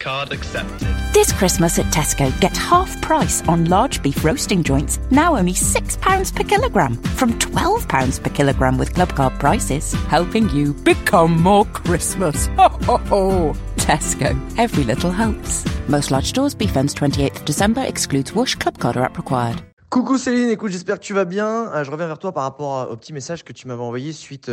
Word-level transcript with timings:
Card 0.00 0.32
accepted. 0.32 0.88
This 1.12 1.32
Christmas 1.32 1.78
at 1.78 1.86
Tesco, 1.86 2.28
get 2.40 2.56
half 2.56 3.00
price 3.02 3.46
on 3.46 3.66
large 3.66 4.02
beef 4.02 4.24
roasting 4.24 4.64
joints, 4.64 4.98
now 5.10 5.36
only 5.36 5.52
£6 5.52 6.34
per 6.34 6.42
kilogram, 6.42 6.96
from 7.18 7.38
£12 7.38 8.22
per 8.22 8.30
kilogram 8.30 8.78
with 8.78 8.94
Club 8.94 9.10
Card 9.10 9.34
prices, 9.38 9.92
helping 10.08 10.48
you 10.50 10.72
become 10.72 11.40
more 11.40 11.66
Christmas. 11.66 12.46
Ho, 12.56 12.68
ho, 12.86 12.96
ho. 12.96 13.54
Tesco, 13.76 14.34
every 14.58 14.84
little 14.84 15.10
helps. 15.10 15.64
Most 15.88 16.10
large 16.10 16.26
stores, 16.26 16.54
beef 16.54 16.76
ends 16.76 16.94
28th 16.94 17.44
December, 17.44 17.84
excludes 17.84 18.32
wash, 18.34 18.54
Club 18.56 18.78
Card 18.78 18.96
or 18.96 19.04
app 19.04 19.16
required. 19.16 19.62
Coucou 19.90 20.18
Céline, 20.18 20.50
écoute, 20.50 20.70
j'espère 20.70 21.00
que 21.00 21.04
tu 21.04 21.14
vas 21.14 21.24
bien. 21.24 21.66
Euh, 21.74 21.82
je 21.84 21.90
reviens 21.90 22.06
vers 22.06 22.18
toi 22.18 22.32
par 22.32 22.44
rapport 22.44 22.88
au 22.90 22.96
petit 22.96 23.12
message 23.12 23.42
que 23.42 23.52
tu 23.52 23.66
m'avais 23.66 23.82
envoyé 23.82 24.12
suite 24.12 24.48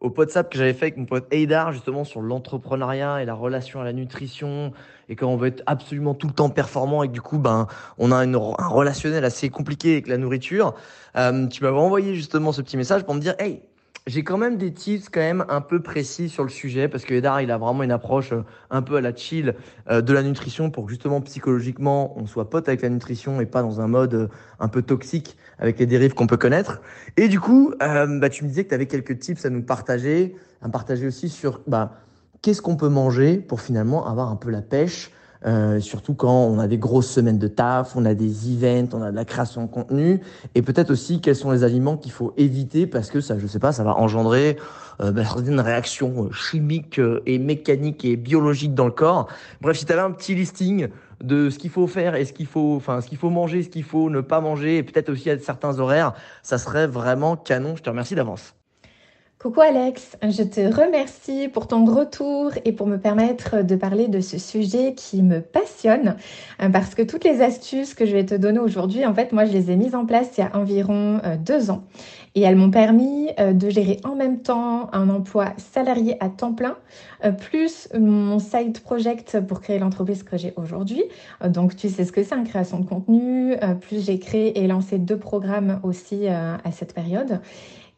au 0.00 0.10
WhatsApp 0.10 0.50
que 0.50 0.58
j'avais 0.58 0.74
fait 0.74 0.86
avec 0.86 0.96
mon 0.96 1.06
pote 1.06 1.26
Eidar, 1.32 1.72
justement 1.72 2.04
sur 2.04 2.20
l'entrepreneuriat 2.20 3.22
et 3.22 3.24
la 3.24 3.34
relation 3.34 3.80
à 3.80 3.84
la 3.84 3.92
nutrition, 3.92 4.72
et 5.08 5.16
quand 5.16 5.28
on 5.28 5.36
veut 5.36 5.48
être 5.48 5.62
absolument 5.66 6.14
tout 6.14 6.26
le 6.26 6.32
temps 6.32 6.50
performant 6.50 7.02
et 7.02 7.08
que 7.08 7.12
du 7.12 7.20
coup, 7.20 7.38
ben, 7.38 7.66
on 7.98 8.12
a 8.12 8.16
un 8.16 8.68
relationnel 8.68 9.24
assez 9.24 9.48
compliqué 9.48 9.92
avec 9.92 10.08
la 10.08 10.18
nourriture. 10.18 10.74
Euh, 11.16 11.46
tu 11.46 11.62
m'avais 11.62 11.78
envoyé 11.78 12.14
justement 12.14 12.52
ce 12.52 12.62
petit 12.62 12.76
message 12.76 13.04
pour 13.04 13.14
me 13.14 13.20
dire, 13.20 13.34
hey, 13.38 13.62
j'ai 14.06 14.22
quand 14.22 14.38
même 14.38 14.56
des 14.56 14.72
tips 14.72 15.08
quand 15.08 15.20
même 15.20 15.44
un 15.48 15.60
peu 15.60 15.82
précis 15.82 16.28
sur 16.28 16.44
le 16.44 16.48
sujet 16.48 16.88
parce 16.88 17.04
que 17.04 17.14
Edar 17.14 17.40
il 17.40 17.50
a 17.50 17.58
vraiment 17.58 17.82
une 17.82 17.90
approche 17.90 18.32
euh, 18.32 18.44
un 18.70 18.80
peu 18.80 18.96
à 18.96 19.00
la 19.00 19.14
chill 19.14 19.54
euh, 19.90 20.00
de 20.00 20.12
la 20.12 20.22
nutrition 20.22 20.70
pour 20.70 20.84
que 20.84 20.90
justement 20.90 21.20
psychologiquement 21.22 22.16
on 22.16 22.26
soit 22.26 22.48
pote 22.48 22.68
avec 22.68 22.82
la 22.82 22.88
nutrition 22.88 23.40
et 23.40 23.46
pas 23.46 23.62
dans 23.62 23.80
un 23.80 23.88
mode 23.88 24.30
un 24.60 24.68
peu 24.68 24.82
toxique 24.82 25.36
avec 25.58 25.78
les 25.78 25.86
dérives 25.86 26.14
qu'on 26.14 26.26
peut 26.26 26.36
connaître. 26.36 26.80
Et 27.16 27.28
du 27.28 27.40
coup, 27.40 27.72
bah, 27.78 28.28
tu 28.28 28.44
me 28.44 28.48
disais 28.48 28.64
que 28.64 28.70
tu 28.70 28.74
avais 28.74 28.86
quelques 28.86 29.18
tips 29.18 29.44
à 29.44 29.50
nous 29.50 29.62
partager, 29.62 30.36
à 30.62 30.68
partager 30.68 31.06
aussi 31.06 31.28
sur 31.28 31.60
bah, 31.66 31.92
qu'est-ce 32.42 32.62
qu'on 32.62 32.76
peut 32.76 32.88
manger 32.88 33.38
pour 33.38 33.60
finalement 33.60 34.06
avoir 34.06 34.30
un 34.30 34.36
peu 34.36 34.50
la 34.50 34.62
pêche 34.62 35.10
euh, 35.44 35.80
surtout 35.80 36.14
quand 36.14 36.46
on 36.46 36.58
a 36.58 36.66
des 36.66 36.78
grosses 36.78 37.10
semaines 37.10 37.38
de 37.38 37.46
taf, 37.46 37.94
on 37.94 38.04
a 38.04 38.14
des 38.14 38.52
events, 38.52 38.88
on 38.94 39.02
a 39.02 39.10
de 39.10 39.16
la 39.16 39.24
création 39.24 39.62
de 39.62 39.68
contenu, 39.68 40.20
et 40.54 40.62
peut-être 40.62 40.90
aussi 40.90 41.20
quels 41.20 41.36
sont 41.36 41.50
les 41.50 41.62
aliments 41.62 41.96
qu'il 41.96 42.10
faut 42.10 42.32
éviter 42.36 42.86
parce 42.86 43.10
que 43.10 43.20
ça, 43.20 43.38
je 43.38 43.46
sais 43.46 43.58
pas, 43.58 43.72
ça 43.72 43.84
va 43.84 43.94
engendrer 43.96 44.56
euh, 45.00 45.12
bah, 45.12 45.24
certaines 45.24 45.60
réactions 45.60 46.24
euh, 46.24 46.32
chimiques 46.32 46.98
euh, 46.98 47.22
et 47.26 47.38
mécaniques 47.38 48.04
et 48.04 48.16
biologiques 48.16 48.74
dans 48.74 48.86
le 48.86 48.92
corps. 48.92 49.28
Bref, 49.60 49.76
si 49.76 49.84
tu 49.84 49.92
avais 49.92 50.02
un 50.02 50.10
petit 50.10 50.34
listing 50.34 50.88
de 51.22 51.50
ce 51.50 51.58
qu'il 51.58 51.70
faut 51.70 51.86
faire 51.86 52.14
et 52.14 52.24
ce 52.24 52.32
qu'il 52.32 52.46
faut, 52.46 52.76
enfin, 52.76 53.00
ce 53.00 53.08
qu'il 53.08 53.18
faut 53.18 53.30
manger, 53.30 53.62
ce 53.62 53.68
qu'il 53.68 53.84
faut 53.84 54.10
ne 54.10 54.20
pas 54.20 54.40
manger, 54.40 54.78
et 54.78 54.82
peut-être 54.82 55.08
aussi 55.10 55.30
à 55.30 55.38
certains 55.38 55.78
horaires, 55.78 56.12
ça 56.42 56.58
serait 56.58 56.86
vraiment 56.86 57.36
canon. 57.36 57.76
Je 57.76 57.82
te 57.82 57.90
remercie 57.90 58.14
d'avance. 58.14 58.54
Coucou 59.46 59.60
Alex, 59.60 60.16
je 60.24 60.42
te 60.42 60.60
remercie 60.60 61.46
pour 61.46 61.68
ton 61.68 61.84
retour 61.84 62.50
et 62.64 62.72
pour 62.72 62.88
me 62.88 62.96
permettre 62.96 63.62
de 63.62 63.76
parler 63.76 64.08
de 64.08 64.18
ce 64.18 64.38
sujet 64.38 64.94
qui 64.94 65.22
me 65.22 65.40
passionne 65.40 66.16
euh, 66.60 66.68
parce 66.68 66.96
que 66.96 67.02
toutes 67.02 67.22
les 67.22 67.42
astuces 67.42 67.94
que 67.94 68.06
je 68.06 68.12
vais 68.12 68.26
te 68.26 68.34
donner 68.34 68.58
aujourd'hui, 68.58 69.06
en 69.06 69.14
fait, 69.14 69.30
moi, 69.30 69.44
je 69.44 69.52
les 69.52 69.70
ai 69.70 69.76
mises 69.76 69.94
en 69.94 70.04
place 70.04 70.36
il 70.36 70.40
y 70.40 70.42
a 70.42 70.50
environ 70.56 71.20
euh, 71.22 71.36
deux 71.36 71.70
ans 71.70 71.84
et 72.34 72.40
elles 72.40 72.56
m'ont 72.56 72.72
permis 72.72 73.30
euh, 73.38 73.52
de 73.52 73.70
gérer 73.70 74.00
en 74.02 74.16
même 74.16 74.40
temps 74.40 74.92
un 74.92 75.08
emploi 75.10 75.52
salarié 75.58 76.16
à 76.18 76.28
temps 76.28 76.52
plein 76.52 76.76
plus 77.38 77.88
mon 77.98 78.38
side 78.38 78.80
project 78.80 79.40
pour 79.40 79.60
créer 79.60 79.78
l'entreprise 79.78 80.22
que 80.22 80.36
j'ai 80.36 80.52
aujourd'hui. 80.56 81.02
Donc, 81.44 81.74
tu 81.74 81.88
sais 81.88 82.04
ce 82.04 82.12
que 82.12 82.22
c'est, 82.22 82.36
une 82.36 82.46
création 82.46 82.78
de 82.78 82.84
contenu, 82.84 83.56
plus 83.80 84.04
j'ai 84.04 84.18
créé 84.18 84.62
et 84.62 84.66
lancé 84.66 84.98
deux 84.98 85.16
programmes 85.16 85.80
aussi 85.82 86.28
à 86.28 86.72
cette 86.72 86.92
période. 86.94 87.40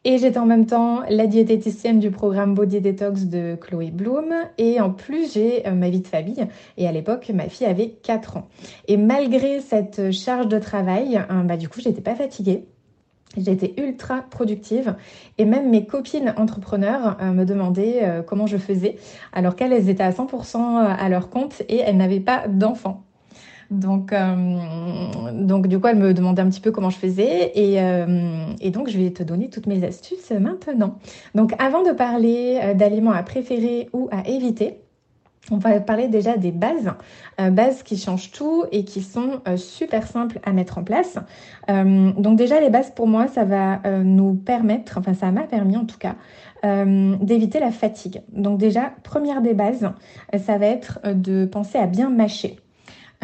Et 0.04 0.18
j'étais 0.18 0.38
en 0.38 0.46
même 0.46 0.66
temps 0.66 1.00
la 1.08 1.26
diététicienne 1.26 1.98
du 1.98 2.10
programme 2.10 2.54
Body 2.54 2.80
Detox 2.80 3.24
de 3.24 3.56
Chloé 3.60 3.90
Bloom. 3.90 4.32
Et 4.56 4.80
en 4.80 4.90
plus, 4.90 5.32
j'ai 5.34 5.66
euh, 5.66 5.72
ma 5.72 5.90
vie 5.90 6.00
de 6.00 6.06
famille. 6.06 6.46
Et 6.76 6.86
à 6.86 6.92
l'époque, 6.92 7.30
ma 7.34 7.48
fille 7.48 7.66
avait 7.66 7.90
4 8.02 8.36
ans. 8.36 8.48
Et 8.86 8.96
malgré 8.96 9.60
cette 9.60 10.12
charge 10.12 10.48
de 10.48 10.58
travail, 10.58 11.16
hein, 11.16 11.44
bah, 11.44 11.56
du 11.56 11.68
coup, 11.68 11.80
j'étais 11.80 12.00
pas 12.00 12.14
fatiguée. 12.14 12.64
J'étais 13.36 13.74
ultra 13.76 14.22
productive 14.22 14.96
et 15.36 15.44
même 15.44 15.68
mes 15.68 15.84
copines 15.84 16.32
entrepreneurs 16.38 17.18
euh, 17.20 17.32
me 17.32 17.44
demandaient 17.44 18.00
euh, 18.02 18.22
comment 18.22 18.46
je 18.46 18.56
faisais 18.56 18.96
alors 19.34 19.54
qu'elles 19.54 19.90
étaient 19.90 20.02
à 20.02 20.12
100% 20.12 20.56
à 20.58 21.08
leur 21.10 21.28
compte 21.28 21.62
et 21.68 21.76
elles 21.76 21.98
n'avaient 21.98 22.20
pas 22.20 22.48
d'enfants. 22.48 23.04
Donc, 23.70 24.12
euh, 24.14 24.34
donc 25.32 25.66
du 25.66 25.78
coup, 25.78 25.88
elle 25.88 25.98
me 25.98 26.14
demandait 26.14 26.40
un 26.40 26.48
petit 26.48 26.60
peu 26.60 26.70
comment 26.70 26.88
je 26.90 26.96
faisais 26.96 27.52
et, 27.54 27.80
euh, 27.82 28.46
et, 28.60 28.70
donc 28.70 28.88
je 28.88 28.98
vais 28.98 29.10
te 29.10 29.22
donner 29.22 29.50
toutes 29.50 29.66
mes 29.66 29.84
astuces 29.84 30.30
maintenant. 30.30 30.98
Donc, 31.34 31.52
avant 31.58 31.82
de 31.82 31.92
parler 31.92 32.58
euh, 32.62 32.74
d'aliments 32.74 33.12
à 33.12 33.22
préférer 33.22 33.90
ou 33.92 34.08
à 34.10 34.26
éviter, 34.26 34.80
on 35.50 35.58
va 35.58 35.80
parler 35.80 36.08
déjà 36.08 36.36
des 36.36 36.52
bases, 36.52 36.92
bases 37.38 37.82
qui 37.82 37.96
changent 37.96 38.32
tout 38.32 38.64
et 38.70 38.84
qui 38.84 39.00
sont 39.00 39.40
super 39.56 40.06
simples 40.06 40.40
à 40.44 40.52
mettre 40.52 40.76
en 40.76 40.84
place. 40.84 41.16
donc 41.68 42.36
déjà 42.36 42.60
les 42.60 42.68
bases 42.68 42.90
pour 42.90 43.06
moi, 43.06 43.28
ça 43.28 43.46
va 43.46 43.80
nous 44.04 44.34
permettre, 44.34 44.98
enfin 44.98 45.14
ça 45.14 45.30
m'a 45.30 45.44
permis 45.44 45.78
en 45.78 45.86
tout 45.86 45.96
cas, 45.96 46.16
d'éviter 46.62 47.60
la 47.60 47.70
fatigue. 47.70 48.20
Donc 48.30 48.58
déjà, 48.58 48.92
première 49.04 49.40
des 49.40 49.54
bases, 49.54 49.88
ça 50.36 50.58
va 50.58 50.66
être 50.66 51.00
de 51.14 51.46
penser 51.46 51.78
à 51.78 51.86
bien 51.86 52.10
mâcher. 52.10 52.58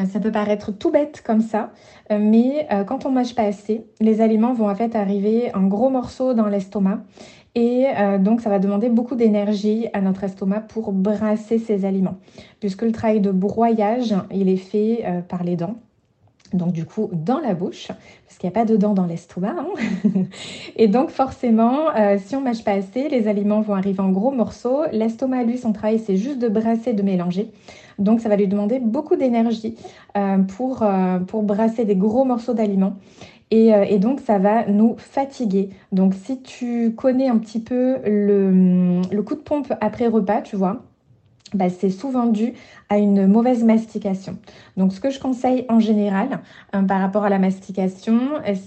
Euh, 0.01 0.07
ça 0.07 0.21
peut 0.21 0.33
paraître 0.33 0.73
tout 0.73 0.91
bête 0.91 1.23
comme 1.25 1.41
ça, 1.41 1.71
euh, 2.11 2.19
mais 2.21 2.67
euh, 2.73 2.85
quand 2.85 3.07
on 3.07 3.11
mâche 3.11 3.35
pas 3.35 3.45
assez, 3.45 3.87
les 4.01 4.21
aliments 4.21 4.53
vont 4.53 4.69
en 4.69 4.75
fait 4.75 4.97
arriver 4.97 5.55
en 5.55 5.65
gros 5.65 5.91
morceaux 5.91 6.35
dans 6.35 6.47
l'estomac. 6.47 7.01
Et 7.57 7.87
donc, 8.19 8.41
ça 8.41 8.51
va 8.51 8.59
demander 8.59 8.89
beaucoup 8.89 9.15
d'énergie 9.15 9.87
à 9.93 10.01
notre 10.01 10.25
estomac 10.25 10.63
pour 10.63 10.91
brasser 10.91 11.61
ces 11.61 11.85
aliments, 11.85 12.17
puisque 12.59 12.83
le 12.83 12.91
travail 12.91 13.21
de 13.21 13.31
broyage, 13.31 14.13
il 14.33 14.49
est 14.49 14.57
fait 14.57 15.05
par 15.29 15.45
les 15.45 15.55
dents 15.55 15.77
donc 16.53 16.73
du 16.73 16.85
coup 16.85 17.11
dans 17.13 17.39
la 17.39 17.55
bouche, 17.55 17.89
parce 18.27 18.39
qu'il 18.39 18.49
n'y 18.49 18.57
a 18.57 18.59
pas 18.61 18.65
de 18.65 18.77
dents 18.77 18.93
dans 18.93 19.07
l'estomac. 19.07 19.55
Hein. 19.57 19.69
et 20.77 20.89
donc 20.89 21.11
forcément, 21.11 21.91
si 22.19 22.35
on 22.35 22.41
mâche 22.41 22.65
pas 22.65 22.73
assez, 22.73 23.09
les 23.09 23.29
aliments 23.29 23.61
vont 23.61 23.75
arriver 23.75 24.01
en 24.01 24.11
gros 24.11 24.33
morceaux. 24.33 24.83
L'estomac, 24.91 25.45
lui, 25.45 25.57
son 25.57 25.73
travail, 25.73 26.01
c'est 26.01 26.17
juste 26.17 26.41
de 26.41 26.49
brasser, 26.49 26.93
de 26.93 27.03
mélanger. 27.05 27.53
Donc 27.99 28.21
ça 28.21 28.29
va 28.29 28.37
lui 28.37 28.49
demander 28.49 28.79
beaucoup 28.79 29.17
d'énergie 29.17 29.77
euh, 30.17 30.39
pour, 30.39 30.83
euh, 30.83 31.19
pour 31.19 31.43
brasser 31.43 31.85
des 31.85 31.97
gros 31.97 32.25
morceaux 32.25 32.55
d'aliments. 32.55 32.97
Et, 33.51 33.75
euh, 33.75 33.85
et, 33.89 33.99
donc 33.99 34.21
ça 34.21 34.39
va 34.39 34.67
nous 34.67 34.97
fatiguer. 34.99 35.71
Donc 35.93 36.15
si 36.15 36.41
tu 36.43 36.93
connais 36.97 37.29
un 37.29 37.39
petit 37.39 37.61
peu 37.61 37.99
le, 38.05 39.01
le 39.11 39.23
coup 39.23 39.35
de 39.35 39.41
pompe 39.41 39.73
après 39.81 40.07
repas, 40.09 40.41
tu 40.41 40.57
vois, 40.57 40.83
bah, 41.53 41.69
c'est 41.69 41.91
souvent 41.91 42.27
dû 42.27 42.55
à 42.89 42.99
une 42.99 43.27
mauvaise 43.27 43.63
mastication. 43.63 44.39
Donc 44.77 44.93
ce 44.93 45.01
que 45.01 45.11
je 45.11 45.21
conseille 45.21 45.67
en 45.69 45.79
général 45.79 46.41
par 46.73 47.01
rapport 47.01 47.25
à 47.25 47.29
la 47.29 47.39
mastication, 47.39 48.19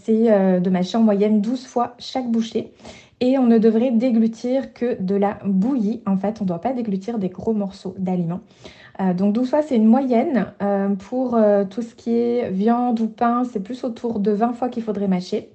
c'est 0.04 0.59
de 0.62 0.70
mâcher 0.70 0.98
en 0.98 1.02
moyenne 1.02 1.42
12 1.42 1.68
fois 1.68 1.96
chaque 2.00 2.32
bouchée. 2.32 2.72
Et 3.20 3.38
on 3.38 3.48
ne 3.48 3.58
devrait 3.58 3.92
déglutir 3.92 4.74
que 4.74 5.02
de 5.02 5.16
la 5.16 5.40
bouillie. 5.44 6.02
En 6.06 6.18
fait, 6.18 6.38
on 6.40 6.44
ne 6.44 6.48
doit 6.48 6.62
pas 6.62 6.74
déglutir 6.74 7.18
des 7.18 7.30
gros 7.30 7.54
morceaux 7.54 7.96
d'aliments. 7.98 8.42
Euh, 8.99 9.14
donc 9.14 9.34
12 9.34 9.49
fois, 9.49 9.61
c'est 9.61 9.76
une 9.76 9.85
moyenne. 9.85 10.53
Euh, 10.61 10.90
pour 10.96 11.35
euh, 11.35 11.64
tout 11.66 11.82
ce 11.82 11.94
qui 11.96 12.16
est 12.17 12.49
viande 12.49 12.99
ou 12.99 13.08
pain, 13.08 13.44
c'est 13.44 13.59
plus 13.59 13.84
autour 13.84 14.20
de 14.20 14.32
20 14.32 14.53
fois 14.53 14.70
qu'il 14.70 14.84
faudrait 14.84 15.08
mâcher. 15.08 15.49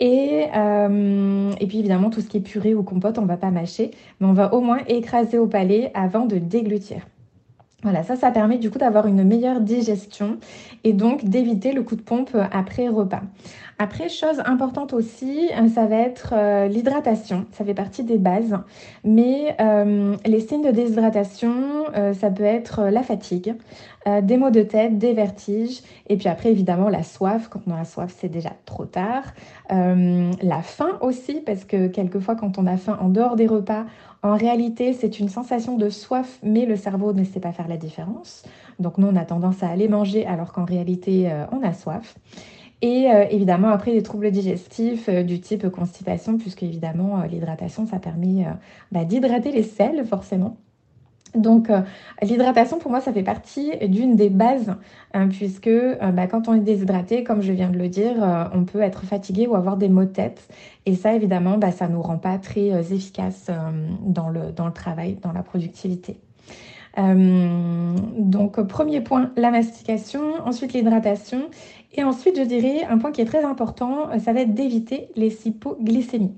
Et, 0.00 0.44
et 0.44 1.66
puis 1.66 1.78
évidemment, 1.80 2.10
tout 2.10 2.20
ce 2.20 2.28
qui 2.28 2.36
est 2.36 2.40
purée 2.40 2.72
ou 2.72 2.84
compote, 2.84 3.18
on 3.18 3.22
ne 3.22 3.26
va 3.26 3.36
pas 3.36 3.50
mâcher, 3.50 3.90
mais 4.20 4.28
on 4.28 4.32
va 4.32 4.54
au 4.54 4.60
moins 4.60 4.78
écraser 4.86 5.38
au 5.38 5.48
palais 5.48 5.90
avant 5.92 6.24
de 6.24 6.36
déglutir. 6.38 6.98
Voilà, 7.82 8.04
ça, 8.04 8.14
ça 8.14 8.30
permet 8.30 8.58
du 8.58 8.70
coup 8.70 8.78
d'avoir 8.78 9.08
une 9.08 9.24
meilleure 9.24 9.60
digestion 9.60 10.38
et 10.84 10.92
donc 10.92 11.24
d'éviter 11.24 11.72
le 11.72 11.82
coup 11.82 11.96
de 11.96 12.02
pompe 12.02 12.36
après 12.52 12.86
repas. 12.86 13.22
Après, 13.80 14.08
chose 14.08 14.42
importante 14.44 14.92
aussi, 14.92 15.50
euh, 15.52 15.68
ça 15.68 15.86
va 15.86 15.94
être 15.96 16.34
euh, 16.36 16.66
l'hydratation. 16.66 17.46
Ça 17.52 17.64
fait 17.64 17.74
partie 17.74 18.02
des 18.02 18.18
bases. 18.18 18.58
Mais 19.04 19.54
euh, 19.60 20.16
les 20.26 20.40
signes 20.40 20.64
de 20.64 20.72
déshydratation, 20.72 21.84
ça 22.12 22.30
peut 22.30 22.44
être 22.44 22.84
la 22.84 23.02
fatigue, 23.02 23.54
des 24.22 24.36
maux 24.36 24.50
de 24.50 24.62
tête, 24.62 24.98
des 24.98 25.12
vertiges. 25.14 25.80
Et 26.08 26.16
puis 26.16 26.28
après, 26.28 26.50
évidemment, 26.50 26.88
la 26.88 27.02
soif. 27.02 27.48
Quand 27.48 27.60
on 27.66 27.72
a 27.72 27.84
soif, 27.84 28.14
c'est 28.18 28.28
déjà 28.28 28.52
trop 28.66 28.84
tard. 28.84 29.22
la 29.70 30.62
faim 30.62 30.98
aussi, 31.00 31.40
parce 31.40 31.64
que 31.64 31.86
quelquefois, 31.88 32.36
quand 32.36 32.58
on 32.58 32.66
a 32.66 32.76
faim 32.76 32.98
en 33.00 33.08
dehors 33.08 33.36
des 33.36 33.46
repas, 33.46 33.84
en 34.22 34.36
réalité, 34.36 34.92
c'est 34.92 35.18
une 35.18 35.28
sensation 35.28 35.76
de 35.76 35.88
soif, 35.88 36.38
mais 36.42 36.66
le 36.66 36.76
cerveau 36.76 37.12
ne 37.12 37.24
sait 37.24 37.40
pas 37.40 37.52
faire 37.52 37.68
la 37.68 37.76
différence. 37.76 38.42
Donc 38.78 38.98
nous, 38.98 39.06
on 39.06 39.16
a 39.16 39.24
tendance 39.24 39.62
à 39.62 39.68
aller 39.68 39.88
manger 39.88 40.26
alors 40.26 40.52
qu'en 40.52 40.64
réalité, 40.64 41.30
on 41.52 41.62
a 41.62 41.72
soif. 41.72 42.16
Et 42.80 43.10
euh, 43.10 43.24
évidemment, 43.30 43.68
après, 43.68 43.92
des 43.92 44.02
troubles 44.02 44.30
digestifs 44.30 45.08
euh, 45.08 45.22
du 45.22 45.40
type 45.40 45.68
constipation, 45.68 46.38
puisque 46.38 46.62
évidemment, 46.62 47.20
euh, 47.20 47.26
l'hydratation, 47.26 47.86
ça 47.86 47.98
permet 47.98 48.46
bah, 48.92 49.04
d'hydrater 49.04 49.50
les 49.50 49.64
selles, 49.64 50.04
forcément. 50.06 50.56
Donc, 51.34 51.68
l'hydratation, 52.22 52.78
pour 52.78 52.90
moi, 52.90 53.02
ça 53.02 53.12
fait 53.12 53.22
partie 53.22 53.70
d'une 53.86 54.16
des 54.16 54.30
bases, 54.30 54.74
hein, 55.12 55.28
puisque 55.28 55.68
bah, 55.68 56.26
quand 56.26 56.48
on 56.48 56.54
est 56.54 56.60
déshydraté, 56.60 57.22
comme 57.22 57.42
je 57.42 57.52
viens 57.52 57.68
de 57.68 57.76
le 57.76 57.88
dire, 57.88 58.14
on 58.54 58.64
peut 58.64 58.80
être 58.80 59.04
fatigué 59.04 59.46
ou 59.46 59.54
avoir 59.54 59.76
des 59.76 59.90
maux 59.90 60.04
de 60.04 60.10
tête. 60.10 60.48
Et 60.86 60.94
ça, 60.94 61.12
évidemment, 61.12 61.58
bah, 61.58 61.70
ça 61.70 61.86
ne 61.86 61.92
nous 61.92 62.00
rend 62.00 62.16
pas 62.16 62.38
très 62.38 62.70
efficaces 62.94 63.50
dans, 64.00 64.30
le, 64.30 64.52
dans 64.56 64.66
le 64.66 64.72
travail, 64.72 65.18
dans 65.22 65.32
la 65.32 65.42
productivité. 65.42 66.18
donc, 66.96 68.62
premier 68.62 69.02
point, 69.02 69.30
la 69.36 69.50
mastication, 69.50 70.22
ensuite 70.46 70.72
l'hydratation. 70.72 71.50
Et 71.92 72.04
ensuite, 72.04 72.36
je 72.36 72.44
dirais 72.44 72.84
un 72.84 72.98
point 72.98 73.12
qui 73.12 73.20
est 73.20 73.26
très 73.26 73.44
important, 73.44 74.10
euh, 74.10 74.18
ça 74.18 74.32
va 74.32 74.40
être 74.40 74.54
d'éviter 74.54 75.08
les 75.16 75.46
hypoglycémies. 75.46 76.34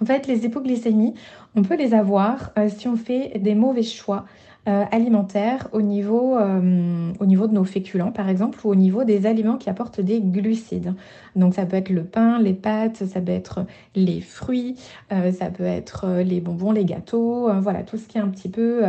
En 0.00 0.04
fait, 0.04 0.26
les 0.26 0.44
hypoglycémies, 0.44 1.14
on 1.54 1.62
peut 1.62 1.76
les 1.76 1.94
avoir 1.94 2.52
euh, 2.58 2.68
si 2.68 2.88
on 2.88 2.96
fait 2.96 3.38
des 3.38 3.54
mauvais 3.54 3.82
choix 3.82 4.26
euh, 4.68 4.84
alimentaires 4.90 5.68
au 5.72 5.80
niveau, 5.80 6.36
au 6.36 7.26
niveau 7.26 7.46
de 7.46 7.54
nos 7.54 7.64
féculents, 7.64 8.12
par 8.12 8.28
exemple, 8.28 8.58
ou 8.64 8.70
au 8.70 8.74
niveau 8.74 9.04
des 9.04 9.24
aliments 9.24 9.56
qui 9.56 9.70
apportent 9.70 10.00
des 10.00 10.20
glucides. 10.20 10.94
Donc, 11.36 11.54
ça 11.54 11.64
peut 11.64 11.76
être 11.76 11.88
le 11.88 12.04
pain, 12.04 12.38
les 12.38 12.52
pâtes, 12.52 13.06
ça 13.06 13.20
peut 13.20 13.32
être 13.32 13.64
les 13.94 14.20
fruits, 14.20 14.76
ça 15.10 15.46
peut 15.46 15.64
être 15.64 16.20
les 16.22 16.40
bonbons, 16.40 16.72
les 16.72 16.84
gâteaux, 16.84 17.50
voilà, 17.60 17.82
tout 17.82 17.96
ce 17.96 18.06
qui 18.08 18.18
est 18.18 18.20
un 18.20 18.28
petit 18.28 18.50
peu, 18.50 18.82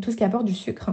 tout 0.00 0.10
ce 0.10 0.16
qui 0.16 0.24
apporte 0.24 0.46
du 0.46 0.54
sucre. 0.54 0.90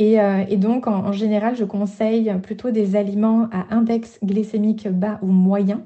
Euh, 0.00 0.44
et, 0.48 0.56
donc, 0.56 0.86
en, 0.86 1.12
général, 1.12 1.56
je 1.56 1.64
conseille 1.64 2.32
plutôt 2.42 2.70
des 2.70 2.96
aliments 2.96 3.48
à 3.52 3.74
index 3.74 4.18
glycémique 4.22 4.88
bas 4.88 5.18
ou 5.22 5.26
moyen. 5.26 5.82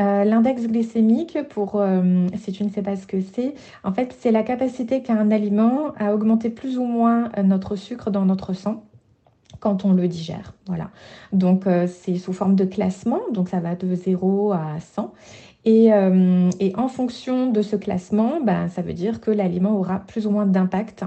Euh, 0.00 0.22
l'index 0.24 0.66
glycémique, 0.66 1.38
pour 1.48 1.76
euh, 1.76 2.26
si 2.36 2.52
tu 2.52 2.62
ne 2.62 2.70
sais 2.70 2.82
pas 2.82 2.94
ce 2.94 3.06
que 3.06 3.20
c'est, 3.20 3.54
en 3.82 3.92
fait, 3.92 4.14
c'est 4.18 4.30
la 4.30 4.44
capacité 4.44 5.02
qu'a 5.02 5.14
un 5.14 5.30
aliment 5.30 5.92
à 5.98 6.14
augmenter 6.14 6.50
plus 6.50 6.78
ou 6.78 6.84
moins 6.84 7.30
notre 7.42 7.74
sucre 7.74 8.10
dans 8.10 8.24
notre 8.24 8.52
sang 8.52 8.84
quand 9.58 9.84
on 9.84 9.92
le 9.92 10.06
digère. 10.06 10.54
Voilà. 10.66 10.90
Donc, 11.32 11.64
c'est 11.88 12.16
sous 12.16 12.32
forme 12.32 12.54
de 12.54 12.64
classement, 12.64 13.18
donc 13.32 13.48
ça 13.48 13.58
va 13.58 13.74
de 13.74 13.92
0 13.92 14.52
à 14.52 14.78
100. 14.78 15.12
Et, 15.70 15.92
en 16.76 16.88
fonction 16.88 17.50
de 17.50 17.60
ce 17.60 17.76
classement, 17.76 18.40
ben, 18.42 18.68
ça 18.68 18.80
veut 18.80 18.94
dire 18.94 19.20
que 19.20 19.30
l'aliment 19.30 19.76
aura 19.76 19.98
plus 19.98 20.26
ou 20.26 20.30
moins 20.30 20.46
d'impact 20.46 21.04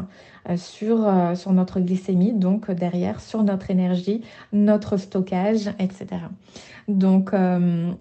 euh, 0.48 0.56
sur, 0.56 1.08
euh, 1.08 1.34
sur 1.34 1.52
notre 1.52 1.80
glycémie, 1.80 2.34
donc 2.34 2.70
derrière 2.70 3.22
sur 3.22 3.44
notre 3.44 3.72
énergie, 3.72 4.22
notre 4.54 4.98
stockage, 4.98 5.70
etc. 5.80 6.06
Donc, 6.88 7.34
euh, 7.34 7.92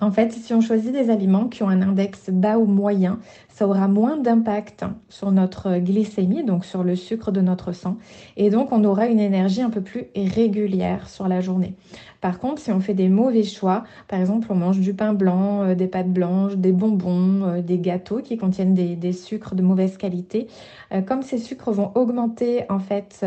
en 0.00 0.10
fait, 0.10 0.32
si 0.32 0.52
on 0.54 0.60
choisit 0.60 0.92
des 0.92 1.10
aliments 1.10 1.48
qui 1.48 1.62
ont 1.62 1.68
un 1.68 1.82
index 1.82 2.30
bas 2.30 2.58
ou 2.58 2.64
moyen, 2.64 3.18
ça 3.48 3.68
aura 3.68 3.86
moins 3.88 4.16
d'impact 4.16 4.84
sur 5.08 5.30
notre 5.30 5.78
glycémie, 5.78 6.44
donc 6.44 6.64
sur 6.64 6.82
le 6.82 6.96
sucre 6.96 7.30
de 7.30 7.40
notre 7.40 7.72
sang. 7.72 7.98
Et 8.36 8.50
donc, 8.50 8.72
on 8.72 8.82
aura 8.84 9.06
une 9.06 9.20
énergie 9.20 9.60
un 9.60 9.70
peu 9.70 9.82
plus 9.82 10.06
régulière 10.16 11.08
sur 11.08 11.28
la 11.28 11.40
journée. 11.40 11.76
Par 12.22 12.38
contre, 12.38 12.62
si 12.62 12.70
on 12.70 12.80
fait 12.80 12.94
des 12.94 13.08
mauvais 13.08 13.42
choix, 13.42 13.84
par 14.08 14.20
exemple, 14.20 14.46
on 14.50 14.54
mange 14.54 14.78
du 14.78 14.94
pain 14.94 15.12
blanc, 15.12 15.62
euh, 15.62 15.74
des 15.74 15.88
pâtes 15.88 16.12
blanches, 16.12 16.56
des 16.56 16.72
bonbons, 16.72 17.42
euh, 17.42 17.62
des 17.62 17.78
gâteaux 17.78 18.20
qui 18.22 18.36
contiennent 18.38 18.74
des, 18.74 19.12
sucres 19.12 19.54
de 19.54 19.62
mauvaise 19.62 19.98
qualité, 19.98 20.46
euh, 20.92 21.02
comme 21.02 21.22
ces 21.22 21.38
sucres 21.38 21.72
vont 21.72 21.90
augmenter 21.94 22.64
en 22.70 22.78
fait 22.78 23.24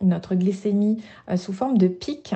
notre 0.00 0.34
glycémie 0.34 1.02
sous 1.36 1.52
forme 1.52 1.78
de 1.78 1.88
pic, 1.88 2.34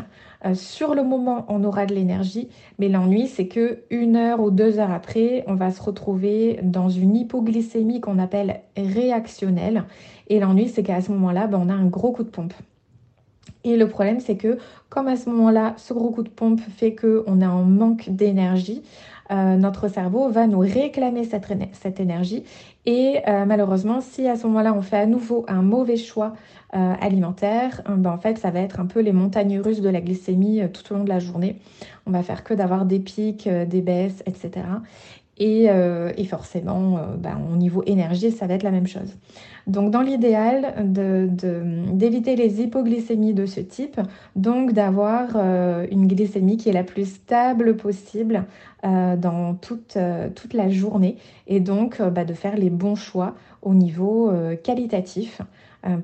sur 0.55 0.95
le 0.95 1.03
moment, 1.03 1.47
on 1.49 1.65
aura 1.65 1.87
de 1.87 1.95
l'énergie, 1.95 2.49
mais 2.79 2.89
l'ennui, 2.89 3.27
c'est 3.27 3.49
que 3.49 3.81
une 3.91 4.17
heure 4.17 4.41
ou 4.41 4.51
deux 4.51 4.79
heures 4.79 4.91
après, 4.91 5.45
on 5.47 5.55
va 5.55 5.71
se 5.71 5.83
retrouver 5.83 6.61
dans 6.63 6.89
une 6.89 7.17
hypoglycémie 7.17 8.01
qu'on 8.01 8.19
appelle 8.19 8.61
réactionnelle. 8.77 9.85
Et 10.29 10.41
l'ennui, 10.41 10.69
c'est 10.69 10.83
qu'à 10.83 11.01
ce 11.01 11.11
moment-là, 11.13 11.47
ben, 11.47 11.61
on 11.65 11.69
a 11.69 11.75
un 11.75 11.87
gros 11.87 12.13
coup 12.13 12.25
de 12.25 12.29
pompe. 12.29 12.55
Et 13.65 13.77
le 13.77 13.89
problème, 13.89 14.21
c'est 14.21 14.37
que 14.37 14.59
comme 14.89 15.09
à 15.09 15.17
ce 15.17 15.29
moment-là, 15.31 15.75
ce 15.77 15.93
gros 15.93 16.11
coup 16.11 16.23
de 16.23 16.29
pompe 16.29 16.61
fait 16.61 16.95
qu'on 16.95 17.41
est 17.41 17.47
en 17.47 17.65
manque 17.65 18.09
d'énergie, 18.09 18.83
euh, 19.31 19.57
notre 19.57 19.89
cerveau 19.89 20.29
va 20.29 20.47
nous 20.47 20.61
réclamer 20.61 21.25
cette, 21.25 21.47
cette 21.73 22.01
énergie. 22.01 22.45
Et 22.85 23.21
euh, 23.27 23.45
malheureusement, 23.45 24.01
si 24.01 24.29
à 24.29 24.37
ce 24.37 24.47
moment-là, 24.47 24.73
on 24.73 24.83
fait 24.83 24.99
à 24.99 25.07
nouveau 25.07 25.45
un 25.49 25.63
mauvais 25.63 25.97
choix 25.97 26.35
euh, 26.75 26.95
alimentaire, 27.01 27.83
ben, 27.89 28.11
en 28.11 28.19
fait, 28.19 28.39
ça 28.39 28.51
va 28.51 28.61
être 28.61 28.81
un 28.81 28.87
peu 28.87 29.01
les 29.01 29.13
montagnes 29.13 29.61
russes 29.61 29.81
de 29.81 29.89
la 29.89 30.01
glycémie 30.01 30.63
tout 30.73 30.93
au 30.93 30.97
long 30.97 31.05
de 31.05 31.09
la 31.09 31.19
journée. 31.19 31.57
On 32.07 32.11
va 32.11 32.23
faire 32.23 32.45
que 32.45 32.55
d'avoir 32.55 32.85
des 32.85 33.01
pics, 33.01 33.49
des 33.49 33.81
baisses, 33.81 34.23
etc. 34.27 34.67
Euh, 35.41 36.13
et, 36.17 36.25
forcément, 36.25 36.97
euh, 36.97 37.17
ben, 37.19 37.39
au 37.53 37.57
niveau 37.57 37.83
énergie, 37.87 38.31
ça 38.31 38.47
va 38.47 38.55
être 38.55 38.63
la 38.63 38.71
même 38.71 38.87
chose. 38.87 39.17
Donc, 39.67 39.91
dans 39.91 40.01
l'idéal, 40.01 40.75
d'éviter 40.87 42.37
les 42.37 42.63
hypoglycémies 42.63 43.35
de 43.35 43.47
ce 43.47 43.61
type, 43.61 44.01
donc 44.35 44.73
d'avoir 44.73 45.31
euh, 45.35 45.87
une 45.91 46.07
glycémie 46.07 46.57
qui 46.57 46.69
est 46.69 46.73
la 46.73 46.85
plus 46.85 47.07
stable 47.07 47.77
possible 47.77 48.45
dans 48.85 49.55
toute, 49.61 49.97
la 49.97 50.69
journée 50.69 51.17
et 51.49 51.59
donc 51.59 52.01
bah, 52.01 52.25
de 52.25 52.35
faire 52.35 52.57
les 52.57 52.71
bons 52.71 52.95
choix 52.95 53.35
au 53.63 53.75
niveau 53.75 54.33
qualitatif 54.63 55.43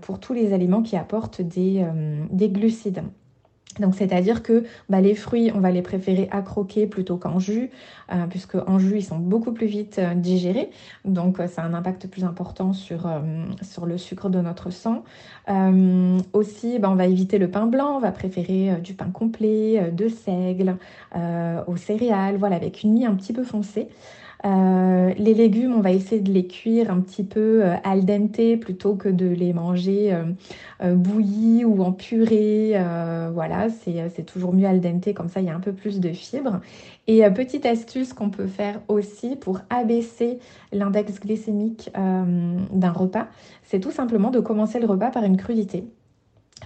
pour 0.00 0.19
tous 0.19 0.32
les 0.32 0.52
aliments 0.52 0.82
qui 0.82 0.96
apportent 0.96 1.43
des 1.43 2.49
glucides. 2.49 3.05
Donc, 3.78 3.94
c'est-à-dire 3.94 4.42
que 4.42 4.64
bah, 4.88 5.00
les 5.00 5.14
fruits, 5.14 5.50
on 5.54 5.60
va 5.60 5.70
les 5.70 5.82
préférer 5.82 6.28
à 6.30 6.42
croquer 6.42 6.86
plutôt 6.86 7.16
qu'en 7.16 7.38
jus, 7.38 7.70
euh, 8.12 8.26
puisque 8.28 8.54
en 8.54 8.78
jus, 8.78 8.98
ils 8.98 9.04
sont 9.04 9.19
beaucoup 9.19 9.52
plus 9.52 9.66
vite 9.66 9.98
euh, 9.98 10.14
digérés. 10.14 10.70
Donc, 11.04 11.40
euh, 11.40 11.46
ça 11.46 11.62
a 11.62 11.66
un 11.66 11.74
impact 11.74 12.06
plus 12.08 12.24
important 12.24 12.72
sur, 12.72 13.08
sur 13.62 13.86
le 13.86 13.98
sucre 13.98 14.28
de 14.28 14.40
notre 14.40 14.70
sang. 14.70 15.04
aussi, 16.32 16.78
bah, 16.78 16.90
on 16.90 16.94
va 16.94 17.06
éviter 17.06 17.38
le 17.38 17.50
pain 17.50 17.66
blanc, 17.66 17.96
on 17.96 18.00
va 18.00 18.12
préférer 18.12 18.76
du 18.82 18.94
pain 18.94 19.10
complet, 19.10 19.90
de 19.90 20.08
seigle, 20.08 20.76
aux 21.66 21.76
céréales, 21.76 22.36
voilà, 22.36 22.56
avec 22.56 22.82
une 22.82 22.92
mie 22.92 23.06
un 23.06 23.14
petit 23.14 23.32
peu 23.32 23.44
foncée. 23.44 23.88
Euh, 24.44 25.14
les 25.18 25.34
légumes, 25.34 25.74
on 25.74 25.80
va 25.80 25.92
essayer 25.92 26.20
de 26.20 26.32
les 26.32 26.46
cuire 26.46 26.90
un 26.90 27.00
petit 27.00 27.22
peu 27.22 27.64
euh, 27.64 27.76
al 27.84 28.04
dente 28.04 28.58
plutôt 28.60 28.96
que 28.96 29.08
de 29.08 29.26
les 29.26 29.52
manger 29.52 30.12
euh, 30.82 30.94
bouillis 30.94 31.64
ou 31.64 31.82
en 31.82 31.92
purée. 31.92 32.76
voilà, 33.32 33.68
c'est 33.70 34.25
toujours 34.25 34.52
mieux 34.52 34.66
al 34.66 34.80
dente, 34.80 35.12
comme 35.14 35.28
ça 35.28 35.40
il 35.40 35.46
y 35.46 35.50
a 35.50 35.54
un 35.54 35.61
peu 35.61 35.72
plus 35.72 36.00
de 36.00 36.12
fibres. 36.12 36.61
Et 37.06 37.22
petite 37.30 37.66
astuce 37.66 38.12
qu'on 38.12 38.30
peut 38.30 38.46
faire 38.46 38.80
aussi 38.88 39.37
pour 39.37 39.61
abaisser 39.70 40.38
l'index 40.72 41.20
glycémique 41.20 41.90
d'un 41.94 42.92
repas, 42.92 43.28
c'est 43.64 43.80
tout 43.80 43.90
simplement 43.90 44.30
de 44.30 44.40
commencer 44.40 44.80
le 44.80 44.87
repas 44.87 45.11
par 45.11 45.25
une 45.25 45.37
crudité 45.37 45.84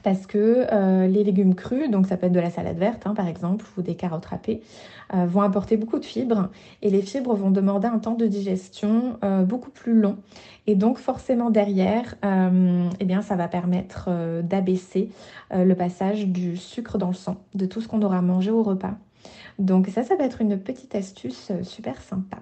parce 0.03 0.26
que 0.26 0.67
euh, 0.73 1.07
les 1.07 1.25
légumes 1.25 1.55
crus, 1.55 1.91
donc 1.91 2.07
ça 2.07 2.17
peut 2.17 2.26
être 2.26 2.33
de 2.33 2.41
la 2.41 2.50
salade 2.50 2.79
verte 2.79 3.07
hein, 3.07 3.15
par 3.15 3.26
exemple, 3.29 3.65
ou 3.76 3.83
des 3.83 3.95
carottes 3.95 4.26
râpées, 4.26 4.62
euh, 5.15 5.26
vont 5.26 5.43
apporter 5.43 5.76
beaucoup 5.76 5.99
de 5.99 6.05
fibres 6.05 6.50
et 6.83 6.91
les 6.91 7.03
fibres 7.03 7.35
vont 7.35 7.50
demander 7.50 7.87
un 7.87 7.99
temps 7.99 8.15
de 8.15 8.26
digestion 8.26 9.19
euh, 9.25 9.43
beaucoup 9.43 9.71
plus 9.71 9.95
long. 9.95 10.17
Et 10.67 10.75
donc 10.75 10.99
forcément 10.99 11.50
derrière, 11.50 12.17
eh 12.25 13.05
bien, 13.05 13.23
ça 13.23 13.37
va 13.37 13.47
permettre 13.47 14.11
d'abaisser 14.43 15.11
le 15.55 15.75
passage 15.75 16.26
du 16.26 16.57
sucre 16.57 16.99
dans 16.99 17.07
le 17.07 17.15
sang, 17.15 17.37
de 17.55 17.67
tout 17.67 17.81
ce 17.81 17.87
qu'on 17.87 18.03
aura 18.03 18.21
mangé 18.21 18.50
au 18.50 18.65
repas. 18.65 18.97
Donc 19.59 19.89
ça, 19.89 20.03
ça 20.03 20.17
va 20.17 20.25
être 20.25 20.43
une 20.43 20.59
petite 20.59 20.95
astuce 20.95 21.51
euh, 21.51 21.63
super 21.63 22.01
sympa. 22.03 22.39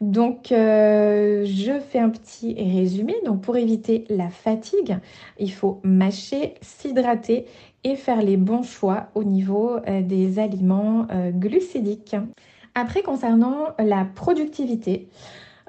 Donc 0.00 0.50
euh, 0.50 1.44
je 1.44 1.78
fais 1.80 1.98
un 1.98 2.10
petit 2.10 2.54
résumé. 2.54 3.14
Donc 3.24 3.42
pour 3.42 3.56
éviter 3.56 4.04
la 4.08 4.28
fatigue, 4.28 4.98
il 5.38 5.52
faut 5.52 5.80
mâcher, 5.84 6.54
s'hydrater 6.60 7.46
et 7.84 7.94
faire 7.94 8.22
les 8.22 8.36
bons 8.36 8.62
choix 8.62 9.08
au 9.14 9.24
niveau 9.24 9.76
euh, 9.86 10.02
des 10.02 10.38
aliments 10.38 11.06
glucidiques. 11.32 12.16
Après, 12.74 13.02
concernant 13.02 13.68
la 13.78 14.04
productivité, 14.04 15.08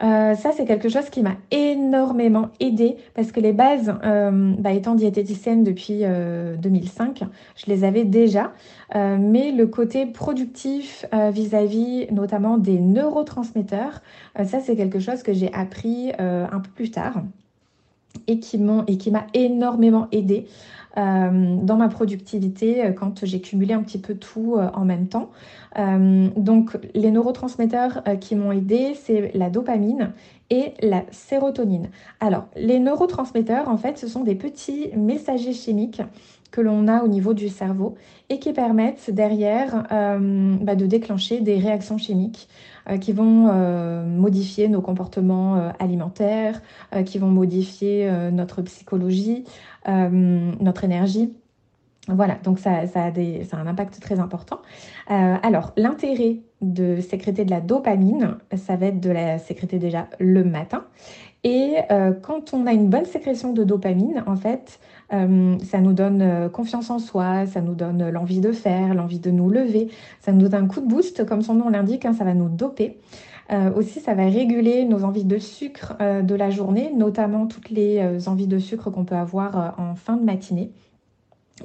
Euh, 0.01 0.35
ça, 0.35 0.51
c'est 0.51 0.65
quelque 0.65 0.89
chose 0.89 1.09
qui 1.09 1.21
m'a 1.21 1.35
énormément 1.51 2.49
aidé 2.59 2.97
parce 3.15 3.31
que 3.31 3.39
les 3.39 3.53
bases, 3.53 3.93
euh, 4.03 4.53
bah, 4.57 4.71
étant 4.71 4.95
diététicienne 4.95 5.63
depuis 5.63 6.03
2005, 6.03 7.23
je 7.55 7.65
les 7.67 7.83
avais 7.83 8.05
déjà. 8.05 8.53
mais 8.95 9.51
le 9.51 9.67
côté 9.67 10.05
productif 10.05 11.05
vis-à-vis 11.31 12.07
notamment 12.11 12.57
des 12.57 12.79
neurotransmetteurs, 12.79 14.01
ça, 14.45 14.59
c'est 14.59 14.75
quelque 14.75 14.99
chose 14.99 15.23
que 15.23 15.33
j'ai 15.33 15.51
appris 15.53 16.11
un 16.17 16.59
peu 16.59 16.69
plus 16.73 16.91
tard 16.91 17.21
et 18.27 18.39
qui 18.39 18.57
m'a 18.57 19.27
énormément 19.33 20.07
aidé 20.11 20.45
euh, 20.45 20.78
dans 20.99 21.77
ma 21.77 21.87
productivité 21.87 22.85
euh, 22.85 22.91
quand 22.91 23.25
j'ai 23.25 23.41
cumulé 23.41 23.73
un 23.73 23.83
petit 23.83 23.99
peu 23.99 24.15
tout 24.15 24.55
euh, 24.57 24.69
en 24.73 24.85
même 24.85 25.07
temps. 25.07 25.29
donc 26.35 26.77
les 26.95 27.11
neurotransmetteurs 27.11 28.03
qui 28.19 28.35
m'ont 28.35 28.51
aidé, 28.51 28.95
c'est 28.95 29.31
la 29.35 29.49
dopamine 29.49 30.13
et 30.49 30.73
la 30.81 31.03
sérotonine. 31.11 31.89
Alors 32.19 32.47
les 32.55 32.79
neurotransmetteurs, 32.79 33.69
en 33.69 33.77
fait, 33.77 33.97
ce 33.97 34.07
sont 34.07 34.23
des 34.23 34.35
petits 34.35 34.89
messagers 34.97 35.53
chimiques 35.53 36.01
que 36.51 36.61
l'on 36.61 36.87
a 36.87 37.03
au 37.03 37.07
niveau 37.07 37.33
du 37.35 37.49
cerveau 37.49 37.95
et 38.29 38.39
qui 38.39 38.51
permettent 38.51 39.11
derrière 39.11 39.83
bah, 39.89 40.75
de 40.75 40.85
déclencher 40.87 41.41
des 41.41 41.59
réactions 41.59 41.99
chimiques 41.99 42.49
qui 43.01 43.13
vont 43.13 43.53
modifier 44.05 44.67
nos 44.67 44.81
comportements 44.81 45.71
alimentaires, 45.79 46.61
qui 47.05 47.19
vont 47.19 47.29
modifier 47.29 48.09
notre 48.31 48.61
psychologie, 48.61 49.43
euh, 49.87 50.51
notre 50.59 50.83
énergie. 50.83 51.33
Voilà, 52.07 52.35
donc 52.43 52.59
ça, 52.59 52.71
a 52.71 53.57
un 53.57 53.67
impact 53.67 53.99
très 54.01 54.19
important. 54.19 54.59
Euh, 55.11 55.35
alors, 55.41 55.73
l'intérêt 55.77 56.37
de 56.61 56.99
sécréter 57.01 57.45
de 57.45 57.51
la 57.51 57.61
dopamine, 57.61 58.37
ça 58.55 58.75
va 58.75 58.87
être 58.87 58.99
de 58.99 59.11
la 59.11 59.37
sécréter 59.37 59.79
déjà 59.79 60.07
le 60.19 60.43
matin. 60.43 60.85
Et 61.43 61.75
euh, 61.91 62.11
quand 62.13 62.53
on 62.53 62.65
a 62.65 62.73
une 62.73 62.89
bonne 62.89 63.05
sécrétion 63.05 63.53
de 63.53 63.63
dopamine, 63.63 64.23
en 64.25 64.35
fait, 64.35 64.79
ça 65.11 65.81
nous 65.81 65.93
donne 65.93 66.49
confiance 66.51 66.89
en 66.89 66.99
soi, 66.99 67.45
ça 67.47 67.61
nous 67.61 67.73
donne 67.73 68.09
l'envie 68.09 68.41
de 68.41 68.51
faire, 68.51 68.93
l'envie 68.93 69.19
de 69.19 69.31
nous 69.31 69.49
lever, 69.49 69.89
ça 70.19 70.31
nous 70.31 70.47
donne 70.47 70.65
un 70.65 70.67
coup 70.67 70.81
de 70.81 70.87
boost, 70.87 71.25
comme 71.25 71.41
son 71.41 71.55
nom 71.55 71.69
l'indique, 71.69 72.05
hein, 72.05 72.13
ça 72.13 72.23
va 72.23 72.33
nous 72.33 72.49
doper. 72.49 72.97
Euh, 73.51 73.71
aussi, 73.73 73.99
ça 73.99 74.13
va 74.13 74.25
réguler 74.25 74.85
nos 74.85 75.03
envies 75.03 75.23
de 75.23 75.39
sucre 75.39 75.95
euh, 76.01 76.21
de 76.21 76.35
la 76.35 76.51
journée, 76.51 76.91
notamment 76.95 77.47
toutes 77.47 77.71
les 77.71 77.97
euh, 77.97 78.19
envies 78.27 78.47
de 78.47 78.59
sucre 78.59 78.91
qu'on 78.91 79.05
peut 79.05 79.15
avoir 79.15 79.75
en 79.79 79.95
fin 79.95 80.17
de 80.17 80.23
matinée. 80.23 80.71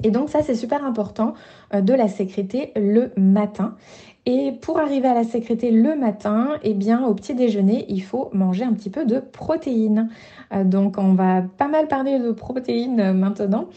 Et 0.03 0.11
donc 0.11 0.29
ça, 0.29 0.41
c'est 0.41 0.55
super 0.55 0.85
important 0.85 1.33
de 1.73 1.93
la 1.93 2.07
sécréter 2.07 2.71
le 2.75 3.11
matin. 3.17 3.75
Et 4.27 4.53
pour 4.59 4.79
arriver 4.79 5.07
à 5.07 5.13
la 5.13 5.23
sécréter 5.23 5.69
le 5.69 5.95
matin, 5.95 6.53
eh 6.63 6.73
bien, 6.73 7.05
au 7.05 7.13
petit 7.13 7.35
déjeuner, 7.35 7.85
il 7.89 8.01
faut 8.01 8.31
manger 8.33 8.63
un 8.63 8.73
petit 8.73 8.89
peu 8.89 9.05
de 9.05 9.19
protéines. 9.19 10.09
Euh, 10.51 10.63
donc, 10.63 10.97
on 10.97 11.13
va 11.13 11.43
pas 11.43 11.67
mal 11.67 11.87
parler 11.87 12.17
de 12.17 12.31
protéines 12.31 12.99
euh, 12.99 13.13
maintenant, 13.13 13.67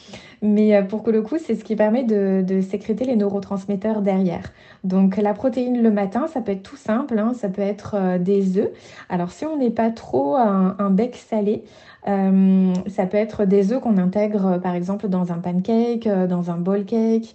mais 0.41 0.75
euh, 0.75 0.83
pour 0.83 1.03
que 1.03 1.11
le 1.11 1.21
coup, 1.21 1.37
c'est 1.39 1.55
ce 1.55 1.65
qui 1.65 1.77
permet 1.77 2.03
de, 2.03 2.63
sécréter 2.63 3.05
les 3.05 3.17
neurotransmetteurs 3.17 4.01
derrière. 4.01 4.45
Donc, 4.85 5.19
la 5.19 5.35
protéine 5.35 5.83
le 5.83 5.91
matin, 5.91 6.27
ça 6.29 6.41
peut 6.41 6.53
être 6.53 6.63
tout 6.63 6.77
simple, 6.77 7.19
hein. 7.19 7.35
ça 7.35 7.51
peut 7.51 7.61
être 7.61 8.17
des 8.19 8.57
œufs. 8.57 8.71
Alors, 9.11 9.31
si 9.31 9.45
on 9.45 9.59
n'est 9.59 9.71
pas 9.71 9.91
trop 9.91 10.37
un 10.37 10.91
bec 10.91 11.15
salé, 11.17 11.63
euh, 12.07 12.75
ça 12.87 13.07
peut 13.07 13.17
être 13.17 13.45
des 13.45 13.73
œufs 13.73 13.81
qu'on 13.81 13.99
intègre 13.99 14.47
euh, 14.47 14.59
par 14.59 14.75
exemple 14.75 15.09
dans 15.09 15.33
un 15.33 15.39
pancake, 15.39 16.07
euh, 16.07 16.27
dans 16.27 16.51
un 16.51 16.57
bowl 16.57 16.85
cake. 16.85 17.35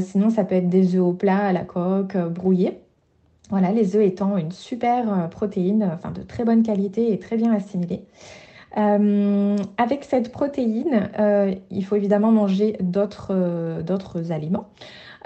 sinon, 0.00 0.30
ça 0.30 0.44
peut 0.44 0.56
être 0.56 0.68
des 0.68 0.96
œufs 0.96 1.02
au 1.02 1.12
plat 1.12 1.46
à 1.46 1.52
la 1.52 1.64
coque, 1.64 2.16
brouillés. 2.16 2.80
Voilà, 3.50 3.72
les 3.72 3.94
œufs 3.94 4.02
étant 4.02 4.36
une 4.36 4.52
super 4.52 5.28
protéine, 5.30 5.90
enfin 5.94 6.10
de 6.10 6.22
très 6.22 6.44
bonne 6.44 6.62
qualité 6.62 7.12
et 7.12 7.18
très 7.18 7.36
bien 7.36 7.52
assimilée. 7.52 8.02
avec 8.74 10.04
cette 10.04 10.32
protéine, 10.32 11.10
il 11.70 11.84
faut 11.84 11.96
évidemment 11.96 12.32
manger 12.32 12.76
d'autres 12.80 14.32
aliments. 14.32 14.66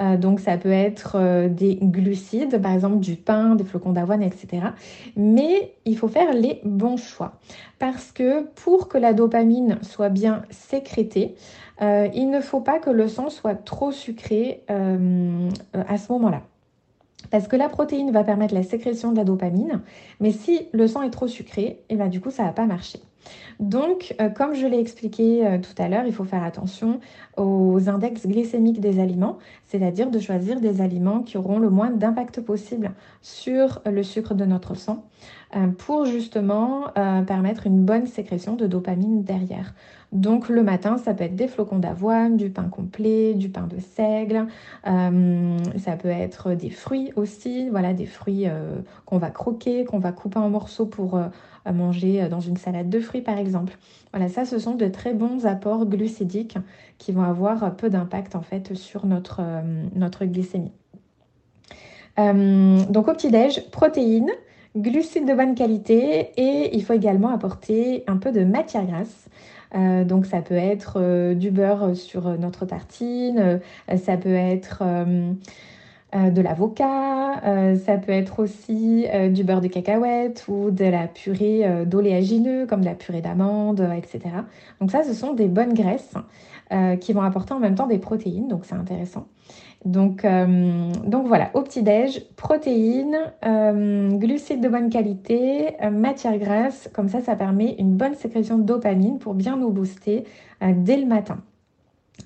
Euh, 0.01 0.17
donc 0.17 0.41
ça 0.41 0.57
peut 0.57 0.71
être 0.71 1.17
euh, 1.17 1.49
des 1.49 1.77
glucides, 1.81 2.61
par 2.61 2.73
exemple 2.73 2.99
du 2.99 3.17
pain, 3.17 3.55
des 3.55 3.65
flocons 3.65 3.93
d'avoine, 3.93 4.23
etc. 4.23 4.69
Mais 5.17 5.75
il 5.85 5.97
faut 5.97 6.09
faire 6.09 6.33
les 6.33 6.61
bons 6.65 6.97
choix. 6.97 7.33
Parce 7.79 8.13
que 8.13 8.45
pour 8.55 8.89
que 8.89 8.99
la 8.99 9.13
dopamine 9.13 9.79
soit 9.83 10.09
bien 10.09 10.43
sécrétée, 10.51 11.35
euh, 11.83 12.09
il 12.15 12.31
ne 12.31 12.41
faut 12.41 12.61
pas 12.61 12.79
que 12.79 12.91
le 12.91 13.09
sang 13.09 13.31
soit 13.31 13.55
trop 13.55 13.93
sucré 13.93 14.63
à 14.69 15.99
ce 15.99 16.13
moment-là. 16.13 16.43
Parce 17.31 17.49
que 17.49 17.57
la 17.57 17.69
protéine 17.69 18.11
va 18.11 18.25
permettre 18.25 18.55
la 18.55 18.63
sécrétion 18.63 19.13
de 19.13 19.17
la 19.17 19.25
dopamine, 19.25 19.83
mais 20.21 20.31
si 20.31 20.69
le 20.73 20.87
sang 20.87 21.03
est 21.03 21.11
trop 21.11 21.29
sucré, 21.29 21.63
et 21.63 21.79
eh 21.91 21.97
ben, 21.97 22.09
du 22.09 22.21
coup 22.21 22.31
ça 22.31 22.45
va 22.45 22.53
pas 22.53 22.67
marcher. 22.67 23.01
Donc, 23.61 24.15
euh, 24.21 24.29
comme 24.29 24.55
je 24.55 24.67
l'ai 24.67 24.79
expliqué 24.79 25.47
euh, 25.47 25.59
tout 25.59 25.75
à 25.83 25.89
l'heure, 25.89 26.05
il 26.07 26.13
faut 26.13 26.25
faire 26.25 26.45
attention 26.45 27.01
aux 27.37 27.89
index 27.89 28.27
glycémiques 28.27 28.81
des 28.81 29.01
aliments, 29.01 29.39
c'est-à-dire 29.65 30.11
de 30.11 30.19
choisir 30.19 30.61
des 30.61 30.81
aliments 30.81 31.23
qui 31.23 31.37
auront 31.37 31.59
le 31.59 31.69
moins 31.69 31.91
d'impact 31.91 32.41
possible 32.41 32.93
sur 33.21 33.83
le 33.85 34.03
sucre 34.03 34.35
de 34.35 34.45
notre 34.45 34.75
sang 34.75 35.05
pour 35.79 36.05
justement 36.05 36.89
permettre 37.27 37.67
une 37.67 37.85
bonne 37.85 38.07
sécrétion 38.07 38.55
de 38.55 38.67
dopamine 38.67 39.23
derrière. 39.23 39.75
Donc 40.13 40.49
le 40.49 40.63
matin, 40.63 40.97
ça 40.99 41.15
peut 41.15 41.25
être 41.25 41.37
des 41.37 41.49
flocons 41.49 41.79
d'avoine, 41.79 42.37
du 42.37 42.51
pain 42.51 42.69
complet, 42.69 43.35
du 43.35 43.49
pain 43.49 43.67
de 43.67 43.79
seigle, 43.79 44.47
ça 44.85 45.97
peut 45.99 46.09
être 46.09 46.55
des 46.55 46.71
fruits 46.71 47.13
aussi, 47.17 47.69
voilà, 47.71 47.95
des 47.95 48.07
fruits 48.07 48.47
qu'on 49.07 49.19
va 49.19 49.31
croquer, 49.31 49.85
qu'on 49.85 49.99
va 49.99 50.13
couper 50.13 50.39
en 50.39 50.51
morceaux 50.51 50.87
pour 50.87 51.19
manger 51.73 52.23
euh, 52.23 52.29
dans 52.29 52.41
une 52.41 52.57
salade 52.57 52.89
de 52.89 53.01
fruits 53.01 53.23
par 53.23 53.39
exemple. 53.39 53.77
Voilà, 54.13 54.29
ça 54.29 54.45
ce 54.45 54.59
sont 54.59 54.75
de 54.75 54.87
très 54.87 55.15
bons 55.15 55.47
apports 55.47 55.87
glucidiques 55.87 56.59
qui 56.99 57.13
vont 57.13 57.23
avoir 57.23 57.77
peu 57.77 57.91
d'impact 57.91 58.37
en 58.37 58.43
fait 58.43 58.75
sur 58.75 59.07
notre, 59.07 59.41
euh, 59.41 59.85
notre 59.95 60.25
glycémie. 60.25 60.73
Euh, 62.19 62.85
donc 62.87 63.09
au 63.09 63.13
petit-déj, 63.13 63.71
protéines, 63.71 64.31
glucides 64.83 65.27
de 65.27 65.35
bonne 65.35 65.55
qualité 65.55 66.31
et 66.37 66.77
il 66.77 66.83
faut 66.85 66.95
également 66.95 67.29
apporter 67.29 68.05
un 68.07 68.17
peu 68.17 68.33
de 68.33 68.45
matière 68.45 68.87
grasse. 68.87 69.29
donc 70.07 70.27
ça 70.27 70.41
peut 70.41 70.55
être 70.55 71.35
du 71.35 71.51
beurre 71.51 71.95
sur 71.95 72.39
notre 72.39 72.65
tartine, 72.65 73.61
ça 73.97 74.17
peut 74.17 74.35
être 74.35 74.83
euh, 76.15 76.31
de 76.31 76.41
l'avocat, 76.41 77.45
euh, 77.45 77.77
ça 77.77 77.99
peut 77.99 78.13
être 78.13 78.39
aussi 78.39 79.07
euh, 79.13 79.29
du 79.29 79.45
beurre 79.45 79.61
de 79.61 79.69
cacahuète 79.69 80.47
ou 80.49 80.71
de 80.71 80.87
la 80.87 81.07
purée 81.07 81.85
d'oléagineux 81.85 82.67
comme 82.67 82.81
de 82.81 82.87
la 82.87 82.95
purée 82.95 83.21
d'amande, 83.21 83.87
etc. 83.95 84.21
Donc 84.81 84.91
ça, 84.91 85.05
ce 85.05 85.13
sont 85.13 85.35
des 85.35 85.49
bonnes 85.49 85.75
graisses 85.75 86.15
qui 87.01 87.13
vont 87.13 87.23
apporter 87.23 87.55
en 87.55 87.59
même 87.59 87.75
temps 87.75 87.87
des 87.87 87.99
protéines, 87.99 88.49
donc 88.49 88.65
c'est 88.65 88.75
intéressant. 88.75 89.27
Donc, 89.85 90.27
donc 91.05 91.27
voilà, 91.27 91.51
au 91.55 91.63
petit-déj, 91.63 92.27
protéines, 92.37 93.17
glucides 94.19 94.61
de 94.61 94.69
bonne 94.69 94.91
qualité, 94.91 95.77
matière 95.91 96.37
grasse, 96.39 96.91
comme 96.93 97.09
ça, 97.09 97.21
ça 97.21 97.37
permet 97.37 97.77
une 97.79 97.97
bonne 97.97 98.15
sécrétion 98.15 98.59
de 98.59 98.65
dopamine 98.65 99.19
pour 99.19 99.35
bien 99.35 99.57
nous 99.57 99.71
booster 99.71 100.25
dès 100.61 100.97
le 100.97 101.07
matin. 101.07 101.39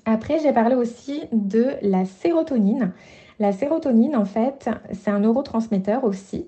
Après, 0.05 0.39
j'ai 0.39 0.51
parlé 0.51 0.75
aussi 0.75 1.23
de 1.31 1.75
la 1.81 2.05
sérotonine. 2.05 2.91
La 3.39 3.51
sérotonine, 3.51 4.15
en 4.15 4.25
fait, 4.25 4.69
c'est 4.91 5.09
un 5.09 5.19
neurotransmetteur 5.19 6.03
aussi. 6.03 6.47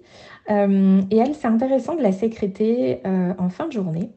Euh, 0.50 1.02
et 1.10 1.18
elle, 1.18 1.34
c'est 1.36 1.48
intéressant 1.48 1.96
de 1.96 2.02
la 2.02 2.12
sécréter 2.12 3.02
euh, 3.06 3.34
en 3.38 3.50
fin 3.50 3.68
de 3.68 3.72
journée 3.72 4.12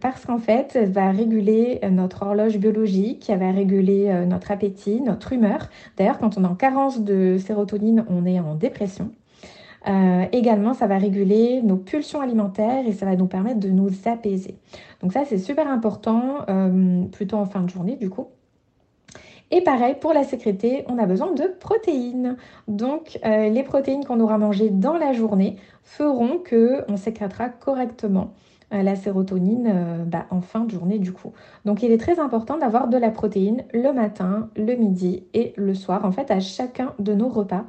parce 0.00 0.24
qu'en 0.26 0.38
fait, 0.38 0.72
elle 0.74 0.90
va 0.90 1.10
réguler 1.10 1.80
notre 1.90 2.22
horloge 2.22 2.58
biologique, 2.58 3.28
elle 3.30 3.38
va 3.38 3.50
réguler 3.50 4.08
euh, 4.08 4.24
notre 4.24 4.50
appétit, 4.50 5.00
notre 5.00 5.32
humeur. 5.32 5.68
D'ailleurs, 5.96 6.18
quand 6.18 6.36
on 6.38 6.44
est 6.44 6.48
en 6.48 6.54
carence 6.54 7.00
de 7.00 7.38
sérotonine, 7.38 8.04
on 8.08 8.26
est 8.26 8.40
en 8.40 8.54
dépression. 8.54 9.10
également, 10.32 10.72
ça 10.74 10.86
va 10.86 10.96
réguler 10.98 11.60
nos 11.62 11.76
pulsions 11.76 12.20
alimentaires 12.20 12.86
et 12.86 12.92
ça 12.92 13.04
va 13.06 13.16
nous 13.16 13.26
permettre 13.26 13.60
de 13.60 13.68
nous 13.68 13.90
apaiser. 14.06 14.56
Donc 15.02 15.12
ça, 15.12 15.24
c'est 15.26 15.38
super 15.38 15.68
important, 15.68 16.46
plutôt 17.12 17.36
en 17.36 17.44
fin 17.44 17.60
de 17.60 17.68
journée 17.68 17.96
du 17.96 18.08
coup. 18.08 18.28
Et 19.50 19.60
pareil, 19.60 19.94
pour 20.00 20.12
la 20.12 20.24
sécréter, 20.24 20.84
on 20.88 20.98
a 20.98 21.06
besoin 21.06 21.32
de 21.32 21.44
protéines. 21.60 22.36
Donc, 22.66 23.18
euh, 23.24 23.50
les 23.50 23.62
protéines 23.62 24.04
qu'on 24.04 24.18
aura 24.20 24.38
mangées 24.38 24.70
dans 24.70 24.96
la 24.96 25.12
journée 25.12 25.56
feront 25.84 26.38
qu'on 26.38 26.96
sécrétera 26.96 27.50
correctement 27.50 28.32
euh, 28.32 28.43
la 28.70 28.96
sérotonine 28.96 29.66
euh, 29.66 30.04
bah, 30.04 30.26
en 30.30 30.40
fin 30.40 30.60
de 30.60 30.70
journée 30.70 30.98
du 30.98 31.12
coup. 31.12 31.32
Donc 31.64 31.82
il 31.82 31.92
est 31.92 31.98
très 31.98 32.18
important 32.18 32.58
d'avoir 32.58 32.88
de 32.88 32.96
la 32.96 33.10
protéine 33.10 33.64
le 33.72 33.92
matin, 33.92 34.48
le 34.56 34.74
midi 34.74 35.24
et 35.34 35.52
le 35.56 35.74
soir, 35.74 36.04
en 36.04 36.12
fait 36.12 36.30
à 36.30 36.40
chacun 36.40 36.94
de 36.98 37.14
nos 37.14 37.28
repas, 37.28 37.64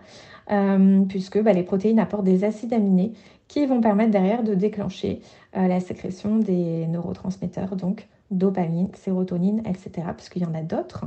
puisque 1.10 1.42
bah, 1.42 1.54
les 1.54 1.64
protéines 1.64 2.00
apportent 2.00 2.25
des 2.25 2.44
acides 2.44 2.74
aminés 2.74 3.14
qui 3.48 3.66
vont 3.66 3.82
permettre 3.82 4.12
derrière 4.12 4.44
de 4.44 4.54
déclencher 4.54 5.22
la 5.54 5.80
sécrétion 5.80 6.38
des 6.38 6.88
neurotransmetteurs, 6.88 7.75
donc 7.75 8.08
dopamine, 8.32 8.90
sérotonine, 8.96 9.62
etc., 9.66 10.08
puisqu'il 10.16 10.44
y 10.44 10.46
en 10.46 10.54
a 10.54 10.62
d'autres. 10.62 11.06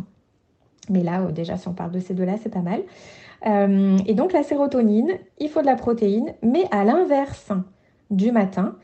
Mais 0.90 1.02
là, 1.02 1.22
euh, 1.22 1.32
déjà, 1.32 1.56
si 1.56 1.68
on 1.68 1.74
parle 1.74 1.90
de 1.90 2.00
ces 2.00 2.14
deux-là, 2.14 2.36
c'est 2.42 2.52
pas 2.52 2.62
mal. 2.62 2.82
Euh, 3.46 3.98
et 4.06 4.14
donc 4.14 4.32
la 4.32 4.42
sérotonine, 4.42 5.12
il 5.38 5.48
faut 5.48 5.60
de 5.60 5.66
la 5.66 5.76
protéine, 5.76 6.34
mais 6.42 6.64
à 6.70 6.84
l'inverse 6.84 7.52
du 8.10 8.32
matin. 8.32 8.76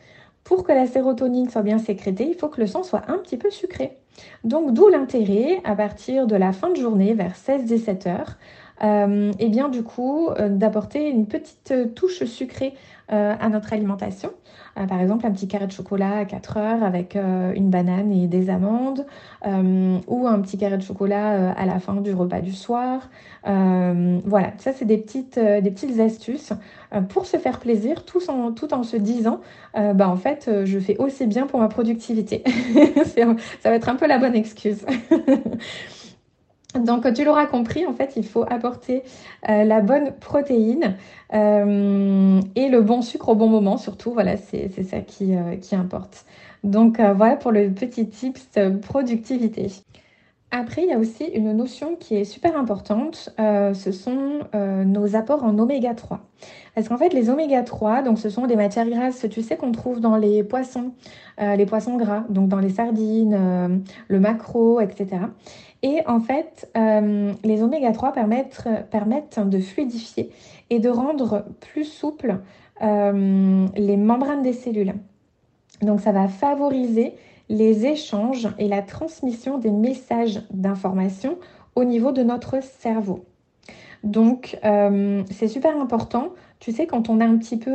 Pour 0.44 0.62
que 0.62 0.72
la 0.72 0.86
sérotonine 0.86 1.48
soit 1.48 1.62
bien 1.62 1.78
sécrétée, 1.78 2.28
il 2.28 2.34
faut 2.34 2.48
que 2.48 2.60
le 2.60 2.66
sang 2.66 2.82
soit 2.82 3.10
un 3.10 3.16
petit 3.18 3.38
peu 3.38 3.50
sucré. 3.50 3.98
Donc 4.44 4.72
d'où 4.74 4.88
l'intérêt, 4.88 5.60
à 5.64 5.74
partir 5.74 6.26
de 6.26 6.36
la 6.36 6.52
fin 6.52 6.70
de 6.70 6.76
journée, 6.76 7.14
vers 7.14 7.34
16-17 7.34 8.08
heures, 8.08 8.36
euh, 8.82 9.32
et 9.38 9.48
bien 9.48 9.68
du 9.68 9.82
coup 9.82 10.28
euh, 10.30 10.48
d'apporter 10.48 11.08
une 11.08 11.26
petite 11.26 11.72
touche 11.94 12.24
sucrée 12.24 12.74
euh, 13.12 13.34
à 13.38 13.48
notre 13.48 13.72
alimentation. 13.72 14.30
Par 14.88 15.00
exemple, 15.00 15.24
un 15.24 15.30
petit 15.30 15.46
carré 15.46 15.68
de 15.68 15.72
chocolat 15.72 16.16
à 16.18 16.24
4 16.24 16.56
heures 16.56 16.82
avec 16.82 17.14
une 17.14 17.70
banane 17.70 18.10
et 18.10 18.26
des 18.26 18.50
amandes, 18.50 19.06
ou 19.46 20.26
un 20.26 20.40
petit 20.40 20.58
carré 20.58 20.76
de 20.76 20.82
chocolat 20.82 21.52
à 21.52 21.64
la 21.64 21.78
fin 21.78 21.94
du 21.94 22.12
repas 22.12 22.40
du 22.40 22.50
soir. 22.50 23.08
voilà, 23.44 24.52
ça 24.58 24.72
c'est 24.72 24.84
des 24.84 24.98
petites, 24.98 25.38
des 25.38 25.70
petites 25.70 26.00
astuces 26.00 26.52
pour 27.08 27.26
se 27.26 27.36
faire 27.36 27.60
plaisir, 27.60 28.04
tout 28.04 28.28
en, 28.28 28.50
tout 28.50 28.74
en 28.74 28.82
se 28.82 28.96
disant, 28.96 29.38
bah 29.74 30.08
en 30.08 30.16
fait, 30.16 30.50
je 30.64 30.80
fais 30.80 30.96
aussi 30.96 31.28
bien 31.28 31.46
pour 31.46 31.60
ma 31.60 31.68
productivité. 31.68 32.42
ça 33.60 33.70
va 33.70 33.76
être 33.76 33.88
un 33.88 33.94
peu 33.94 34.08
la 34.08 34.18
bonne 34.18 34.34
excuse. 34.34 34.84
Donc, 36.78 37.12
tu 37.12 37.24
l'auras 37.24 37.46
compris, 37.46 37.86
en 37.86 37.92
fait, 37.92 38.14
il 38.16 38.26
faut 38.26 38.44
apporter 38.48 39.04
euh, 39.48 39.62
la 39.62 39.80
bonne 39.80 40.12
protéine 40.18 40.96
euh, 41.32 42.40
et 42.56 42.68
le 42.68 42.82
bon 42.82 43.00
sucre 43.00 43.28
au 43.28 43.36
bon 43.36 43.48
moment, 43.48 43.76
surtout. 43.76 44.12
Voilà, 44.12 44.36
c'est 44.36 44.82
ça 44.82 45.00
qui, 45.00 45.36
euh, 45.36 45.56
qui, 45.56 45.76
importe. 45.76 46.24
Donc, 46.64 46.98
voilà 46.98 47.36
pour 47.36 47.52
le 47.52 47.70
petit 47.70 48.08
tips 48.08 48.58
productivité. 48.82 49.70
Après, 50.50 50.82
il 50.82 50.88
y 50.88 50.92
a 50.92 50.98
aussi 50.98 51.24
une 51.24 51.52
notion 51.52 51.96
qui 51.96 52.16
est 52.16 52.24
super 52.24 52.56
importante, 52.56 53.34
ce 53.38 53.92
sont 53.92 54.40
nos 54.54 55.14
apports 55.14 55.44
en 55.44 55.58
oméga 55.58 55.94
3. 55.94 56.20
Parce 56.74 56.88
qu'en 56.88 56.96
fait, 56.96 57.12
les 57.12 57.28
oméga 57.28 57.62
3, 57.62 58.00
donc 58.00 58.18
ce 58.18 58.30
sont 58.30 58.46
des 58.46 58.56
matières 58.56 58.88
grasses, 58.88 59.26
tu 59.30 59.42
sais, 59.42 59.56
qu'on 59.56 59.72
trouve 59.72 60.00
dans 60.00 60.16
les 60.16 60.42
poissons, 60.42 60.92
les 61.38 61.66
poissons 61.66 61.98
gras, 61.98 62.24
donc 62.30 62.48
dans 62.48 62.60
les 62.60 62.70
sardines, 62.70 63.82
le 64.08 64.20
maquereau, 64.20 64.80
etc. 64.80 65.26
Et 65.84 66.00
en 66.06 66.18
fait, 66.18 66.70
euh, 66.78 67.34
les 67.44 67.62
oméga 67.62 67.92
3 67.92 68.14
permettent, 68.14 69.38
de 69.38 69.58
fluidifier 69.60 70.30
et 70.70 70.78
de 70.80 70.88
rendre 70.88 71.44
plus 71.60 71.84
souple 71.84 72.40
euh, 72.80 73.66
les 73.76 73.98
membranes 73.98 74.40
des 74.40 74.54
cellules. 74.54 74.94
Donc 75.82 76.00
ça 76.00 76.10
va 76.10 76.26
favoriser 76.26 77.12
les 77.50 77.84
échanges 77.84 78.48
et 78.58 78.66
la 78.66 78.80
transmission 78.80 79.58
des 79.58 79.70
messages 79.70 80.40
d'information 80.50 81.36
au 81.74 81.84
niveau 81.84 82.12
de 82.12 82.22
notre 82.22 82.62
cerveau. 82.62 83.26
Donc 84.04 84.58
euh, 84.64 85.22
c'est 85.30 85.48
super 85.48 85.78
important. 85.78 86.30
Tu 86.60 86.72
sais, 86.72 86.86
quand 86.86 87.10
on 87.10 87.20
a 87.20 87.26
un 87.26 87.36
petit 87.36 87.58
peu 87.58 87.70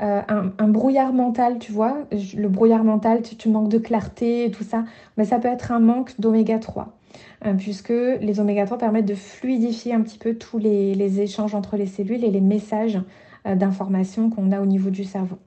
euh, 0.00 0.22
un, 0.26 0.68
brouillard 0.68 1.12
mental, 1.12 1.58
tu 1.58 1.70
vois, 1.70 1.98
le 2.36 2.48
brouillard 2.48 2.82
mental, 2.82 3.22
tu, 3.22 3.48
manques 3.48 3.68
de 3.68 3.78
clarté 3.78 4.46
et 4.46 4.50
tout 4.50 4.64
ça, 4.64 4.84
mais 5.16 5.24
ça 5.24 5.38
peut 5.38 5.48
être 5.48 5.70
un 5.70 5.78
manque 5.78 6.18
d'oméga 6.20 6.58
3, 6.58 6.98
euh, 7.46 7.54
puisque 7.54 7.90
les 7.90 8.40
oméga 8.40 8.66
3 8.66 8.78
permettent 8.78 9.06
de 9.06 9.14
fluidifier 9.14 9.94
un 9.94 10.00
petit 10.00 10.18
peu 10.18 10.34
tous 10.34 10.58
les, 10.58 11.20
échanges 11.20 11.54
entre 11.54 11.76
les 11.76 11.86
cellules 11.86 12.24
et 12.24 12.30
les 12.30 12.40
messages 12.40 13.00
euh, 13.46 13.54
d'information 13.54 14.30
qu'on 14.30 14.50
a 14.50 14.60
au 14.60 14.66
niveau 14.66 14.90
du 14.90 15.04
cerveau. 15.04 15.38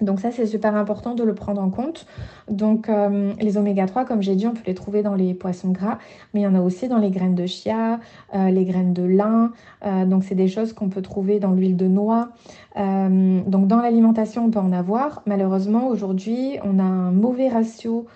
Donc 0.00 0.20
ça, 0.20 0.30
c'est 0.30 0.46
super 0.46 0.76
important 0.76 1.14
de 1.14 1.24
le 1.24 1.34
prendre 1.34 1.62
en 1.62 1.70
compte. 1.70 2.06
Donc 2.50 2.88
euh, 2.88 3.32
les 3.40 3.56
oméga 3.56 3.86
3, 3.86 4.04
comme 4.04 4.22
j'ai 4.22 4.34
dit, 4.34 4.46
on 4.46 4.52
peut 4.52 4.62
les 4.66 4.74
trouver 4.74 5.02
dans 5.02 5.14
les 5.14 5.32
poissons 5.34 5.70
gras, 5.70 5.98
mais 6.34 6.40
il 6.40 6.42
y 6.44 6.46
en 6.46 6.54
a 6.54 6.60
aussi 6.60 6.88
dans 6.88 6.98
les 6.98 7.10
graines 7.10 7.34
de 7.34 7.46
chia, 7.46 8.00
euh, 8.34 8.50
les 8.50 8.64
graines 8.64 8.92
de 8.92 9.04
lin. 9.04 9.52
Euh, 9.84 10.04
donc 10.04 10.24
c'est 10.24 10.34
des 10.34 10.48
choses 10.48 10.72
qu'on 10.72 10.88
peut 10.88 11.02
trouver 11.02 11.40
dans 11.40 11.52
l'huile 11.52 11.76
de 11.76 11.86
noix. 11.86 12.28
donc 12.76 13.66
dans 13.68 13.80
l'alimentation, 13.80 14.44
on 14.44 14.50
peut 14.50 14.58
en 14.58 14.72
avoir. 14.72 15.22
Malheureusement, 15.26 15.88
aujourd'hui, 15.88 16.58
on 16.62 16.78
a 16.78 16.82
un 16.82 17.10
mauvais 17.10 17.48
ratio 17.48 18.06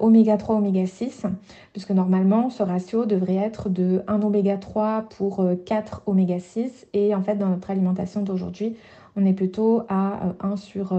oméga 0.00 0.38
3, 0.38 0.56
oméga 0.56 0.86
6, 0.86 1.26
puisque 1.72 1.90
normalement, 1.90 2.48
ce 2.48 2.62
ratio 2.62 3.04
devrait 3.04 3.36
être 3.36 3.68
de 3.68 4.02
1 4.06 4.22
oméga 4.22 4.56
3 4.56 5.06
pour 5.18 5.44
4 5.66 6.02
oméga 6.06 6.38
6. 6.38 6.86
Et 6.94 7.14
en 7.14 7.20
fait, 7.20 7.34
dans 7.34 7.48
notre 7.48 7.70
alimentation 7.70 8.22
d'aujourd'hui, 8.22 8.76
on 9.16 9.24
est 9.24 9.32
plutôt 9.32 9.82
à 9.88 10.20
1 10.40 10.52
euh, 10.52 10.56
sur 10.56 10.94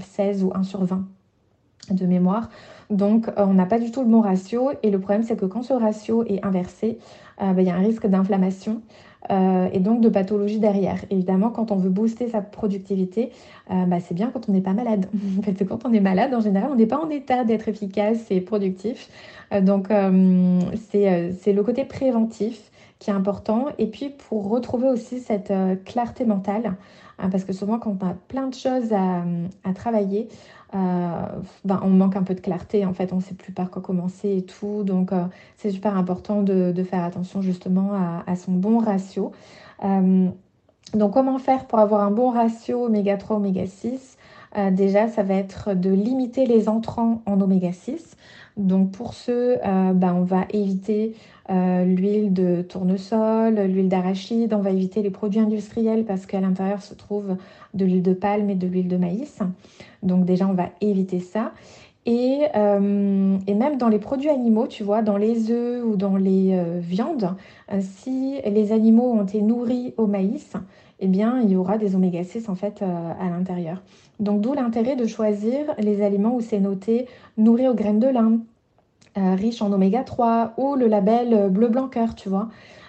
16 0.00 0.42
euh, 0.42 0.46
ou 0.46 0.52
1 0.54 0.62
sur 0.64 0.84
20 0.84 1.04
de 1.90 2.06
mémoire. 2.06 2.50
Donc, 2.90 3.28
euh, 3.28 3.32
on 3.38 3.54
n'a 3.54 3.66
pas 3.66 3.78
du 3.78 3.90
tout 3.90 4.02
le 4.02 4.08
bon 4.08 4.20
ratio. 4.20 4.70
Et 4.82 4.90
le 4.90 4.98
problème, 4.98 5.22
c'est 5.22 5.36
que 5.36 5.46
quand 5.46 5.62
ce 5.62 5.72
ratio 5.72 6.24
est 6.24 6.44
inversé, 6.44 6.98
bah, 7.38 7.54
il 7.58 7.64
y 7.64 7.70
a 7.70 7.74
un 7.74 7.80
risque 7.80 8.06
d'inflammation 8.06 8.82
et 9.30 9.80
donc 9.80 10.00
de 10.00 10.08
pathologie 10.08 10.60
derrière. 10.60 10.98
Évidemment, 11.10 11.50
quand 11.50 11.72
on 11.72 11.76
veut 11.76 11.90
booster 11.90 12.28
sa 12.28 12.40
productivité, 12.40 13.30
bah, 13.68 13.98
c'est 13.98 14.14
bien 14.14 14.30
quand 14.32 14.48
on 14.48 14.52
n'est 14.52 14.60
pas 14.60 14.74
malade. 14.74 15.06
Parce 15.44 15.56
que 15.56 15.64
quand 15.64 15.84
on 15.84 15.92
est 15.92 16.00
malade, 16.00 16.32
en 16.34 16.40
général, 16.40 16.70
on 16.72 16.76
n'est 16.76 16.86
pas 16.86 17.00
en 17.00 17.10
état 17.10 17.42
d'être 17.42 17.66
efficace 17.66 18.30
et 18.30 18.40
productif. 18.40 19.08
donc, 19.62 19.88
c'est 19.88 21.52
le 21.52 21.62
côté 21.64 21.84
préventif 21.84 22.70
qui 23.00 23.10
est 23.10 23.14
important. 23.14 23.66
Et 23.78 23.86
puis, 23.86 24.10
pour 24.10 24.48
retrouver 24.48 24.88
aussi 24.88 25.18
cette 25.18 25.52
clarté 25.84 26.24
mentale, 26.24 26.76
Hein, 27.22 27.28
parce 27.30 27.44
que 27.44 27.52
souvent, 27.52 27.78
quand 27.78 27.96
on 28.00 28.06
a 28.06 28.14
plein 28.14 28.48
de 28.48 28.54
choses 28.54 28.92
à, 28.92 29.72
travailler, 29.74 30.28
euh, 30.74 31.22
ben, 31.64 31.80
on 31.84 31.90
manque 31.90 32.16
un 32.16 32.24
peu 32.24 32.34
de 32.34 32.40
clarté. 32.40 32.84
En 32.84 32.92
fait, 32.94 33.12
on 33.12 33.16
ne 33.16 33.20
sait 33.20 33.34
plus 33.34 33.52
par 33.52 33.70
quoi 33.70 33.80
commencer 33.80 34.36
et 34.38 34.42
tout. 34.42 34.82
Donc, 34.82 35.12
euh, 35.12 35.24
c'est 35.56 35.70
super 35.70 35.96
important 35.96 36.42
de, 36.42 36.74
faire 36.82 37.04
attention 37.04 37.40
justement 37.40 37.92
à, 38.26 38.36
son 38.36 38.52
bon 38.52 38.78
ratio. 38.78 39.30
Euh, 39.84 40.28
donc, 40.94 41.12
comment 41.12 41.38
faire 41.38 41.66
pour 41.66 41.78
avoir 41.78 42.02
un 42.02 42.10
bon 42.10 42.30
ratio 42.30 42.86
oméga 42.86 43.16
3, 43.16 43.36
oméga 43.36 43.66
6 43.66 44.18
Déjà, 44.72 45.08
ça 45.08 45.22
va 45.22 45.34
être 45.34 45.74
de 45.74 45.88
limiter 45.90 46.44
les 46.44 46.68
entrants 46.68 47.22
en 47.24 47.40
oméga 47.40 47.72
6. 47.72 48.16
Donc, 48.58 48.90
pour 48.90 49.14
ce, 49.14 49.56
ben, 49.94 50.14
on 50.14 50.24
va 50.24 50.44
éviter 50.50 51.14
euh, 51.50 51.84
l'huile 51.84 52.32
de 52.32 52.62
tournesol, 52.62 53.54
l'huile 53.54 53.88
d'arachide. 53.88 54.54
On 54.54 54.60
va 54.60 54.70
éviter 54.70 55.02
les 55.02 55.10
produits 55.10 55.40
industriels 55.40 56.04
parce 56.04 56.26
qu'à 56.26 56.40
l'intérieur 56.40 56.82
se 56.82 56.94
trouve 56.94 57.36
de 57.74 57.84
l'huile 57.84 58.02
de 58.02 58.14
palme 58.14 58.48
et 58.50 58.54
de 58.54 58.66
l'huile 58.66 58.88
de 58.88 58.96
maïs. 58.96 59.40
Donc 60.02 60.24
déjà, 60.24 60.46
on 60.46 60.54
va 60.54 60.70
éviter 60.80 61.20
ça. 61.20 61.52
Et, 62.04 62.42
euh, 62.56 62.80
même 62.80 63.76
dans 63.76 63.88
les 63.88 63.98
produits 63.98 64.28
animaux, 64.28 64.66
tu 64.66 64.82
vois, 64.82 65.02
dans 65.02 65.16
les 65.16 65.50
œufs 65.50 65.84
ou 65.84 65.96
dans 65.96 66.16
les 66.16 66.52
euh, 66.52 66.78
viandes, 66.80 67.34
si 67.80 68.40
les 68.44 68.72
animaux 68.72 69.12
ont 69.12 69.22
été 69.22 69.40
nourris 69.40 69.94
au 69.96 70.06
maïs, 70.06 70.52
eh 71.02 71.08
bien, 71.08 71.40
il 71.42 71.50
y 71.50 71.56
aura 71.56 71.78
des 71.78 71.94
oméga 71.94 72.24
6 72.24 72.48
en 72.48 72.54
fait 72.54 72.82
à 72.82 73.28
l'intérieur. 73.28 73.82
Donc, 74.20 74.40
d'où 74.40 74.54
l'intérêt 74.54 74.96
de 74.96 75.06
choisir 75.06 75.74
les 75.78 76.00
aliments 76.02 76.34
où 76.34 76.40
c'est 76.40 76.60
noté 76.60 77.06
nourri 77.36 77.68
aux 77.68 77.74
graines 77.74 77.98
de 77.98 78.06
lin, 78.06 78.38
euh, 79.18 79.34
riche 79.34 79.60
en 79.60 79.70
oméga 79.72 80.04
3 80.04 80.54
ou 80.56 80.74
le 80.74 80.86
label 80.86 81.34
euh, 81.34 81.48
bleu 81.48 81.68
blanc 81.68 81.88
cœur, 81.88 82.14
tu 82.14 82.30
vois. 82.30 82.48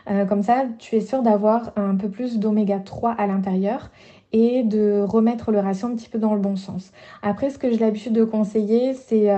Euh, 0.10 0.26
comme 0.26 0.42
ça, 0.42 0.64
tu 0.80 0.96
es 0.96 1.02
sûr 1.02 1.22
d'avoir 1.22 1.74
un 1.76 1.96
peu 1.96 2.08
plus 2.08 2.40
d'oméga 2.40 2.80
3 2.80 3.12
à 3.12 3.28
l'intérieur 3.28 3.92
et 4.34 4.64
de 4.64 5.02
remettre 5.02 5.52
le 5.52 5.60
ratio 5.60 5.88
un 5.88 5.96
petit 5.96 6.10
peu 6.10 6.18
dans 6.18 6.34
le 6.34 6.42
bon 6.42 6.56
sens. 6.56 6.92
Après, 7.22 7.50
ce 7.52 7.58
que 7.60 7.72
j'ai 7.72 7.78
l'habitude 7.78 8.14
de 8.14 8.24
conseiller, 8.24 8.94
c'est 8.94 9.30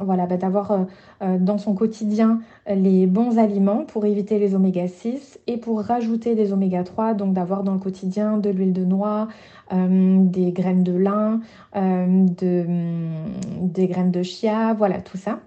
voilà, 0.00 0.26
bah, 0.26 0.36
d'avoir 0.36 0.86
dans 1.20 1.58
son 1.58 1.74
quotidien 1.74 2.40
les 2.66 3.06
bons 3.06 3.38
aliments 3.38 3.84
pour 3.84 4.04
éviter 4.04 4.38
les 4.38 4.54
oméga 4.54 4.88
6 4.88 5.38
et 5.46 5.56
pour 5.56 5.80
rajouter 5.80 6.34
des 6.34 6.52
oméga 6.52 6.82
3, 6.82 7.14
donc 7.14 7.32
d'avoir 7.32 7.62
dans 7.62 7.74
le 7.74 7.78
quotidien 7.78 8.36
de 8.36 8.50
l'huile 8.50 8.72
de 8.72 8.84
noix, 8.84 9.28
des 9.72 10.52
graines 10.52 10.82
de 10.82 10.96
lin, 10.96 11.40
de, 11.74 12.66
des 13.60 13.86
graines 13.86 14.10
de 14.10 14.22
chia, 14.22 14.74
voilà, 14.74 15.00
tout 15.00 15.16
ça. 15.16 15.38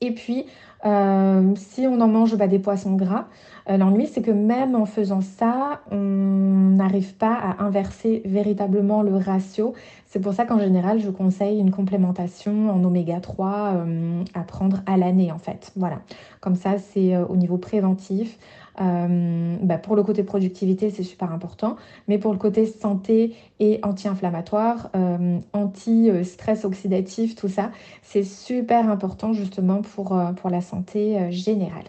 Et 0.00 0.12
puis, 0.12 0.46
euh, 0.84 1.54
si 1.56 1.86
on 1.86 2.00
en 2.00 2.08
mange 2.08 2.36
bah, 2.36 2.46
des 2.46 2.58
poissons 2.58 2.94
gras, 2.94 3.26
euh, 3.68 3.76
l'ennui 3.76 4.06
c'est 4.06 4.22
que 4.22 4.30
même 4.30 4.74
en 4.76 4.86
faisant 4.86 5.20
ça, 5.20 5.82
on 5.90 5.96
n'arrive 5.96 7.14
pas 7.14 7.34
à 7.34 7.64
inverser 7.64 8.22
véritablement 8.24 9.02
le 9.02 9.16
ratio. 9.16 9.74
C'est 10.06 10.20
pour 10.20 10.32
ça 10.34 10.44
qu'en 10.44 10.58
général, 10.58 11.00
je 11.00 11.10
conseille 11.10 11.58
une 11.58 11.72
complémentation 11.72 12.70
en 12.70 12.82
oméga 12.84 13.20
3 13.20 13.72
euh, 13.74 14.22
à 14.34 14.40
prendre 14.40 14.78
à 14.86 14.96
l'année 14.96 15.32
en 15.32 15.38
fait. 15.38 15.72
Voilà, 15.76 15.98
comme 16.40 16.54
ça 16.54 16.78
c'est 16.78 17.16
au 17.16 17.36
niveau 17.36 17.58
préventif. 17.58 18.38
Euh, 18.80 19.56
bah, 19.60 19.78
pour 19.78 19.96
le 19.96 20.02
côté 20.02 20.22
productivité, 20.22 20.90
c'est 20.90 21.02
super 21.02 21.32
important, 21.32 21.76
mais 22.06 22.18
pour 22.18 22.32
le 22.32 22.38
côté 22.38 22.66
santé 22.66 23.34
et 23.58 23.80
anti-inflammatoire, 23.82 24.90
euh, 24.94 25.38
anti-stress 25.52 26.64
oxydatif, 26.64 27.34
tout 27.34 27.48
ça, 27.48 27.70
c'est 28.02 28.22
super 28.22 28.88
important 28.88 29.32
justement 29.32 29.82
pour, 29.82 30.16
euh, 30.16 30.32
pour 30.32 30.50
la 30.50 30.60
santé 30.60 31.30
générale. 31.30 31.84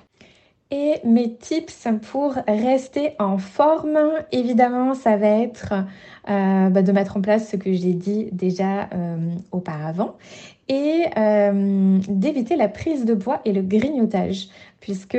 Et 0.71 0.97
mes 1.03 1.33
tips 1.33 1.87
pour 2.11 2.35
rester 2.47 3.13
en 3.17 3.39
forme, 3.39 3.97
évidemment, 4.31 4.93
ça 4.93 5.17
va 5.17 5.27
être 5.27 5.73
bah, 6.27 6.83
de 6.83 6.91
mettre 6.91 7.17
en 7.17 7.21
place 7.21 7.49
ce 7.49 7.55
que 7.55 7.73
j'ai 7.73 7.93
dit 7.93 8.29
déjà 8.31 8.87
auparavant 9.51 10.15
et 10.67 11.05
d'éviter 12.07 12.55
la 12.55 12.67
prise 12.67 13.05
de 13.05 13.15
poids 13.15 13.41
et 13.45 13.51
le 13.51 13.63
grignotage. 13.63 14.49
Puisque, 14.79 15.17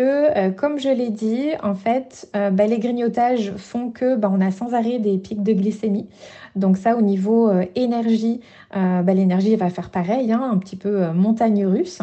comme 0.56 0.78
je 0.78 0.88
l'ai 0.88 1.10
dit, 1.10 1.48
en 1.62 1.74
fait, 1.74 2.28
bah, 2.32 2.66
les 2.66 2.78
grignotages 2.78 3.52
font 3.56 3.90
que 3.90 4.16
bah, 4.16 4.30
on 4.32 4.40
a 4.40 4.50
sans 4.50 4.74
arrêt 4.74 4.98
des 4.98 5.18
pics 5.18 5.42
de 5.42 5.52
glycémie. 5.52 6.08
Donc 6.56 6.76
ça, 6.76 6.96
au 6.96 7.02
niveau 7.02 7.50
énergie, 7.74 8.40
bah, 8.72 9.02
l'énergie 9.14 9.54
va 9.56 9.70
faire 9.70 9.90
pareil, 9.90 10.32
hein, 10.32 10.48
un 10.52 10.58
petit 10.58 10.76
peu 10.76 11.08
montagne 11.12 11.66
russe. 11.66 12.00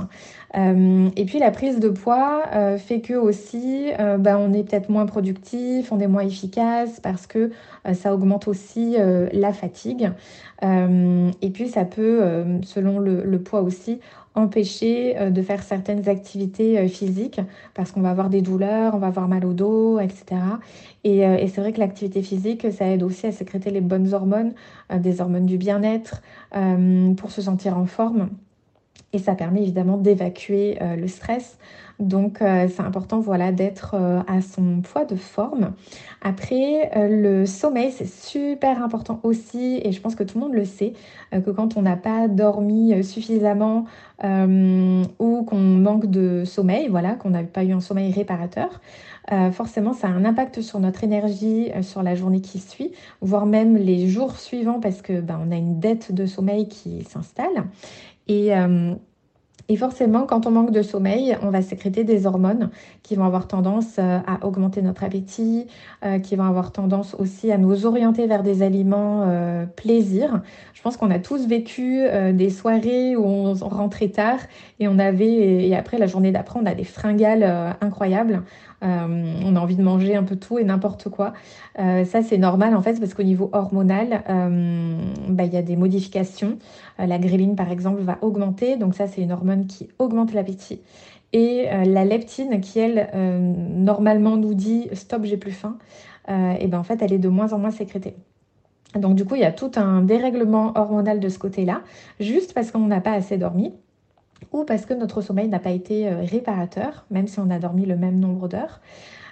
et 0.56 1.26
puis 1.26 1.40
la 1.40 1.52
prise 1.52 1.80
de 1.80 1.90
poids 1.90 2.44
fait 2.78 3.02
que 3.02 3.16
aussi, 3.16 3.92
on 4.00 4.54
est 4.54 4.64
peut-être 4.64 4.90
moins 4.90 5.06
productif, 5.06 5.92
on 5.92 6.00
est 6.00 6.08
moins 6.08 6.26
efficace 6.26 7.00
parce 7.02 7.28
que 7.28 7.52
ça 7.94 8.14
augmente 8.14 8.48
aussi 8.48 8.96
la 9.34 9.52
fatigue. 9.52 10.12
et 10.62 11.50
puis 11.52 11.68
ça 11.68 11.84
peut, 11.86 12.22
selon 12.64 13.00
le 13.00 13.40
poids 13.40 13.62
aussi, 13.62 14.00
empêcher 14.38 15.18
euh, 15.18 15.30
de 15.30 15.42
faire 15.42 15.64
certaines 15.64 16.08
activités 16.08 16.78
euh, 16.78 16.88
physiques 16.88 17.42
parce 17.74 17.92
qu'on 17.92 18.02
va 18.02 18.12
avoir 18.12 18.30
des 18.30 18.42
douleurs, 18.42 18.94
on 18.96 19.00
va 19.00 19.08
avoir 19.08 19.28
mal 19.28 19.46
au 19.46 19.54
dos, 19.54 20.00
etc. 20.00 20.26
Euh, 21.06 21.38
et, 21.38 21.48
c'est 21.48 21.62
vrai 21.62 21.74
que 21.74 21.80
l'activité 21.80 22.22
physique, 22.22 22.68
ça 22.72 22.88
aide 22.88 23.04
aussi 23.04 23.26
à 23.26 23.32
sécréter 23.32 23.72
les 23.72 23.82
bonnes 23.82 24.14
hormones, 24.14 24.54
des 24.94 25.22
hormones 25.22 25.46
du 25.46 25.58
bien-être, 25.58 26.22
pour 27.18 27.32
se 27.32 27.42
sentir 27.42 27.78
en 27.78 27.86
forme. 27.86 28.30
Et 29.14 29.20
ça 29.20 29.36
permet 29.36 29.62
évidemment 29.62 29.98
d'évacuer 29.98 30.78
le 30.82 31.08
stress. 31.08 31.58
Donc 32.00 32.42
euh, 32.42 32.68
c'est 32.68 32.84
important 32.84 33.20
voilà, 33.20 33.52
d'être 33.52 33.96
euh, 33.96 34.22
à 34.28 34.42
son 34.42 34.82
poids 34.82 35.06
de 35.06 35.16
forme. 35.16 35.74
Après, 36.22 36.92
euh, 36.96 37.08
le 37.08 37.46
sommeil, 37.46 37.92
c'est 37.92 38.08
super 38.08 38.84
important 38.84 39.20
aussi, 39.24 39.82
et 39.84 39.92
je 39.92 40.00
pense 40.00 40.16
que 40.16 40.24
tout 40.24 40.38
le 40.38 40.46
monde 40.46 40.54
le 40.54 40.66
sait, 40.66 40.94
que 41.32 41.50
quand 41.50 41.76
on 41.76 41.82
n'a 41.82 41.96
pas 41.96 42.28
dormi 42.28 43.04
suffisamment 43.04 43.86
ou 44.24 45.44
qu'on 45.44 45.58
manque 45.58 46.08
de 46.08 46.44
sommeil, 46.46 46.88
voilà, 46.88 47.16
qu'on 47.16 47.32
n'a 47.32 47.44
pas 47.44 47.64
eu 47.64 47.72
un 47.72 47.82
sommeil 47.82 48.12
réparateur, 48.12 48.82
forcément 49.52 49.94
ça 49.94 50.08
a 50.08 50.12
un 50.12 50.26
impact 50.26 50.62
sur 50.62 50.80
notre 50.80 51.04
énergie 51.04 51.70
sur 51.82 52.02
la 52.02 52.16
journée 52.16 52.42
qui 52.42 52.60
suit, 52.60 52.94
voire 53.22 53.46
même 53.46 53.76
les 53.76 54.08
jours 54.08 54.38
suivants, 54.38 54.80
parce 54.80 55.02
que 55.02 55.20
ben, 55.20 55.40
on 55.46 55.52
a 55.52 55.56
une 55.56 55.80
dette 55.80 56.14
de 56.14 56.26
sommeil 56.26 56.68
qui 56.68 57.04
s'installe. 57.04 57.66
Et 58.28 58.52
et 59.70 59.76
forcément, 59.76 60.26
quand 60.26 60.46
on 60.46 60.52
manque 60.52 60.72
de 60.72 60.82
sommeil, 60.82 61.38
on 61.42 61.50
va 61.50 61.62
sécréter 61.62 62.06
des 62.06 62.26
hormones 62.26 62.70
qui 63.04 63.16
vont 63.16 63.26
avoir 63.26 63.48
tendance 63.48 63.98
euh, 64.00 64.20
à 64.26 64.46
augmenter 64.46 64.82
notre 64.82 65.04
appétit, 65.04 65.68
euh, 66.06 66.20
qui 66.20 66.38
vont 66.38 66.46
avoir 66.46 66.72
tendance 66.72 67.16
aussi 67.20 67.52
à 67.52 67.58
nous 67.58 67.86
orienter 67.86 68.28
vers 68.28 68.44
des 68.44 68.62
aliments 68.64 69.26
euh, 69.28 69.66
plaisir. 69.66 70.42
Je 70.74 70.82
pense 70.82 70.96
qu'on 70.96 71.12
a 71.12 71.20
tous 71.20 71.48
vécu 71.48 72.06
des 72.34 72.50
soirées 72.50 73.18
où 73.18 73.26
on 73.26 73.54
rentrait 73.54 74.08
tard 74.10 74.40
et 74.80 74.88
on 74.88 75.00
avait, 75.00 75.68
et 75.68 75.76
après 75.76 75.98
la 75.98 76.08
journée 76.08 76.32
d'après, 76.32 76.60
on 76.62 76.66
a 76.66 76.76
des 76.76 76.84
fringales 76.84 77.76
incroyables. 77.82 78.44
Euh, 78.84 79.34
on 79.44 79.56
a 79.56 79.60
envie 79.60 79.76
de 79.76 79.82
manger 79.82 80.16
un 80.16 80.24
peu 80.24 80.36
tout 80.36 80.60
et 80.60 80.64
n'importe 80.64 81.10
quoi. 81.10 81.34
Euh, 81.80 82.06
ça, 82.06 82.22
c'est 82.22 82.38
normal 82.38 82.76
en 82.76 82.82
fait 82.82 83.00
parce 83.00 83.14
qu'au 83.14 83.24
niveau 83.24 83.50
hormonal, 83.52 84.24
euh, 84.30 84.98
bah, 85.30 85.46
il 85.46 85.54
y 85.54 85.58
a 85.58 85.62
des 85.62 85.76
modifications. 85.76 86.58
la 87.00 87.18
gréline, 87.18 87.56
par 87.56 87.72
exemple, 87.72 88.02
va 88.02 88.18
augmenter. 88.22 88.78
Donc 88.78 88.96
ça, 88.96 89.08
c'est 89.08 89.22
une 89.22 89.32
hormone 89.32 89.68
qui 89.68 89.90
augmente 90.00 90.34
l'appétit. 90.34 90.82
Et 91.34 91.66
la 91.86 92.06
leptine, 92.06 92.62
qui 92.62 92.80
elle, 92.80 93.10
normalement 93.14 94.38
nous 94.38 94.54
dit 94.54 94.88
stop, 94.94 95.26
j'ai 95.26 95.36
plus 95.36 95.52
faim, 95.52 95.78
et 96.30 96.68
ben 96.68 96.80
en 96.80 96.84
fait, 96.84 97.02
elle 97.02 97.12
est 97.12 97.18
de 97.18 97.28
moins 97.28 97.52
en 97.52 97.60
moins 97.60 97.72
sécrétée. 97.72 98.16
Donc 98.96 99.16
du 99.16 99.26
coup, 99.26 99.36
il 99.36 99.42
y 99.42 99.46
a 99.46 99.52
tout 99.52 99.72
un 99.76 100.02
dérèglement 100.02 100.72
hormonal 100.78 101.20
de 101.20 101.28
ce 101.28 101.38
côté-là, 101.38 101.82
juste 102.22 102.54
parce 102.54 102.72
qu'on 102.72 102.88
n'a 102.88 103.02
pas 103.02 103.12
assez 103.12 103.38
dormi 103.38 103.74
ou 104.52 104.64
parce 104.64 104.86
que 104.86 104.94
notre 104.94 105.22
sommeil 105.22 105.48
n'a 105.48 105.60
pas 105.60 105.72
été 105.72 106.08
euh, 106.08 106.22
réparateur, 106.24 107.06
même 107.10 107.28
si 107.28 107.40
on 107.40 107.50
a 107.50 107.60
dormi 107.60 107.86
le 107.86 107.96
même 107.96 108.20
nombre 108.20 108.48
d'heures, 108.48 108.80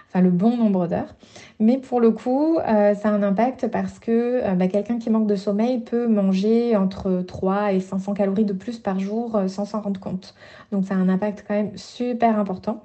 enfin 0.08 0.22
le 0.22 0.30
bon 0.30 0.58
nombre 0.58 0.88
d'heures. 0.88 1.16
Mais 1.60 1.78
pour 1.78 2.00
le 2.00 2.12
coup, 2.12 2.58
euh, 2.58 2.96
ça 2.96 3.10
a 3.10 3.12
un 3.12 3.24
impact 3.24 3.68
parce 3.68 4.00
que 4.00 4.42
euh, 4.44 4.56
bah, 4.56 4.68
quelqu'un 4.68 4.98
qui 4.98 5.10
manque 5.10 5.28
de 5.28 5.36
sommeil 5.36 5.80
peut 5.80 6.08
manger 6.08 6.76
entre 6.76 7.24
3 7.26 7.74
et 7.74 7.80
500 7.80 8.14
calories 8.14 8.46
de 8.46 8.54
plus 8.54 8.80
par 8.80 9.00
jour 9.00 9.40
sans 9.48 9.66
s'en 9.66 9.82
rendre 9.82 10.00
compte. 10.00 10.36
Donc 10.72 10.86
ça 10.86 10.96
a 10.96 10.98
un 10.98 11.10
impact 11.10 11.46
quand 11.48 11.54
même 11.54 11.78
super 11.78 12.40
important 12.40 12.82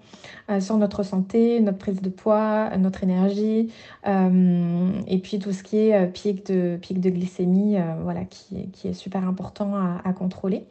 sur 0.58 0.76
notre 0.78 1.04
santé, 1.04 1.60
notre 1.60 1.78
prise 1.78 2.02
de 2.02 2.08
poids, 2.08 2.76
notre 2.76 3.04
énergie, 3.04 3.72
et 4.04 5.18
puis 5.18 5.38
tout 5.38 5.52
ce 5.52 5.62
qui 5.62 5.76
est 5.78 6.06
pic 6.08 6.44
de, 6.46 6.76
pic 6.76 7.00
de 7.00 7.08
glycémie, 7.08 7.76
voilà, 8.02 8.24
qui, 8.24 8.68
est 8.84 8.92
super 8.92 9.28
important 9.28 9.74
à 10.04 10.12
contrôler. 10.12 10.66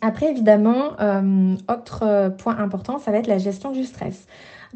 Après, 0.00 0.30
évidemment, 0.30 1.00
euh, 1.00 1.54
autre 1.68 2.02
euh, 2.02 2.30
point 2.30 2.58
important, 2.58 2.98
ça 2.98 3.10
va 3.10 3.18
être 3.18 3.26
la 3.26 3.38
gestion 3.38 3.72
du 3.72 3.84
stress. 3.84 4.26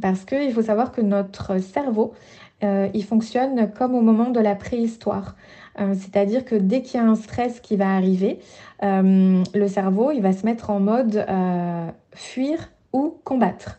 Parce 0.01 0.25
qu'il 0.25 0.53
faut 0.53 0.63
savoir 0.63 0.93
que 0.93 1.01
notre 1.01 1.59
cerveau, 1.59 2.15
euh, 2.63 2.89
il 2.95 3.05
fonctionne 3.05 3.71
comme 3.73 3.95
au 3.95 4.01
moment 4.01 4.31
de 4.31 4.41
la 4.41 4.55
préhistoire. 4.55 5.37
C'est-à-dire 5.93 6.45
que 6.45 6.57
dès 6.57 6.83
qu'il 6.83 6.99
y 6.99 7.05
a 7.05 7.07
un 7.07 7.15
stress 7.15 7.61
qui 7.61 7.77
va 7.77 7.95
arriver, 7.95 8.41
le 8.83 9.69
cerveau, 9.69 10.11
il 10.11 10.21
va 10.21 10.33
se 10.33 10.45
mettre 10.45 10.71
en 10.71 10.81
mode 10.81 11.25
fuir 12.13 12.59
ou 12.93 13.15
combattre. 13.23 13.79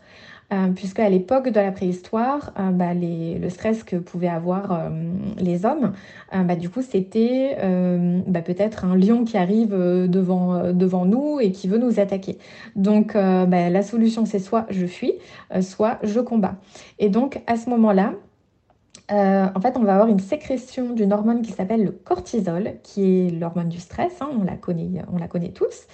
Euh, 0.51 0.69
puisque 0.75 0.99
à 0.99 1.09
l'époque 1.09 1.49
de 1.49 1.59
la 1.59 1.71
préhistoire, 1.71 2.53
euh, 2.59 2.71
bah, 2.71 2.93
le 2.95 3.49
stress 3.49 3.83
que 3.83 3.97
pouvaient 3.97 4.27
avoir 4.27 4.71
euh, 4.71 4.89
les 5.37 5.63
hommes, 5.63 5.93
bah, 6.33 6.55
du 6.55 6.69
coup, 6.69 6.81
c'était 6.81 7.55
bah, 8.27 8.41
peut-être 8.41 8.85
un 8.85 8.95
lion 8.95 9.25
qui 9.25 9.37
arrive 9.37 9.71
devant, 9.71 10.73
devant 10.73 11.05
nous 11.05 11.39
et 11.39 11.51
qui 11.51 11.67
veut 11.67 11.77
nous 11.77 11.99
attaquer. 11.99 12.37
Donc, 12.75 13.13
la 13.15 13.81
solution, 13.81 14.25
c'est 14.25 14.39
soit 14.39 14.65
je 14.69 14.85
fuis, 14.85 15.13
soit 15.61 15.97
je 16.03 16.19
combats. 16.19 16.55
Et 16.99 17.09
donc, 17.09 17.41
à 17.47 17.55
ce 17.55 17.69
moment-là, 17.69 18.13
en 19.09 19.61
fait, 19.61 19.75
on 19.77 19.83
va 19.83 19.93
avoir 19.93 20.07
une 20.07 20.19
sécrétion 20.19 20.93
d'une 20.93 21.13
hormone 21.13 21.41
qui 21.41 21.51
s'appelle 21.51 21.83
le 21.83 21.91
cortisol, 21.91 22.73
qui 22.83 23.27
est 23.27 23.29
l'hormone 23.31 23.69
du 23.69 23.79
stress, 23.79 24.21
hein, 24.21 24.29
on, 24.39 24.43
la 24.43 24.55
connaît, 24.55 24.89
on 25.11 25.17
la 25.17 25.27
connaît 25.27 25.51
tous. 25.51 25.87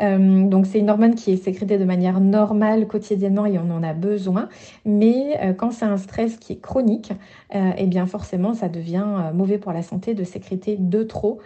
Euh, 0.00 0.46
donc 0.46 0.66
c'est 0.66 0.78
une 0.78 0.90
hormone 0.90 1.14
qui 1.14 1.32
est 1.32 1.36
sécrétée 1.36 1.78
de 1.78 1.84
manière 1.84 2.20
normale 2.20 2.86
quotidiennement 2.86 3.46
et 3.46 3.58
on 3.58 3.70
en 3.70 3.82
a 3.82 3.92
besoin. 3.92 4.48
Mais 4.84 5.38
euh, 5.40 5.52
quand 5.52 5.72
c'est 5.72 5.84
un 5.84 5.96
stress 5.96 6.36
qui 6.36 6.54
est 6.54 6.60
chronique, 6.60 7.12
euh, 7.54 7.70
eh 7.76 7.86
bien 7.86 8.06
forcément 8.06 8.54
ça 8.54 8.68
devient 8.68 9.06
mauvais 9.34 9.58
pour 9.58 9.72
la 9.72 9.82
santé 9.82 10.14
de 10.14 10.24
sécréter 10.24 10.76
de 10.78 11.02
trop 11.02 11.38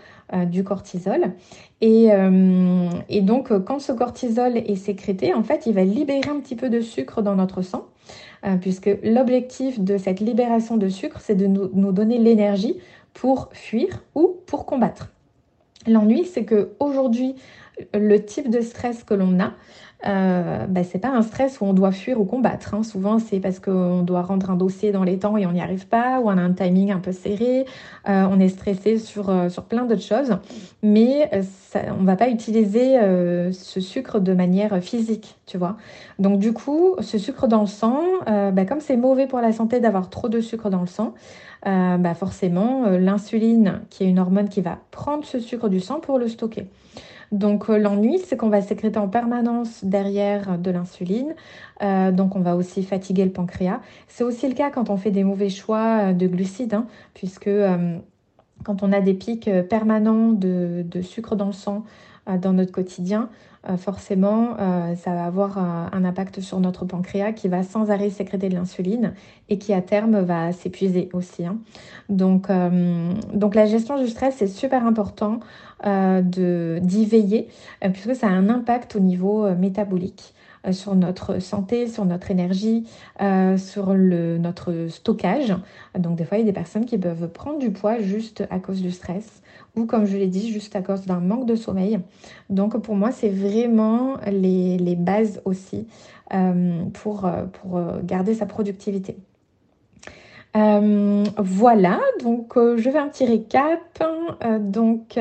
du 0.46 0.64
cortisol. 0.64 1.34
Et, 1.82 2.10
donc 3.20 3.52
quand 3.64 3.80
ce 3.80 3.92
cortisol 3.92 4.56
est 4.56 4.76
sécrété, 4.76 5.34
en 5.34 5.42
fait 5.42 5.66
il 5.66 5.74
va 5.74 5.84
libérer 5.84 6.30
un 6.30 6.40
petit 6.40 6.56
peu 6.56 6.70
de 6.70 6.80
sucre 6.80 7.20
dans 7.20 7.34
notre 7.34 7.60
sang. 7.60 7.86
Puisque 8.60 8.90
l'objectif 9.02 9.78
de 9.80 9.98
cette 9.98 10.20
libération 10.20 10.76
de 10.76 10.88
sucre, 10.88 11.20
c'est 11.20 11.34
de 11.34 11.46
nous, 11.46 11.70
nous 11.74 11.92
donner 11.92 12.18
l'énergie 12.18 12.78
pour 13.14 13.48
fuir 13.52 14.02
ou 14.14 14.36
pour 14.46 14.66
combattre. 14.66 15.12
L'ennui, 15.86 16.24
c'est 16.24 16.44
que 16.44 16.70
aujourd'hui, 16.80 17.34
le 17.94 18.18
type 18.18 18.50
de 18.50 18.60
stress 18.60 19.04
que 19.04 19.14
l'on 19.14 19.40
a, 19.40 19.54
euh, 20.06 20.66
bah, 20.66 20.82
c'est 20.82 20.98
pas 20.98 21.10
un 21.10 21.22
stress 21.22 21.60
où 21.60 21.64
on 21.64 21.72
doit 21.72 21.92
fuir 21.92 22.20
ou 22.20 22.24
combattre. 22.24 22.74
Hein. 22.74 22.82
Souvent, 22.82 23.18
c'est 23.18 23.38
parce 23.40 23.60
qu'on 23.60 24.02
doit 24.02 24.22
rendre 24.22 24.50
un 24.50 24.56
dossier 24.56 24.90
dans 24.90 25.04
les 25.04 25.18
temps 25.18 25.36
et 25.36 25.46
on 25.46 25.52
n'y 25.52 25.60
arrive 25.60 25.86
pas, 25.86 26.20
ou 26.20 26.28
on 26.28 26.36
a 26.36 26.40
un 26.40 26.52
timing 26.52 26.90
un 26.90 26.98
peu 26.98 27.12
serré, 27.12 27.66
euh, 28.08 28.26
on 28.30 28.40
est 28.40 28.48
stressé 28.48 28.98
sur, 28.98 29.30
euh, 29.30 29.48
sur 29.48 29.64
plein 29.64 29.84
d'autres 29.84 30.02
choses. 30.02 30.36
Mais 30.82 31.30
ça, 31.70 31.80
on 31.98 32.04
va 32.04 32.16
pas 32.16 32.28
utiliser 32.28 32.98
ce 33.52 33.80
sucre 33.80 34.18
de 34.18 34.34
manière 34.34 34.82
physique, 34.82 35.36
tu 35.46 35.58
vois. 35.58 35.76
Donc, 36.18 36.38
du 36.38 36.52
coup, 36.52 36.96
ce 37.00 37.18
sucre 37.18 37.46
dans 37.46 37.60
le 37.60 37.66
sang, 37.66 38.00
bah, 38.26 38.64
comme 38.64 38.80
c'est 38.80 38.96
mauvais 38.96 39.26
pour 39.26 39.40
la 39.40 39.52
santé 39.52 39.80
d'avoir 39.80 40.10
trop 40.10 40.28
de 40.28 40.40
sucre 40.40 40.70
dans 40.70 40.80
le 40.80 40.86
sang, 40.86 41.14
bah, 41.64 42.14
forcément, 42.14 42.86
l'insuline, 42.88 43.82
qui 43.90 44.04
est 44.04 44.08
une 44.08 44.18
hormone 44.18 44.48
qui 44.48 44.60
va 44.60 44.78
prendre 44.90 45.24
ce 45.24 45.38
sucre 45.38 45.68
du 45.68 45.80
sang 45.80 46.00
pour 46.00 46.18
le 46.18 46.28
stocker. 46.28 46.66
Donc 47.32 47.70
euh, 47.70 47.78
l'ennui, 47.78 48.18
c'est 48.18 48.36
qu'on 48.36 48.50
va 48.50 48.60
sécréter 48.60 48.98
en 48.98 49.08
permanence 49.08 49.84
derrière 49.84 50.58
de 50.58 50.70
l'insuline. 50.70 51.34
Euh, 51.82 52.12
donc 52.12 52.36
on 52.36 52.40
va 52.40 52.54
aussi 52.54 52.82
fatiguer 52.82 53.24
le 53.24 53.32
pancréas. 53.32 53.80
C'est 54.06 54.22
aussi 54.22 54.46
le 54.46 54.54
cas 54.54 54.70
quand 54.70 54.90
on 54.90 54.98
fait 54.98 55.10
des 55.10 55.24
mauvais 55.24 55.48
choix 55.48 56.10
euh, 56.10 56.12
de 56.12 56.26
glucides, 56.26 56.74
hein, 56.74 56.86
puisque 57.14 57.50
quand 58.64 58.82
on 58.82 58.92
a 58.92 59.00
des 59.00 59.14
pics 59.14 59.50
permanents 59.68 60.28
de, 60.30 60.84
sucre 61.02 61.34
dans 61.34 61.46
le 61.46 61.52
sang 61.52 61.84
dans 62.40 62.52
notre 62.52 62.70
quotidien, 62.70 63.30
forcément, 63.76 64.56
ça 64.96 65.14
va 65.14 65.24
avoir 65.24 65.58
un 65.58 66.04
impact 66.04 66.40
sur 66.40 66.58
notre 66.58 66.84
pancréas 66.84 67.32
qui 67.32 67.48
va 67.48 67.62
sans 67.62 67.90
arrêt 67.90 68.10
sécréter 68.10 68.48
de 68.48 68.54
l'insuline 68.54 69.14
et 69.48 69.58
qui 69.58 69.72
à 69.72 69.80
terme 69.80 70.20
va 70.20 70.52
s'épuiser 70.52 71.08
aussi. 71.12 71.46
Hein. 71.46 71.58
Donc, 72.08 72.48
donc 73.32 73.54
la 73.54 73.66
gestion 73.66 73.98
du 73.98 74.08
stress, 74.08 74.34
c'est 74.38 74.48
super 74.48 74.86
important 74.86 75.40
euh, 75.84 76.22
d'y 76.22 77.04
veiller, 77.04 77.48
euh, 77.84 77.88
puisque 77.88 78.14
ça 78.14 78.28
a 78.28 78.30
un 78.30 78.48
impact 78.48 78.94
au 78.94 79.00
niveau 79.00 79.44
euh, 79.44 79.56
métabolique. 79.56 80.32
sur 80.70 80.94
notre 80.94 81.40
santé, 81.40 81.88
sur 81.88 82.04
notre 82.04 82.30
énergie, 82.30 82.86
sur 83.56 83.94
le, 83.94 84.38
notre 84.38 84.86
stockage. 84.88 85.56
Donc 85.98 86.14
des 86.14 86.24
fois, 86.24 86.38
il 86.38 86.42
y 86.42 86.44
a 86.44 86.46
des 86.46 86.52
personnes 86.52 86.84
qui 86.84 86.98
peuvent 86.98 87.26
prendre 87.26 87.58
du 87.58 87.72
poids 87.72 87.98
juste 87.98 88.44
à 88.48 88.60
cause 88.60 88.80
du 88.80 88.92
stress 88.92 89.41
ou 89.76 89.86
comme 89.86 90.04
je 90.04 90.16
l'ai 90.16 90.26
dit, 90.26 90.50
juste 90.50 90.76
à 90.76 90.82
cause 90.82 91.06
d'un 91.06 91.20
manque 91.20 91.46
de 91.46 91.54
sommeil. 91.54 92.00
Donc 92.50 92.76
pour 92.82 92.94
moi, 92.94 93.10
c'est 93.10 93.30
vraiment 93.30 94.16
les, 94.30 94.76
les, 94.78 94.96
bases 94.96 95.40
aussi 95.44 95.86
pour, 96.92 97.30
pour 97.52 97.80
garder 98.02 98.34
sa 98.34 98.46
productivité. 98.46 99.16
Euh, 100.54 101.24
voilà, 101.38 101.98
donc 102.22 102.58
euh, 102.58 102.76
je 102.76 102.90
vais 102.90 102.98
un 102.98 103.08
petit 103.08 103.24
récap. 103.24 103.80
Euh, 104.44 104.58
donc 104.58 105.18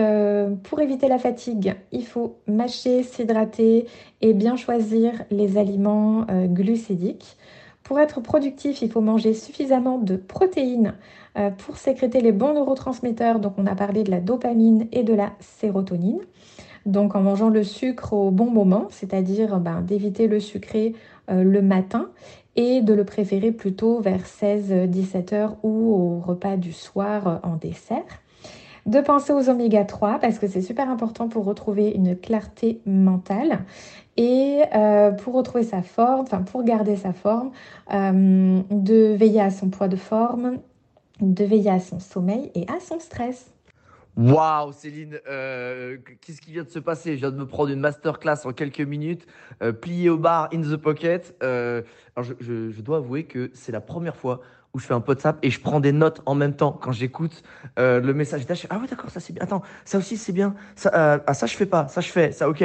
pour 0.63 0.81
éviter 0.81 1.07
la 1.07 1.17
fatigue, 1.17 1.75
il 1.91 2.05
faut 2.05 2.37
mâcher, 2.47 3.03
s'hydrater 3.03 3.87
et 4.21 4.33
bien 4.33 4.55
choisir 4.55 5.13
les 5.31 5.57
aliments 5.57 6.25
glucidiques. 6.47 7.37
Pour 7.83 7.99
être 7.99 8.21
productif, 8.21 8.81
il 8.81 8.91
faut 8.91 9.01
manger 9.01 9.33
suffisamment 9.33 9.97
de 9.97 10.15
protéines 10.15 10.95
pour 11.57 11.77
sécréter 11.77 12.21
les 12.21 12.31
bons 12.31 12.53
neurotransmetteurs. 12.53 13.39
Donc 13.39 13.53
on 13.57 13.65
a 13.65 13.75
parlé 13.75 14.03
de 14.03 14.11
la 14.11 14.19
dopamine 14.19 14.87
et 14.91 15.03
de 15.03 15.13
la 15.13 15.31
sérotonine. 15.39 16.19
Donc 16.85 17.15
en 17.15 17.21
mangeant 17.21 17.49
le 17.49 17.63
sucre 17.63 18.13
au 18.13 18.31
bon 18.31 18.49
moment, 18.49 18.87
c'est-à-dire 18.89 19.59
ben, 19.59 19.81
d'éviter 19.81 20.27
le 20.27 20.39
sucré 20.39 20.93
le 21.29 21.61
matin 21.61 22.09
et 22.55 22.81
de 22.81 22.93
le 22.93 23.05
préférer 23.05 23.51
plutôt 23.51 23.99
vers 23.99 24.21
16-17 24.21 25.33
heures 25.33 25.55
ou 25.63 25.93
au 25.93 26.19
repas 26.19 26.57
du 26.57 26.73
soir 26.73 27.27
euh, 27.27 27.35
en 27.43 27.55
dessert. 27.55 28.03
De 28.87 28.99
penser 28.99 29.31
aux 29.31 29.47
oméga 29.47 29.85
3 29.85 30.17
parce 30.19 30.39
que 30.39 30.47
c'est 30.47 30.61
super 30.61 30.89
important 30.89 31.27
pour 31.27 31.45
retrouver 31.45 31.91
une 31.91 32.17
clarté 32.17 32.81
mentale 32.85 33.59
et 34.17 34.61
euh, 34.75 35.11
pour 35.11 35.35
retrouver 35.35 35.63
sa 35.63 35.83
forme, 35.83 36.21
enfin 36.21 36.41
pour 36.41 36.63
garder 36.63 36.95
sa 36.95 37.13
forme, 37.13 37.51
euh, 37.93 38.59
de 38.71 39.13
veiller 39.13 39.41
à 39.41 39.51
son 39.51 39.69
poids 39.69 39.87
de 39.87 39.95
forme, 39.95 40.57
de 41.21 41.43
veiller 41.43 41.69
à 41.69 41.79
son 41.79 41.99
sommeil 41.99 42.51
et 42.55 42.65
à 42.67 42.79
son 42.79 42.99
stress. 42.99 43.51
Waouh, 44.17 44.73
Céline, 44.73 45.19
euh, 45.27 45.97
qu'est-ce 46.19 46.41
qui 46.41 46.51
vient 46.51 46.63
de 46.63 46.69
se 46.69 46.79
passer? 46.79 47.15
Je 47.15 47.21
viens 47.21 47.31
de 47.31 47.37
me 47.37 47.47
prendre 47.47 47.69
une 47.69 47.79
masterclass 47.79 48.45
en 48.45 48.51
quelques 48.51 48.81
minutes, 48.81 49.25
euh, 49.63 49.71
plié 49.71 50.09
au 50.09 50.17
bar, 50.17 50.49
in 50.53 50.61
the 50.61 50.75
pocket. 50.75 51.33
Euh, 51.43 51.81
alors 52.15 52.29
je, 52.39 52.81
dois 52.81 52.97
avouer 52.97 53.23
que 53.23 53.51
c'est 53.53 53.71
la 53.71 53.79
première 53.79 54.17
fois 54.17 54.41
où 54.73 54.79
je 54.79 54.85
fais 54.85 54.93
un 54.93 55.03
WhatsApp 55.05 55.37
et 55.43 55.49
je 55.49 55.59
prends 55.59 55.79
des 55.79 55.91
notes 55.91 56.21
en 56.25 56.35
même 56.35 56.53
temps 56.53 56.71
quand 56.71 56.91
j'écoute 56.91 57.43
euh, 57.77 57.99
le 57.99 58.13
message. 58.13 58.45
je 58.47 58.67
ah 58.69 58.77
ouais, 58.79 58.87
d'accord, 58.87 59.09
ça 59.09 59.19
c'est 59.19 59.33
bien. 59.33 59.43
Attends, 59.43 59.61
ça 59.85 59.97
aussi 59.97 60.17
c'est 60.17 60.31
bien. 60.31 60.55
Ça, 60.75 60.91
euh, 60.93 61.19
ah, 61.27 61.33
ça 61.33 61.45
je 61.45 61.55
fais 61.55 61.65
pas, 61.65 61.87
ça 61.87 62.01
je 62.01 62.09
fais, 62.09 62.31
ça 62.31 62.49
ok. 62.49 62.63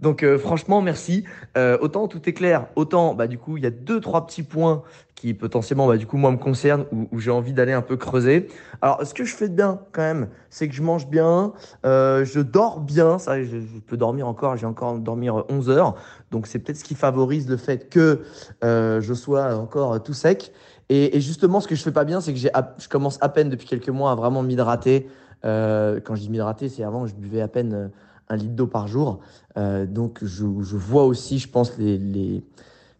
Donc 0.00 0.22
euh, 0.22 0.38
franchement, 0.38 0.82
merci. 0.82 1.24
Euh, 1.56 1.78
autant 1.80 2.08
tout 2.08 2.28
est 2.28 2.34
clair, 2.34 2.66
autant 2.76 3.14
bah 3.14 3.26
du 3.26 3.38
coup 3.38 3.56
il 3.56 3.62
y 3.62 3.66
a 3.66 3.70
deux 3.70 4.00
trois 4.00 4.26
petits 4.26 4.42
points 4.42 4.82
qui 5.14 5.32
potentiellement 5.32 5.86
bah 5.86 5.96
du 5.96 6.06
coup 6.06 6.18
moi 6.18 6.30
me 6.30 6.36
concernent 6.36 6.84
où, 6.92 7.08
où 7.10 7.18
j'ai 7.18 7.30
envie 7.30 7.54
d'aller 7.54 7.72
un 7.72 7.80
peu 7.80 7.96
creuser. 7.96 8.48
Alors 8.82 9.06
ce 9.06 9.14
que 9.14 9.24
je 9.24 9.34
fais 9.34 9.48
de 9.48 9.54
bien 9.54 9.80
quand 9.92 10.02
même, 10.02 10.28
c'est 10.50 10.68
que 10.68 10.74
je 10.74 10.82
mange 10.82 11.06
bien, 11.08 11.54
euh, 11.86 12.24
je 12.26 12.40
dors 12.40 12.80
bien. 12.80 13.18
Ça, 13.18 13.42
je, 13.42 13.60
je 13.60 13.78
peux 13.86 13.96
dormir 13.96 14.28
encore. 14.28 14.56
J'ai 14.58 14.66
encore 14.66 14.98
dormir 14.98 15.44
11 15.48 15.70
heures. 15.70 15.94
Donc 16.30 16.46
c'est 16.46 16.58
peut-être 16.58 16.76
ce 16.76 16.84
qui 16.84 16.94
favorise 16.94 17.48
le 17.48 17.56
fait 17.56 17.88
que 17.88 18.22
euh, 18.64 19.00
je 19.00 19.14
sois 19.14 19.54
encore 19.56 20.02
tout 20.02 20.12
sec. 20.12 20.52
Et, 20.88 21.16
et, 21.16 21.20
justement, 21.20 21.60
ce 21.60 21.68
que 21.68 21.74
je 21.74 21.82
fais 21.82 21.92
pas 21.92 22.04
bien, 22.04 22.20
c'est 22.20 22.32
que 22.32 22.38
j'ai, 22.38 22.50
je 22.78 22.88
commence 22.88 23.18
à 23.20 23.28
peine 23.28 23.48
depuis 23.48 23.66
quelques 23.66 23.88
mois 23.88 24.12
à 24.12 24.14
vraiment 24.14 24.42
m'hydrater. 24.42 25.08
Euh, 25.44 26.00
quand 26.00 26.14
je 26.14 26.22
dis 26.22 26.30
m'hydrater, 26.30 26.68
c'est 26.68 26.84
avant, 26.84 27.06
je 27.06 27.14
buvais 27.14 27.40
à 27.40 27.48
peine 27.48 27.90
un 28.28 28.36
litre 28.36 28.54
d'eau 28.54 28.66
par 28.66 28.88
jour. 28.88 29.20
Euh, 29.56 29.86
donc 29.86 30.18
je, 30.22 30.44
je, 30.60 30.76
vois 30.76 31.04
aussi, 31.04 31.38
je 31.38 31.48
pense, 31.48 31.76
les, 31.78 31.98
les 31.98 32.42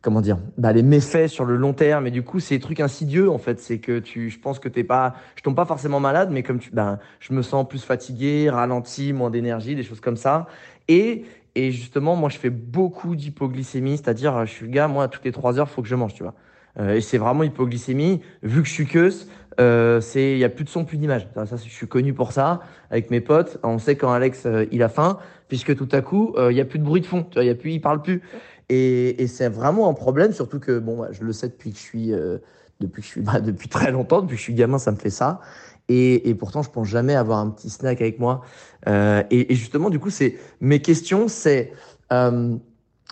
comment 0.02 0.20
dire, 0.20 0.38
bah, 0.56 0.72
les 0.72 0.82
méfaits 0.82 1.28
sur 1.28 1.44
le 1.44 1.56
long 1.56 1.72
terme. 1.72 2.06
Et 2.06 2.10
du 2.10 2.22
coup, 2.22 2.38
c'est 2.38 2.56
des 2.56 2.60
trucs 2.60 2.80
insidieux 2.80 3.30
en 3.30 3.38
fait. 3.38 3.60
C'est 3.60 3.78
que 3.78 3.98
tu, 3.98 4.30
je 4.30 4.38
pense 4.38 4.58
que 4.58 4.68
t'es 4.68 4.84
pas, 4.84 5.14
je 5.34 5.42
tombe 5.42 5.56
pas 5.56 5.64
forcément 5.64 6.00
malade, 6.00 6.30
mais 6.30 6.42
comme 6.42 6.58
tu, 6.58 6.70
ben, 6.70 6.98
je 7.20 7.32
me 7.32 7.42
sens 7.42 7.66
plus 7.68 7.82
fatigué, 7.82 8.48
ralenti, 8.50 9.12
moins 9.12 9.30
d'énergie, 9.30 9.74
des 9.74 9.82
choses 9.82 10.00
comme 10.00 10.16
ça. 10.16 10.46
Et 10.88 11.24
et 11.56 11.72
justement, 11.72 12.16
moi, 12.16 12.28
je 12.28 12.36
fais 12.36 12.50
beaucoup 12.50 13.16
d'hypoglycémie, 13.16 13.96
c'est-à-dire, 13.96 14.44
je 14.44 14.50
suis 14.52 14.66
le 14.66 14.72
gars, 14.72 14.88
moi, 14.88 15.08
toutes 15.08 15.24
les 15.24 15.32
trois 15.32 15.58
heures, 15.58 15.70
faut 15.70 15.80
que 15.80 15.88
je 15.88 15.94
mange, 15.94 16.12
tu 16.12 16.22
vois. 16.22 16.34
Euh, 16.78 16.94
et 16.94 17.00
c'est 17.00 17.18
vraiment 17.18 17.42
hypoglycémie. 17.42 18.20
Vu 18.42 18.62
que 18.62 18.68
je 18.68 18.72
suis 18.72 18.86
queuse, 18.86 19.28
euh, 19.60 20.00
c'est 20.00 20.32
il 20.32 20.38
y 20.38 20.44
a 20.44 20.48
plus 20.48 20.64
de 20.64 20.68
son, 20.68 20.84
plus 20.84 20.98
d'image. 20.98 21.28
Ça, 21.34 21.56
je 21.56 21.70
suis 21.70 21.86
connu 21.86 22.12
pour 22.12 22.32
ça. 22.32 22.60
Avec 22.90 23.10
mes 23.10 23.20
potes, 23.20 23.58
on 23.62 23.78
sait 23.78 23.96
quand 23.96 24.12
Alex 24.12 24.44
euh, 24.46 24.66
il 24.72 24.82
a 24.82 24.88
faim, 24.88 25.18
puisque 25.48 25.74
tout 25.76 25.88
à 25.92 26.02
coup 26.02 26.34
euh, 26.36 26.52
il 26.52 26.58
y 26.58 26.60
a 26.60 26.64
plus 26.64 26.78
de 26.78 26.84
bruit 26.84 27.00
de 27.00 27.06
fond. 27.06 27.24
Tu 27.24 27.34
vois, 27.34 27.44
y 27.44 27.50
a 27.50 27.54
plus, 27.54 27.72
il 27.72 27.80
parle 27.80 28.02
plus. 28.02 28.22
Et, 28.68 29.26
c'est 29.28 29.48
vraiment 29.48 29.88
un 29.88 29.94
problème, 29.94 30.32
surtout 30.32 30.58
que 30.58 30.78
bon, 30.78 30.98
bah, 30.98 31.08
je 31.12 31.22
le 31.22 31.32
sais 31.32 31.48
depuis 31.48 31.72
que 31.72 31.78
je 31.78 31.82
suis, 31.82 32.12
euh, 32.12 32.38
depuis 32.80 33.00
que 33.00 33.06
je 33.06 33.12
suis, 33.12 33.20
bah, 33.20 33.40
depuis 33.44 33.68
très 33.68 33.90
longtemps, 33.92 34.20
depuis 34.20 34.34
que 34.34 34.38
je 34.38 34.44
suis 34.44 34.54
gamin, 34.54 34.78
ça 34.78 34.90
me 34.90 34.96
fait 34.96 35.10
ça. 35.10 35.40
Et, 35.88 36.34
pourtant, 36.34 36.62
je 36.62 36.70
pense 36.70 36.88
jamais 36.88 37.14
avoir 37.14 37.38
un 37.38 37.50
petit 37.50 37.70
snack 37.70 38.00
avec 38.00 38.18
moi. 38.18 38.42
Euh, 38.88 39.22
et, 39.30 39.52
et, 39.52 39.54
justement, 39.54 39.88
du 39.88 40.00
coup, 40.00 40.10
c'est 40.10 40.36
mes 40.60 40.82
questions, 40.82 41.28
c'est 41.28 41.72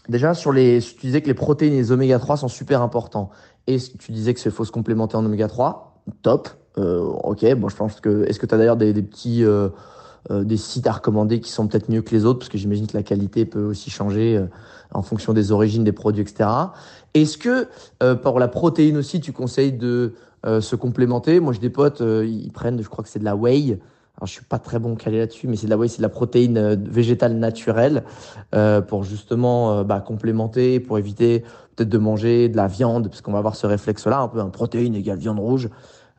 déjà 0.08 0.34
sur 0.34 0.52
les, 0.52 0.80
tu 0.80 1.06
disais 1.06 1.22
que 1.22 1.28
les 1.28 1.34
protéines 1.34 1.72
et 1.72 1.76
les 1.76 1.92
oméga 1.92 2.18
3 2.18 2.38
sont 2.38 2.48
super 2.48 2.82
importants. 2.82 3.30
Et 3.66 3.78
tu 3.98 4.12
disais 4.12 4.34
que 4.34 4.40
c'est 4.40 4.50
faut 4.50 4.64
se 4.64 4.72
complémenter 4.72 5.16
en 5.16 5.24
oméga 5.24 5.48
3. 5.48 6.02
Top. 6.22 6.48
Euh, 6.78 7.00
ok. 7.00 7.54
Bon, 7.54 7.68
je 7.68 7.76
pense 7.76 8.00
que. 8.00 8.24
Est-ce 8.24 8.38
que 8.38 8.46
tu 8.46 8.54
as 8.54 8.58
d'ailleurs 8.58 8.76
des, 8.76 8.92
petits 8.94 9.44
euh, 9.44 9.68
euh, 10.30 10.44
des 10.44 10.56
sites 10.56 10.86
à 10.86 10.92
recommander 10.92 11.40
qui 11.40 11.50
sont 11.50 11.66
peut-être 11.66 11.88
mieux 11.88 12.02
que 12.02 12.10
les 12.10 12.24
autres? 12.24 12.40
Parce 12.40 12.48
que 12.48 12.58
j'imagine 12.58 12.86
que 12.86 12.96
la 12.96 13.02
qualité 13.02 13.44
peut 13.44 13.64
aussi 13.64 13.90
changer 13.90 14.44
en 14.92 15.02
fonction 15.02 15.32
des 15.32 15.50
origines 15.52 15.84
des 15.84 15.92
produits, 15.92 16.22
etc. 16.22 16.48
Est-ce 17.14 17.38
que 17.38 17.68
pour 18.16 18.38
la 18.38 18.48
protéine 18.48 18.96
aussi, 18.96 19.20
tu 19.20 19.32
conseilles 19.32 19.72
de 19.72 20.14
se 20.44 20.76
complémenter? 20.76 21.40
Moi, 21.40 21.52
j'ai 21.52 21.60
des 21.60 21.70
potes, 21.70 22.00
ils 22.00 22.52
prennent, 22.52 22.80
je 22.82 22.88
crois 22.88 23.02
que 23.02 23.10
c'est 23.10 23.18
de 23.18 23.24
la 23.24 23.36
whey. 23.36 23.78
Alors, 24.16 24.28
je 24.28 24.32
suis 24.32 24.44
pas 24.44 24.60
très 24.60 24.78
bon 24.78 24.94
calé 24.94 25.18
là-dessus, 25.18 25.48
mais 25.48 25.56
c'est 25.56 25.66
de 25.66 25.70
la 25.70 25.76
whey, 25.76 25.88
c'est 25.88 25.98
de 25.98 26.02
la 26.02 26.08
protéine 26.08 26.74
végétale 26.88 27.34
naturelle 27.34 28.04
euh, 28.54 28.80
pour 28.80 29.02
justement 29.02 29.78
euh, 29.78 29.84
bah, 29.84 30.00
complémenter, 30.00 30.78
pour 30.78 30.98
éviter 30.98 31.40
peut-être 31.74 31.88
de 31.88 31.98
manger 31.98 32.48
de 32.48 32.56
la 32.56 32.68
viande, 32.68 33.08
parce 33.08 33.22
qu'on 33.22 33.32
va 33.32 33.38
avoir 33.38 33.56
ce 33.56 33.66
réflexe-là, 33.66 34.20
un 34.20 34.28
peu 34.28 34.38
un 34.38 34.50
protéine 34.50 34.94
égale 34.94 35.18
viande 35.18 35.40
rouge. 35.40 35.68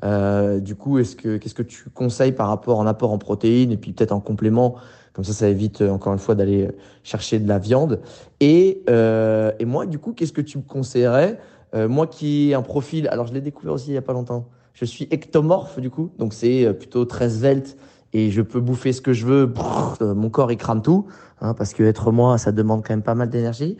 Euh, 0.03 0.59
du 0.59 0.75
coup, 0.75 0.99
est-ce 0.99 1.15
que 1.15 1.37
qu'est-ce 1.37 1.55
que 1.55 1.63
tu 1.63 1.89
conseilles 1.89 2.33
par 2.33 2.49
rapport 2.49 2.79
en 2.79 2.85
apport 2.85 3.13
en 3.13 3.17
protéines 3.17 3.71
et 3.71 3.77
puis 3.77 3.93
peut-être 3.93 4.11
en 4.11 4.19
complément? 4.19 4.75
Comme 5.13 5.23
ça, 5.23 5.31
ça 5.31 5.47
évite 5.47 5.81
encore 5.81 6.11
une 6.11 6.19
fois 6.19 6.35
d'aller 6.35 6.69
chercher 7.03 7.39
de 7.39 7.47
la 7.47 7.57
viande. 7.59 8.01
Et, 8.41 8.83
euh, 8.89 9.53
et 9.59 9.63
moi, 9.63 9.85
du 9.85 9.97
coup, 9.99 10.11
qu'est-ce 10.11 10.33
que 10.33 10.41
tu 10.41 10.57
me 10.57 10.63
conseillerais? 10.63 11.39
Euh, 11.73 11.87
Moi 11.87 12.07
qui 12.07 12.49
ai 12.49 12.53
un 12.53 12.61
profil, 12.61 13.07
alors 13.07 13.25
je 13.27 13.33
l'ai 13.33 13.39
découvert 13.39 13.73
aussi 13.73 13.91
il 13.91 13.93
y 13.93 13.97
a 13.97 14.01
pas 14.01 14.11
longtemps. 14.11 14.49
Je 14.75 14.85
suis 14.85 15.07
ectomorphe 15.09 15.79
du 15.79 15.89
coup, 15.89 16.11
donc 16.19 16.33
c'est 16.33 16.71
plutôt 16.73 17.05
très 17.05 17.29
svelte 17.29 17.77
et 18.13 18.29
je 18.29 18.41
peux 18.41 18.59
bouffer 18.59 18.93
ce 18.93 19.01
que 19.01 19.13
je 19.13 19.25
veux. 19.25 19.45
Brrr, 19.45 19.97
mon 20.01 20.29
corps 20.29 20.51
il 20.51 20.57
crame 20.57 20.81
tout, 20.81 21.07
hein, 21.41 21.53
parce 21.53 21.73
que 21.73 21.81
être 21.83 22.11
moi, 22.11 22.37
ça 22.37 22.51
demande 22.51 22.83
quand 22.85 22.93
même 22.93 23.01
pas 23.01 23.15
mal 23.15 23.29
d'énergie. 23.29 23.77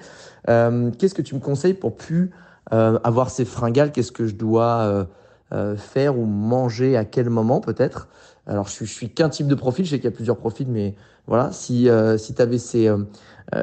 Euh, 0.49 0.91
qu'est-ce 0.97 1.13
que 1.13 1.21
tu 1.21 1.36
me 1.36 1.39
conseilles 1.39 1.73
pour 1.73 1.95
plus 1.95 2.31
euh, 2.73 2.97
avoir 3.03 3.29
ces 3.29 3.45
fringales? 3.45 3.91
Qu'est-ce 3.91 4.12
que 4.12 4.25
je 4.25 4.36
dois 4.36 5.08
euh, 5.53 5.75
faire 5.75 6.17
ou 6.17 6.25
manger 6.25 6.97
à 6.97 7.05
quel 7.05 7.29
moment 7.29 7.62
peut-être? 7.62 8.08
Alors 8.47 8.67
je 8.67 8.86
je 8.86 8.91
suis 8.91 9.10
qu'un 9.10 9.29
type 9.29 9.47
de 9.47 9.55
profil, 9.55 9.86
je 9.86 9.91
sais 9.91 9.97
qu'il 9.97 10.05
y 10.05 10.13
a 10.13 10.15
plusieurs 10.15 10.38
profils, 10.38 10.67
mais 10.69 10.95
voilà, 11.27 11.51
si, 11.51 11.89
euh, 11.89 12.17
si 12.17 12.34
tu 12.34 12.41
avais 12.41 12.58
ces, 12.58 12.88
euh, 12.88 12.97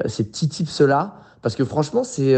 ces 0.06 0.24
petits 0.24 0.48
tips-là, 0.48 1.14
parce 1.40 1.54
que 1.56 1.64
franchement 1.64 2.04
c'est 2.04 2.34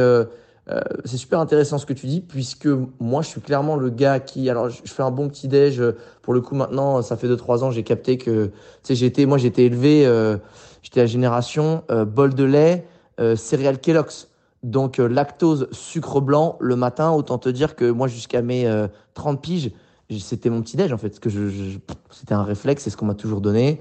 c'est 1.05 1.19
super 1.19 1.41
intéressant 1.41 1.77
ce 1.77 1.85
que 1.85 1.93
tu 1.93 2.07
dis, 2.07 2.23
puisque 2.23 2.69
moi 2.99 3.21
je 3.21 3.29
suis 3.29 3.41
clairement 3.41 3.77
le 3.77 3.91
gars 3.91 4.19
qui, 4.19 4.49
alors 4.49 4.71
je, 4.71 4.81
fais 4.85 5.03
un 5.03 5.11
bon 5.11 5.29
petit 5.29 5.47
déj, 5.47 5.83
pour 6.23 6.33
le 6.33 6.41
coup 6.41 6.55
maintenant 6.55 7.03
ça 7.03 7.19
fait 7.19 7.29
2-3 7.29 7.65
ans 7.65 7.71
j'ai 7.71 7.83
capté 7.83 8.17
que, 8.17 8.47
tu 8.47 8.53
sais 8.83 8.95
j'étais, 8.95 9.27
moi 9.27 9.37
j'étais 9.37 9.65
élevé, 9.65 10.05
j'étais 10.83 11.01
la 11.01 11.07
génération 11.07 11.83
bol 12.07 12.35
de 12.35 12.45
lait, 12.45 12.87
céréales 13.37 13.79
Kellogg's. 13.79 14.29
Donc 14.65 14.99
euh, 14.99 15.07
lactose, 15.07 15.69
sucre 15.73 16.23
blanc 16.23 16.57
le 16.59 16.75
matin, 16.75 17.13
autant 17.13 17.37
te 17.37 17.51
dire 17.51 17.77
que 17.77 17.91
moi 17.91 18.09
jusqu'à 18.09 18.41
mes 18.41 18.67
euh, 18.67 18.89
30 19.13 19.41
piges, 19.41 19.71
c'était 20.19 20.49
mon 20.49 20.63
petit 20.63 20.79
déj 20.79 20.91
en 20.93 20.97
fait, 20.97 21.21
que 21.21 21.29
je, 21.29 21.79
c'était 22.11 22.33
un 22.33 22.43
réflexe, 22.43 22.83
c'est 22.83 22.91
ce 22.91 22.97
qu'on 22.97 23.05
m'a 23.05 23.15
toujours 23.15 23.43
donné. 23.43 23.81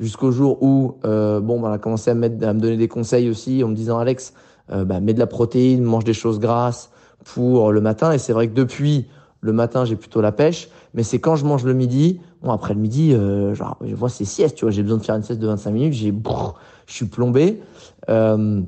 Jusqu'au 0.00 0.32
jour 0.32 0.60
où 0.60 0.98
euh, 1.04 1.38
bon, 1.38 1.60
bah, 1.60 1.68
on 1.68 1.72
a 1.72 1.78
commencé 1.78 2.10
à, 2.10 2.14
à 2.14 2.16
me 2.16 2.58
donner 2.58 2.76
des 2.76 2.88
conseils 2.88 3.30
aussi 3.30 3.62
en 3.62 3.68
me 3.68 3.76
disant 3.76 3.96
Alex, 3.96 4.34
euh, 4.72 4.84
bah, 4.84 5.00
mets 5.00 5.14
de 5.14 5.18
la 5.18 5.26
protéine, 5.26 5.82
mange 5.82 6.04
des 6.04 6.14
choses 6.14 6.38
grasses 6.38 6.90
pour 7.24 7.72
le 7.72 7.80
matin. 7.80 8.12
Et 8.12 8.18
c'est 8.18 8.32
vrai 8.32 8.48
que 8.48 8.54
depuis 8.54 9.06
le 9.40 9.52
matin, 9.52 9.84
j'ai 9.84 9.96
plutôt 9.96 10.22
la 10.22 10.32
pêche, 10.32 10.68
mais 10.94 11.02
c'est 11.02 11.18
quand 11.18 11.36
je 11.36 11.44
mange 11.44 11.64
le 11.64 11.74
midi, 11.74 12.20
bon 12.42 12.50
après 12.50 12.72
le 12.72 12.80
midi, 12.80 13.12
euh, 13.12 13.54
genre 13.54 13.76
je 13.84 13.94
vois 13.94 14.08
c'est 14.08 14.24
sieste, 14.24 14.56
tu 14.56 14.64
vois, 14.64 14.72
j'ai 14.72 14.82
besoin 14.82 14.96
de 14.96 15.04
faire 15.04 15.16
une 15.16 15.22
sieste 15.22 15.40
de 15.40 15.46
25 15.46 15.70
minutes, 15.70 15.92
j'ai, 15.92 16.14
je 16.86 16.92
suis 16.92 17.04
plombé. 17.04 17.60
Euh, 18.08 18.62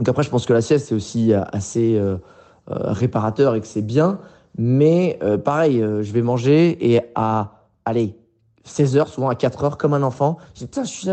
donc 0.00 0.08
après, 0.08 0.22
je 0.22 0.30
pense 0.30 0.46
que 0.46 0.54
la 0.54 0.62
sieste, 0.62 0.88
c'est 0.88 0.94
aussi 0.94 1.32
euh, 1.32 1.42
assez 1.52 1.96
euh, 1.96 2.16
euh, 2.70 2.92
réparateur 2.92 3.54
et 3.54 3.60
que 3.60 3.66
c'est 3.66 3.82
bien. 3.82 4.18
Mais 4.58 5.18
pareil, 5.44 5.78
je 5.78 6.12
vais 6.12 6.22
manger 6.22 6.92
et 6.92 7.00
à, 7.14 7.66
allez, 7.84 8.16
16 8.64 8.96
heures, 8.96 9.08
souvent 9.08 9.28
à 9.28 9.36
4 9.36 9.64
heures, 9.64 9.78
comme 9.78 9.94
un 9.94 10.02
enfant, 10.02 10.38
j'ai, 10.54 10.66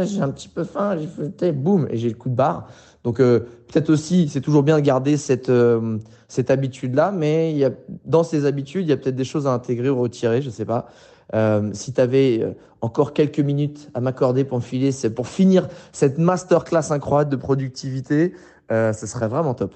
j'ai 0.06 0.22
un 0.22 0.30
petit 0.30 0.48
peu 0.48 0.64
faim, 0.64 0.98
j'ai 1.00 1.08
fait, 1.08 1.52
boum, 1.52 1.88
et 1.92 1.98
j'ai 1.98 2.10
le 2.10 2.16
coup 2.16 2.30
de 2.30 2.36
barre. 2.36 2.68
Donc, 3.04 3.20
euh, 3.20 3.42
peut-être 3.68 3.90
aussi, 3.90 4.30
c'est 4.30 4.42
toujours 4.42 4.64
bien 4.64 4.78
de 4.78 4.82
garder 4.82 5.18
cette, 5.18 5.50
euh, 5.50 5.98
cette 6.28 6.52
habitude-là, 6.52 7.12
mais 7.12 7.52
il 7.52 7.58
y 7.58 7.66
a, 7.66 7.72
dans 8.06 8.24
ces 8.24 8.46
habitudes, 8.46 8.86
il 8.86 8.90
y 8.90 8.94
a 8.94 8.98
peut-être 8.98 9.16
des 9.16 9.26
choses 9.26 9.48
à 9.48 9.52
intégrer 9.52 9.90
ou 9.90 10.00
retirer, 10.00 10.42
je 10.42 10.50
sais 10.50 10.66
pas. 10.66 10.88
Euh, 11.34 11.70
si 11.74 11.94
tu 11.94 12.00
avais 12.00 12.40
euh, 12.42 12.54
encore 12.82 13.14
quelques 13.14 13.40
minutes 13.40 13.90
à 13.94 14.00
m'accorder 14.00 14.46
pour, 14.46 14.64
filer, 14.64 14.92
pour 15.14 15.28
finir 15.28 15.68
cette 15.92 16.18
masterclass 16.18 16.92
incroyable 16.92 17.32
de 17.32 17.36
productivité, 17.36 18.34
euh, 18.72 18.94
ce 18.94 19.08
serait 19.08 19.28
vraiment 19.28 19.54
top. 19.54 19.74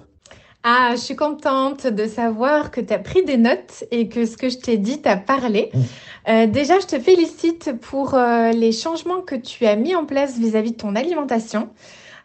Ah, 0.64 0.92
je 0.92 1.02
suis 1.02 1.16
contente 1.16 1.88
de 1.88 2.06
savoir 2.06 2.70
que 2.70 2.82
tu 2.82 2.94
as 2.94 3.00
pris 3.00 3.26
des 3.26 3.38
notes 3.38 3.84
et 3.90 4.08
que 4.10 4.28
ce 4.28 4.38
que 4.38 4.48
je 4.48 4.60
t'ai 4.60 4.78
dit 4.78 5.02
t'a 5.02 5.18
parlé. 5.18 5.72
Mmh. 5.74 5.80
Euh, 6.30 6.48
déjà, 6.48 6.80
je 6.80 6.86
te 6.86 7.00
félicite 7.00 7.72
pour 7.82 8.14
euh, 8.14 8.52
les 8.52 8.72
changements 8.72 9.22
que 9.22 9.34
tu 9.34 9.66
as 9.66 9.76
mis 9.76 9.96
en 9.96 10.06
place 10.06 10.38
vis-à-vis 10.38 10.74
de 10.74 10.78
ton 10.78 10.96
alimentation. 10.96 11.70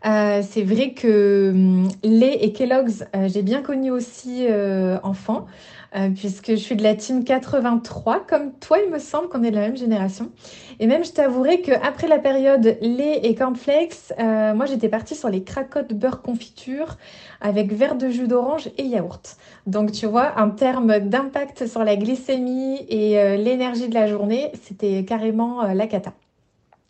Euh, 0.06 0.42
c'est 0.48 0.62
vrai 0.62 0.92
que 0.92 1.50
hum, 1.50 1.88
lait 2.04 2.38
et 2.40 2.52
Kellogg's, 2.52 3.04
euh, 3.14 3.28
j'ai 3.28 3.42
bien 3.42 3.62
connu 3.62 3.90
aussi 3.90 4.46
euh, 4.48 4.98
enfant. 5.02 5.46
Euh, 5.94 6.10
puisque 6.10 6.50
je 6.50 6.56
suis 6.56 6.76
de 6.76 6.82
la 6.82 6.94
team 6.94 7.24
83, 7.24 8.26
comme 8.26 8.52
toi, 8.52 8.78
il 8.84 8.92
me 8.92 8.98
semble 8.98 9.28
qu'on 9.28 9.42
est 9.42 9.50
de 9.50 9.56
la 9.56 9.62
même 9.62 9.76
génération. 9.76 10.30
Et 10.78 10.86
même, 10.86 11.04
je 11.04 11.12
t'avouerai 11.12 11.62
qu'après 11.62 12.06
la 12.06 12.18
période 12.18 12.76
lait 12.82 13.20
et 13.22 13.34
cornflakes, 13.34 14.12
moi, 14.18 14.66
j'étais 14.66 14.90
partie 14.90 15.14
sur 15.14 15.30
les 15.30 15.42
cracottes 15.42 15.94
beurre 15.94 16.20
confiture 16.20 16.98
avec 17.40 17.72
verre 17.72 17.94
de 17.94 18.10
jus 18.10 18.28
d'orange 18.28 18.68
et 18.76 18.82
yaourt. 18.82 19.38
Donc, 19.66 19.92
tu 19.92 20.06
vois, 20.06 20.34
en 20.36 20.50
termes 20.50 20.98
d'impact 20.98 21.66
sur 21.66 21.82
la 21.82 21.96
glycémie 21.96 22.84
et 22.90 23.38
l'énergie 23.38 23.88
de 23.88 23.94
la 23.94 24.06
journée, 24.06 24.50
c'était 24.64 25.04
carrément 25.04 25.62
la 25.62 25.86
cata. 25.86 26.12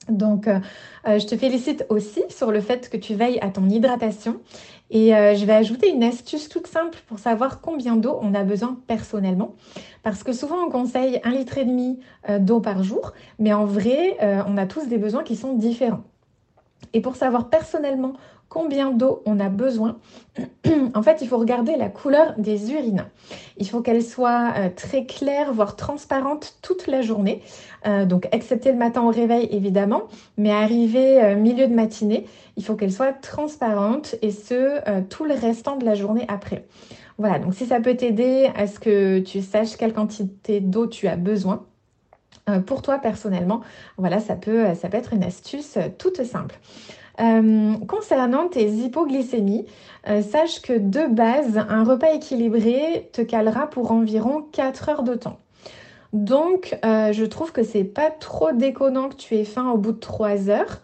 Donc, 0.09 0.49
euh, 0.49 0.61
euh, 1.07 1.19
je 1.19 1.27
te 1.27 1.37
félicite 1.37 1.85
aussi 1.89 2.23
sur 2.29 2.51
le 2.51 2.61
fait 2.61 2.89
que 2.89 2.97
tu 2.97 3.15
veilles 3.15 3.39
à 3.41 3.49
ton 3.49 3.69
hydratation. 3.69 4.41
Et 4.91 5.15
euh, 5.15 5.35
je 5.35 5.45
vais 5.45 5.53
ajouter 5.53 5.91
une 5.91 6.05
astuce 6.05 6.49
toute 6.49 6.67
simple 6.67 6.99
pour 7.09 7.19
savoir 7.19 7.61
combien 7.61 7.97
d'eau 7.97 8.19
on 8.23 8.35
a 8.35 8.45
besoin 8.45 8.79
personnellement. 8.87 9.55
Parce 10.03 10.23
que 10.23 10.33
souvent, 10.33 10.65
on 10.65 10.71
conseille 10.71 11.21
un 11.25 11.31
litre 11.31 11.59
et 11.59 11.65
demi 11.65 11.99
d'eau 12.39 12.61
par 12.61 12.85
jour. 12.85 13.13
Mais 13.41 13.53
en 13.53 13.65
vrai, 13.65 14.17
on 14.47 14.57
a 14.57 14.67
tous 14.67 14.87
des 14.87 14.99
besoins 14.99 15.25
qui 15.25 15.35
sont 15.35 15.55
différents. 15.55 16.05
Et 16.93 17.01
pour 17.01 17.17
savoir 17.17 17.51
personnellement 17.51 18.13
combien 18.49 18.91
d'eau 18.91 19.23
on 19.27 19.41
a 19.41 19.49
besoin, 19.49 19.99
en 20.95 21.03
fait, 21.03 21.19
il 21.21 21.29
faut 21.29 21.39
regarder 21.39 21.77
la 21.77 21.89
couleur 21.89 22.35
des 22.39 22.73
urines. 22.73 23.07
Il 23.57 23.69
faut 23.69 23.81
qu'elle 23.81 24.03
soit 24.03 24.53
euh, 24.57 24.69
très 24.75 25.05
claire, 25.05 25.53
voire 25.53 25.77
transparente 25.77 26.57
toute 26.63 26.87
la 26.87 27.03
journée. 27.03 27.43
Euh, 27.87 28.05
donc, 28.05 28.29
excepté 28.33 28.73
le 28.73 28.79
matin 28.79 29.03
au 29.03 29.11
réveil, 29.11 29.49
évidemment, 29.51 30.05
mais 30.37 30.53
arrivé 30.53 31.23
euh, 31.23 31.37
milieu 31.37 31.67
de 31.67 31.75
matinée, 31.75 32.27
il 32.57 32.65
faut 32.65 32.75
qu'elle 32.75 32.93
soit 32.93 33.13
transparente 33.13 34.15
et 34.23 34.31
ce, 34.31 35.03
tout 35.09 35.25
le 35.25 35.35
restant 35.35 35.77
de 35.77 35.85
la 35.85 35.95
journée 35.95 36.25
après. 36.29 36.65
Voilà, 37.19 37.39
donc 37.39 37.55
si 37.55 37.67
ça 37.67 37.81
peut 37.81 37.95
t'aider 37.95 38.51
à 38.57 38.67
ce 38.67 38.79
que 38.79 39.19
tu 39.21 39.43
saches 39.43 39.77
quelle 39.77 39.93
quantité 39.93 40.61
d'eau 40.61 40.87
tu 40.87 41.09
as 41.09 41.17
besoin, 41.17 41.65
pour 42.65 42.81
toi 42.81 42.99
personnellement, 42.99 43.61
voilà, 43.99 44.21
ça 44.21 44.37
peut, 44.37 44.75
ça 44.75 44.89
peut 44.89 44.97
être 44.97 45.13
une 45.13 45.25
astuce 45.25 45.77
toute 45.99 46.23
simple. 46.23 46.59
Euh, 47.21 47.75
concernant 47.89 48.49
tes 48.49 48.69
hypoglycémies, 48.69 49.67
euh, 50.09 50.23
sache 50.23 50.61
que 50.61 50.75
de 50.75 51.07
base, 51.07 51.59
un 51.69 51.85
repas 51.85 52.13
équilibré 52.13 53.09
te 53.13 53.23
calera 53.23 53.69
pour 53.69 53.91
environ 53.91 54.45
4 54.53 54.89
heures 54.91 55.03
de 55.03 55.15
temps. 55.15 55.39
Donc, 56.13 56.79
euh, 56.85 57.13
je 57.13 57.25
trouve 57.25 57.53
que 57.53 57.63
c'est 57.63 57.85
pas 57.85 58.11
trop 58.11 58.53
déconnant 58.53 59.09
que 59.09 59.17
tu 59.17 59.35
aies 59.35 59.45
faim 59.45 59.71
au 59.71 59.79
bout 59.79 59.93
de 59.93 59.99
3 59.99 60.51
heures. 60.51 60.83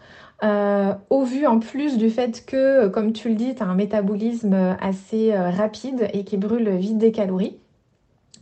au 1.11 1.23
vu 1.23 1.47
en 1.47 1.61
plus 1.61 1.99
du 1.99 2.11
fait 2.11 2.45
que, 2.45 2.89
comme 2.89 3.13
tu 3.13 3.29
le 3.29 3.37
dis, 3.37 3.55
tu 3.55 3.63
as 3.63 3.67
un 3.67 3.77
métabolisme 3.77 4.77
assez 4.81 5.33
rapide 5.33 6.09
et 6.13 6.25
qui 6.25 6.37
brûle 6.37 6.69
vite 6.71 6.99
des 6.99 7.13
calories. 7.13 7.57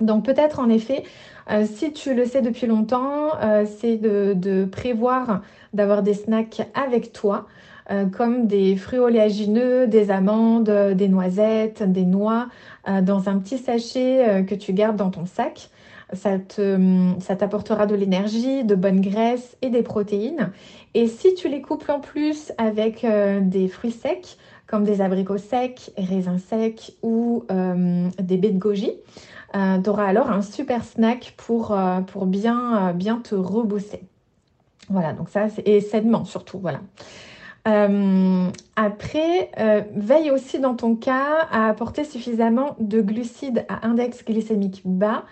Donc 0.00 0.24
peut-être 0.24 0.60
en 0.60 0.70
effet, 0.70 1.02
si 1.66 1.92
tu 1.92 2.14
le 2.14 2.24
sais 2.24 2.40
depuis 2.40 2.66
longtemps, 2.66 3.32
c'est 3.66 3.98
de, 3.98 4.64
prévoir 4.64 5.42
d'avoir 5.74 6.02
des 6.02 6.14
snacks 6.14 6.62
avec 6.72 7.12
toi. 7.12 7.46
Euh, 7.90 8.06
comme 8.06 8.46
des 8.46 8.76
fruits 8.76 9.00
oléagineux, 9.00 9.88
des 9.88 10.12
amandes, 10.12 10.70
des 10.70 11.08
noisettes, 11.08 11.82
des 11.82 12.04
noix, 12.04 12.48
euh, 12.88 13.00
dans 13.00 13.28
un 13.28 13.38
petit 13.38 13.58
sachet 13.58 14.28
euh, 14.28 14.42
que 14.44 14.54
tu 14.54 14.72
gardes 14.72 14.96
dans 14.96 15.10
ton 15.10 15.26
sac. 15.26 15.70
Ça, 16.12 16.38
ça 17.20 17.36
t'apportera 17.36 17.86
de 17.86 17.94
l'énergie, 17.94 18.64
de 18.64 18.74
bonnes 18.74 19.00
graisses 19.00 19.56
et 19.62 19.70
des 19.70 19.82
protéines. 19.82 20.50
Et 20.94 21.06
si 21.06 21.34
tu 21.34 21.48
les 21.48 21.62
couples 21.62 21.90
en 21.92 22.00
plus 22.00 22.52
avec 22.58 23.06
des 23.42 23.68
fruits 23.68 23.92
secs, 23.92 24.36
comme 24.66 24.82
des 24.82 25.02
abricots 25.02 25.38
secs, 25.38 25.92
raisins 25.96 26.38
secs 26.38 26.94
ou 27.04 27.44
des 28.18 28.36
baies 28.38 28.50
de 28.50 28.58
goji, 28.58 28.90
tu 29.54 29.88
auras 29.88 30.06
alors 30.06 30.32
un 30.32 30.42
super 30.42 30.82
snack 30.82 31.34
pour, 31.36 31.76
bien, 32.26 32.92
bien 32.92 33.20
te 33.22 33.36
rebosser. 33.36 34.02
Voilà, 34.88 35.12
donc 35.12 35.28
ça, 35.28 35.46
et 35.64 35.80
sainement 35.80 36.24
surtout, 36.24 36.58
voilà. 36.58 36.80
Euh, 37.68 38.48
après, 38.76 39.50
euh, 39.58 39.82
veille 39.94 40.30
aussi 40.30 40.58
dans 40.58 40.74
ton 40.74 40.96
cas 40.96 41.46
à 41.50 41.68
apporter 41.68 42.04
suffisamment 42.04 42.76
de 42.78 43.00
glucides 43.00 43.66
à 43.68 43.86
index 43.86 44.24
glycémique 44.24 44.82
bas 44.84 45.24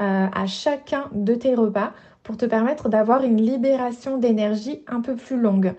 euh, 0.00 0.26
à 0.32 0.46
chacun 0.46 1.08
de 1.12 1.34
tes 1.34 1.54
repas 1.54 1.92
pour 2.22 2.38
te 2.38 2.46
permettre 2.46 2.88
d'avoir 2.88 3.22
une 3.22 3.36
libération 3.36 4.16
d'énergie 4.16 4.82
un 4.86 5.02
peu 5.02 5.14
plus 5.14 5.38
longue. 5.38 5.74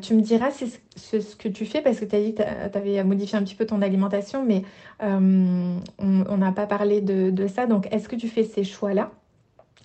tu 0.00 0.14
me 0.14 0.20
diras 0.20 0.52
ce 0.52 1.34
que 1.34 1.48
tu 1.48 1.66
fais 1.66 1.82
parce 1.82 1.98
que 1.98 2.04
tu 2.04 2.14
as 2.14 2.20
dit 2.20 2.34
que 2.34 2.42
tu 2.42 2.78
avais 2.78 3.02
modifié 3.02 3.36
un 3.36 3.42
petit 3.42 3.56
peu 3.56 3.66
ton 3.66 3.82
alimentation, 3.82 4.44
mais 4.44 4.62
on 5.00 6.36
n'a 6.36 6.52
pas 6.52 6.66
parlé 6.66 7.00
de, 7.00 7.46
ça. 7.48 7.66
Donc, 7.66 7.88
est-ce 7.90 8.08
que 8.08 8.14
tu 8.14 8.28
fais 8.28 8.44
ces 8.44 8.62
choix-là 8.62 9.10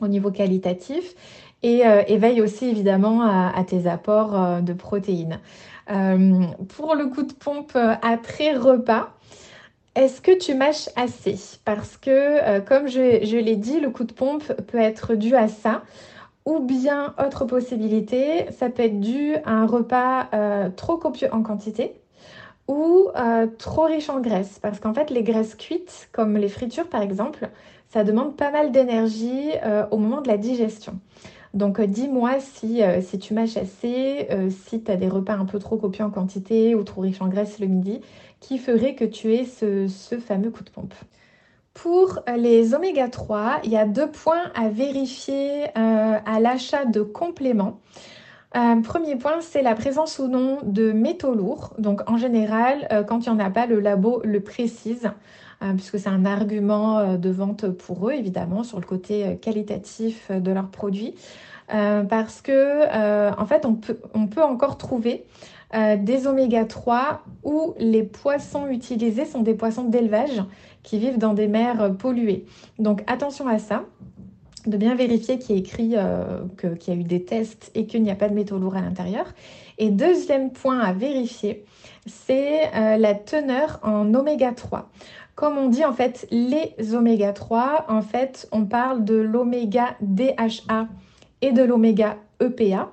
au 0.02 0.08
niveau 0.08 0.30
qualitatif? 0.30 1.16
Et, 1.64 1.88
euh, 1.88 2.04
veille 2.18 2.42
aussi 2.42 2.66
évidemment 2.66 3.22
à, 3.24 3.64
tes 3.64 3.88
apports 3.88 4.40
euh, 4.40 4.62
de 4.62 4.74
protéines. 4.74 5.40
Euh, 5.90 6.44
pour 6.76 6.96
le 6.96 7.08
coup 7.08 7.24
de 7.24 7.34
pompe 7.34 7.78
après 8.02 8.56
repas, 8.56 9.10
est-ce 9.96 10.22
que 10.22 10.38
tu 10.38 10.54
mâches 10.54 10.90
assez? 10.96 11.36
Parce 11.66 11.98
que, 11.98 12.60
comme 12.62 12.88
je, 12.88 13.38
l'ai 13.38 13.56
dit, 13.56 13.80
le 13.80 13.90
coup 13.90 14.06
de 14.06 14.14
pompe 14.14 14.44
peut 14.64 14.80
être 14.80 15.16
dû 15.16 15.36
à 15.36 15.48
ça. 15.48 15.84
Ou 16.46 16.60
bien, 16.60 17.14
autre 17.24 17.46
possibilité, 17.46 18.48
ça 18.52 18.70
peut 18.70 18.84
être 18.84 19.00
dû 19.00 19.36
à 19.46 19.52
un 19.52 19.68
repas 19.68 20.30
trop 20.76 20.98
copieux 20.98 21.30
en 21.32 21.44
quantité 21.44 21.94
ou 22.68 23.10
trop 23.60 23.84
riche 23.84 24.10
en 24.10 24.20
graisse. 24.20 24.58
Parce 24.60 24.80
qu'en 24.80 24.96
fait, 24.96 25.12
les 25.12 25.22
graisses 25.22 25.54
cuites, 25.54 26.10
comme 26.12 26.38
les 26.38 26.50
fritures 26.50 26.90
par 26.90 27.04
exemple, 27.04 27.50
ça 27.90 28.04
demande 28.04 28.36
pas 28.36 28.50
mal 28.50 28.72
d'énergie 28.72 29.52
au 29.92 29.98
moment 29.98 30.22
de 30.22 30.28
la 30.28 30.38
digestion. 30.38 31.00
Donc 31.54 31.80
euh, 31.80 31.86
dis-moi 31.86 32.40
si, 32.40 32.82
euh, 32.82 33.02
si 33.02 33.20
tu 33.20 33.34
mâches 33.34 33.58
assez, 33.58 34.28
euh, 34.32 34.50
si 34.50 34.84
tu 34.84 34.92
as 34.92 34.96
des 34.96 35.08
repas 35.08 35.34
un 35.34 35.46
peu 35.46 35.60
trop 35.60 35.78
copieux 35.78 36.04
en 36.04 36.10
quantité 36.10 36.74
ou 36.74 36.84
trop 36.84 37.02
riches 37.02 37.22
en 37.22 37.28
graisse 37.28 37.60
le 37.60 37.68
midi, 37.68 38.02
qui 38.40 38.58
ferait 38.58 38.96
que 38.96 39.06
tu 39.06 39.34
aies 39.34 39.46
ce, 39.46 39.88
fameux 40.20 40.50
coup 40.50 40.64
de 40.64 40.70
pompe. 40.70 40.94
Pour 41.74 42.20
les 42.38 42.74
oméga 42.74 43.08
3, 43.08 43.62
il 43.64 43.72
y 43.72 43.78
a 43.78 43.86
deux 43.86 44.10
points 44.10 44.52
à 44.56 44.70
vérifier 44.70 45.66
à 45.76 46.40
l'achat 46.40 46.86
de 46.86 47.02
compléments. 47.02 47.80
premier 48.84 49.16
point, 49.16 49.42
c'est 49.42 49.64
la 49.64 49.74
présence 49.74 50.20
ou 50.20 50.28
non 50.28 50.60
de 50.62 50.92
métaux 50.92 51.34
lourds. 51.34 51.74
Donc 51.80 52.08
en 52.08 52.18
général, 52.18 53.06
quand 53.08 53.26
il 53.26 53.34
n'y 53.34 53.42
en 53.42 53.44
a 53.44 53.50
pas, 53.50 53.66
le 53.66 53.80
labo 53.80 54.22
le 54.24 54.40
précise, 54.42 55.10
puisque 55.76 56.00
c'est 56.00 56.10
un 56.10 56.26
argument 56.26 57.18
de 57.18 57.30
vente 57.30 57.70
pour 57.70 58.10
eux, 58.10 58.14
évidemment, 58.14 58.64
sur 58.64 58.80
le 58.80 58.86
côté 58.86 59.38
qualitatif 59.42 60.32
de 60.32 60.52
leurs 60.52 60.70
produits. 60.70 61.16
Euh, 61.74 62.04
parce 62.04 62.42
que 62.42 62.52
euh, 62.52 63.32
en 63.38 63.46
fait 63.46 63.66
on 63.66 63.76
peut, 63.76 63.98
on 64.14 64.28
peut 64.28 64.44
encore 64.44 64.78
trouver 64.78 65.24
euh, 65.74 65.96
des 65.96 66.28
oméga 66.28 66.66
3 66.66 67.24
où 67.44 67.74
les 67.80 68.04
poissons 68.04 68.68
utilisés 68.68 69.26
sont 69.26 69.42
des 69.42 69.54
poissons 69.54 69.86
d'élevage 69.86 70.44
qui 70.84 71.00
vivent 71.00 71.18
dans 71.18 71.34
des 71.34 71.48
mers 71.48 71.96
polluées. 71.96 72.46
Donc 72.80 73.04
attention 73.08 73.48
à 73.48 73.60
ça, 73.60 73.86
de 74.68 74.76
bien 74.76 74.96
vérifier 74.96 75.40
qu'il 75.40 75.56
a 75.56 75.60
écrit 75.60 75.96
qu'il 76.58 76.94
y 76.94 76.98
a 76.98 77.00
eu 77.00 77.04
des 77.04 77.24
tests 77.24 77.72
et 77.76 77.86
qu'il 77.86 78.04
n'y 78.04 78.12
a 78.12 78.16
pas 78.16 78.28
de 78.28 78.34
métaux 78.34 78.58
lourds 78.58 78.76
à 78.76 78.82
l'intérieur. 78.82 79.26
Et 79.78 79.90
deuxième 79.90 80.52
point 80.52 80.80
à 80.80 80.92
vérifier, 80.92 81.66
c'est 82.06 82.72
la 82.98 83.16
teneur 83.16 83.80
en 83.84 84.14
oméga 84.14 84.52
3. 84.52 84.90
Comme 85.36 85.58
on 85.58 85.68
dit 85.68 85.84
en 85.84 85.94
fait 85.94 86.28
les 86.32 86.74
oméga 86.94 87.34
3, 87.34 87.86
en 87.90 88.02
fait 88.02 88.48
on 88.52 88.66
parle 88.66 89.04
de 89.04 89.16
l'oméga 89.16 89.96
DHA 90.02 90.88
et 91.42 91.52
de 91.52 91.64
l'oméga 91.64 92.18
EPA. 92.40 92.92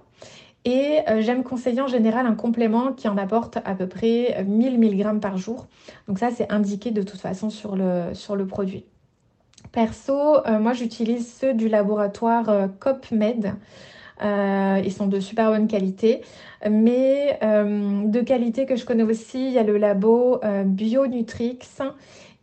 Et 0.65 0.99
euh, 1.09 1.23
j'aime 1.23 1.43
conseiller 1.43 1.81
en 1.81 1.87
général 1.87 2.27
un 2.27 2.35
complément 2.35 2.93
qui 2.93 3.09
en 3.09 3.17
apporte 3.17 3.59
à 3.65 3.75
peu 3.75 3.87
près 3.87 4.45
1000 4.47 4.79
mg 4.79 5.21
par 5.21 5.39
jour. 5.39 5.67
Donc 6.07 6.19
ça, 6.19 6.31
c'est 6.31 6.53
indiqué 6.53 6.91
de 6.91 7.03
toute 7.03 7.21
façon 7.21 7.49
sur 7.49 7.77
le, 7.77 8.47
produit. 8.47 8.85
Perso, 9.73 10.47
euh, 10.47 10.59
moi 10.59 10.73
j'utilise 10.73 11.33
ceux 11.33 11.55
du 11.55 11.69
laboratoire 11.69 12.69
euh, 14.23 14.81
ils 14.85 14.93
sont 14.93 15.07
de 15.07 15.21
super 15.21 15.51
bonne 15.51 15.69
qualité. 15.69 16.23
Mais 16.69 17.39
de 17.41 18.21
qualité 18.21 18.67
que 18.67 18.77
je 18.77 18.85
connais 18.85 19.03
aussi, 19.03 19.47
il 19.47 19.53
y 19.53 19.59
a 19.59 19.63
le 19.63 19.79
labo 19.79 20.41
Bionutrix 20.67 21.59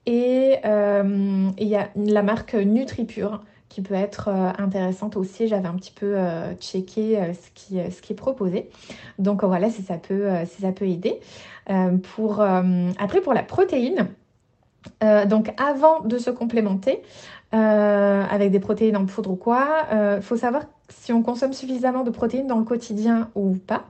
et 0.08 0.56
il 0.64 1.68
y 1.68 1.76
a 1.76 1.90
la 1.96 2.24
marque 2.24 2.56
NutriPure 2.56 3.44
qui 3.70 3.84
peut 3.84 3.94
être 3.94 4.30
intéressante 4.30 5.18
aussi. 5.18 5.48
J'avais 5.48 5.68
un 5.68 5.76
petit 5.76 5.92
peu 5.92 6.16
checké 6.60 7.32
ce, 7.34 7.52
qui, 7.54 7.78
est 7.78 8.16
proposé. 8.16 8.70
Donc 9.20 9.44
voilà, 9.44 9.70
si 9.70 9.84
ça 9.84 9.98
peut, 9.98 10.30
si 10.46 10.64
ça 10.64 10.72
peut 10.72 10.88
aider. 10.88 11.20
pour, 12.16 12.42
après, 12.42 13.22
pour 13.22 13.36
la 13.36 13.44
protéine, 13.44 14.08
euh, 15.04 15.26
donc 15.26 15.54
avant 15.58 16.02
de 16.02 16.18
se 16.18 16.30
complémenter 16.30 17.02
euh, 17.54 18.24
avec 18.30 18.52
des 18.52 18.60
protéines 18.60 18.98
en 18.98 19.06
poudre 19.06 19.32
ou 19.32 19.36
quoi, 19.36 19.88
il 19.92 19.98
euh, 19.98 20.22
faut 20.22 20.36
savoir 20.38 20.64
si 20.90 21.14
on 21.14 21.24
consomme 21.24 21.54
suffisamment 21.54 22.04
de 22.04 22.10
protéines 22.10 22.48
dans 22.48 22.60
le 22.60 22.66
quotidien 22.66 23.30
ou 23.36 23.56
pas. 23.56 23.86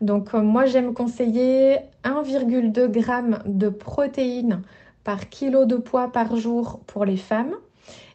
Donc 0.00 0.32
moi 0.32 0.64
j'aime 0.66 0.94
conseiller 0.94 1.78
1,2 2.04 2.92
g 2.92 3.40
de 3.46 3.68
protéines 3.68 4.62
par 5.04 5.28
kilo 5.28 5.64
de 5.64 5.76
poids 5.76 6.12
par 6.12 6.36
jour 6.36 6.80
pour 6.86 7.04
les 7.04 7.16
femmes 7.16 7.54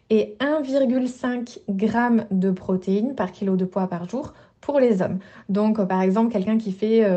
et 0.09 0.35
1,5 0.39 1.59
g 1.67 2.25
de 2.31 2.51
protéines 2.51 3.15
par 3.15 3.31
kilo 3.31 3.55
de 3.55 3.65
poids 3.65 3.87
par 3.87 4.07
jour 4.09 4.33
pour 4.65 4.79
les 4.79 5.03
hommes. 5.03 5.19
Donc, 5.47 5.77
euh, 5.77 5.85
par 5.85 6.01
exemple, 6.01 6.33
quelqu'un 6.33 6.57
qui 6.57 6.71
fait 6.71 7.07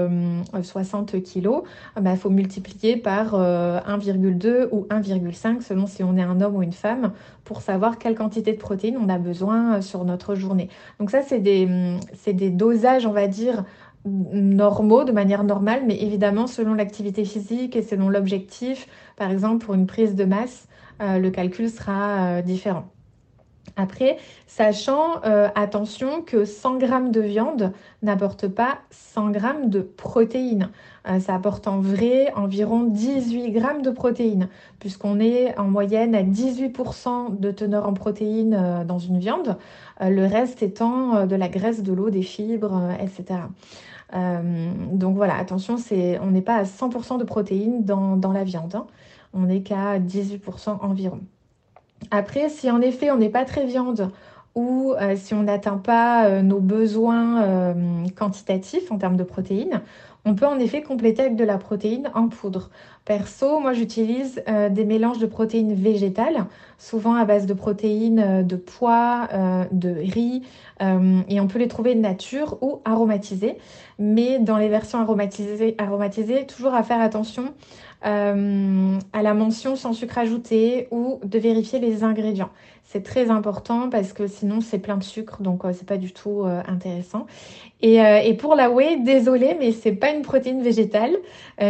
60 0.63 1.15
euh, 1.15 1.21
kilos, 1.21 1.63
il 1.97 2.03
bah, 2.03 2.15
faut 2.15 2.29
multiplier 2.29 2.99
par 2.99 3.35
1,2 3.35 4.47
euh, 4.47 4.69
ou 4.71 4.87
1,5 4.91 5.63
selon 5.63 5.87
si 5.87 6.05
on 6.05 6.17
est 6.19 6.23
un 6.23 6.43
homme 6.43 6.57
ou 6.57 6.63
une 6.63 6.75
femme 6.75 7.13
pour 7.45 7.63
savoir 7.63 7.99
quelle 7.99 8.15
quantité 8.15 8.53
de 8.53 8.59
protéines 8.59 8.99
on 8.99 9.09
a 9.09 9.17
besoin 9.17 9.81
sur 9.81 10.05
notre 10.05 10.35
journée. 10.35 10.69
Donc 11.01 11.11
ça, 11.11 11.23
c'est 11.23 11.39
des, 11.39 11.65
mm, 11.65 12.33
des 12.35 12.51
dosages, 12.51 13.07
on 13.07 13.13
va 13.13 13.27
dire, 13.29 13.65
normaux, 14.05 15.05
de 15.05 15.13
manière 15.13 15.43
normale, 15.43 15.85
mais 15.87 16.01
évidemment, 16.03 16.47
selon 16.47 16.75
l'activité 16.75 17.25
physique 17.25 17.77
et 17.77 17.83
selon 17.83 18.11
l'objectif, 18.11 18.87
par 19.17 19.31
exemple, 19.31 19.65
pour 19.65 19.75
une 19.75 19.87
prise 19.87 20.15
de 20.15 20.25
masse, 20.25 20.69
le 21.01 21.29
calcul 21.31 21.69
sera 21.69 22.43
différent. 22.43 22.89
Après, 23.77 24.19
sachant, 24.47 25.23
euh, 25.25 25.49
attention, 25.55 26.23
que 26.23 26.45
100 26.45 26.81
g 26.81 26.87
de 27.11 27.21
viande 27.21 27.73
n'apporte 28.03 28.49
pas 28.49 28.79
100 28.91 29.33
g 29.33 29.41
de 29.67 29.81
protéines. 29.81 30.71
Euh, 31.09 31.21
ça 31.21 31.35
apporte 31.35 31.69
en 31.69 31.81
vrai 31.81 32.33
environ 32.35 32.85
18 32.85 33.53
g 33.53 33.61
de 33.83 33.91
protéines, 33.91 34.49
puisqu'on 34.79 35.21
est 35.21 35.57
en 35.59 35.65
moyenne 35.65 36.15
à 36.15 36.23
18% 36.23 37.39
de 37.39 37.51
teneur 37.51 37.89
en 37.89 37.95
protéines 37.95 38.55
euh, 38.55 38.85
dans 38.85 38.99
une 38.99 39.19
viande, 39.19 39.57
le 40.01 40.27
reste 40.27 40.63
étant 40.63 41.27
de 41.27 41.35
la 41.35 41.49
graisse, 41.49 41.83
de 41.83 41.93
l'eau, 41.93 42.11
des 42.11 42.23
fibres, 42.23 42.91
etc. 43.01 43.41
donc 44.93 45.17
voilà, 45.17 45.37
attention, 45.37 45.77
on 46.23 46.31
n'est 46.31 46.43
pas 46.43 46.55
à 46.55 46.63
100% 46.63 47.19
de 47.19 47.25
protéines 47.25 47.85
dans, 47.85 48.33
la 48.33 48.45
viande, 48.45 48.77
hein. 48.77 48.87
on 49.35 49.41
n'est 49.41 49.63
qu'à 49.63 49.99
18% 49.99 50.79
environ. 50.83 51.21
Après, 52.11 52.49
si 52.49 52.71
en 52.71 52.81
effet 52.81 53.11
on 53.11 53.19
n'est 53.19 53.29
pas 53.29 53.45
très 53.45 53.67
viande 53.67 54.11
ou 54.59 54.93
euh, 55.01 55.15
si 55.17 55.35
on 55.35 55.45
n'atteint 55.45 55.77
pas 55.77 56.27
euh, 56.27 56.43
nos 56.43 56.59
besoins 56.59 57.43
euh, 57.43 57.75
quantitatifs 58.17 58.91
en 58.91 58.99
termes 58.99 59.17
de 59.17 59.23
protéines, 59.23 59.83
on 60.25 60.35
peut 60.35 60.47
en 60.47 60.59
effet 60.59 60.83
compléter 60.83 61.23
avec 61.23 61.37
de 61.37 61.45
la 61.45 61.59
protéine 61.59 62.11
en 62.15 62.29
poudre. 62.29 62.71
Perso, 63.05 63.61
moi 63.61 63.73
j'utilise 63.73 64.43
des 64.71 64.85
mélanges 64.85 65.19
de 65.19 65.27
protéines 65.27 65.73
végétales, 65.73 66.45
souvent 66.77 67.15
à 67.15 67.25
base 67.25 67.47
de 67.47 67.55
protéines 67.55 68.47
de 68.47 68.57
pois, 68.57 69.29
de 69.73 69.89
riz, 69.89 70.43
et 70.83 71.41
on 71.41 71.47
peut 71.47 71.59
les 71.59 71.69
trouver 71.69 71.95
nature 71.95 72.59
ou 72.61 72.83
aromatisées. 72.85 73.57
Mais 73.99 74.39
dans 74.39 74.59
les 74.59 74.69
versions 74.69 75.01
aromatisées, 75.01 75.77
aromatisées 75.79 76.45
toujours 76.45 76.75
à 76.75 76.83
faire 76.83 77.01
attention 77.01 77.55
euh, 78.07 78.97
à 79.13 79.23
la 79.23 79.35
mention 79.35 79.75
sans 79.75 79.93
sucre 79.93 80.19
ajouté 80.19 80.87
ou 80.93 81.19
de 81.25 81.39
vérifier 81.39 81.81
les 81.81 82.05
ingrédients. 82.05 82.51
C'est 82.85 83.03
très 83.03 83.29
important 83.29 83.91
parce 83.91 84.13
que 84.13 84.29
sinon 84.29 84.61
c'est 84.61 84.79
plein 84.79 84.97
de 84.97 85.03
sucre, 85.03 85.43
donc 85.43 85.65
euh, 85.65 85.73
c'est 85.73 85.87
pas 85.87 85.97
du 85.97 86.13
tout 86.13 86.45
euh, 86.45 86.63
intéressant. 86.69 87.27
Et, 87.81 87.97
et, 87.97 88.35
pour 88.35 88.57
la 88.57 88.71
whey, 88.71 88.99
désolée, 89.05 89.57
mais 89.61 89.71
c'est 89.71 89.93
pas 89.93 90.11
une 90.11 90.23
protéine 90.23 90.63
végétale 90.63 91.17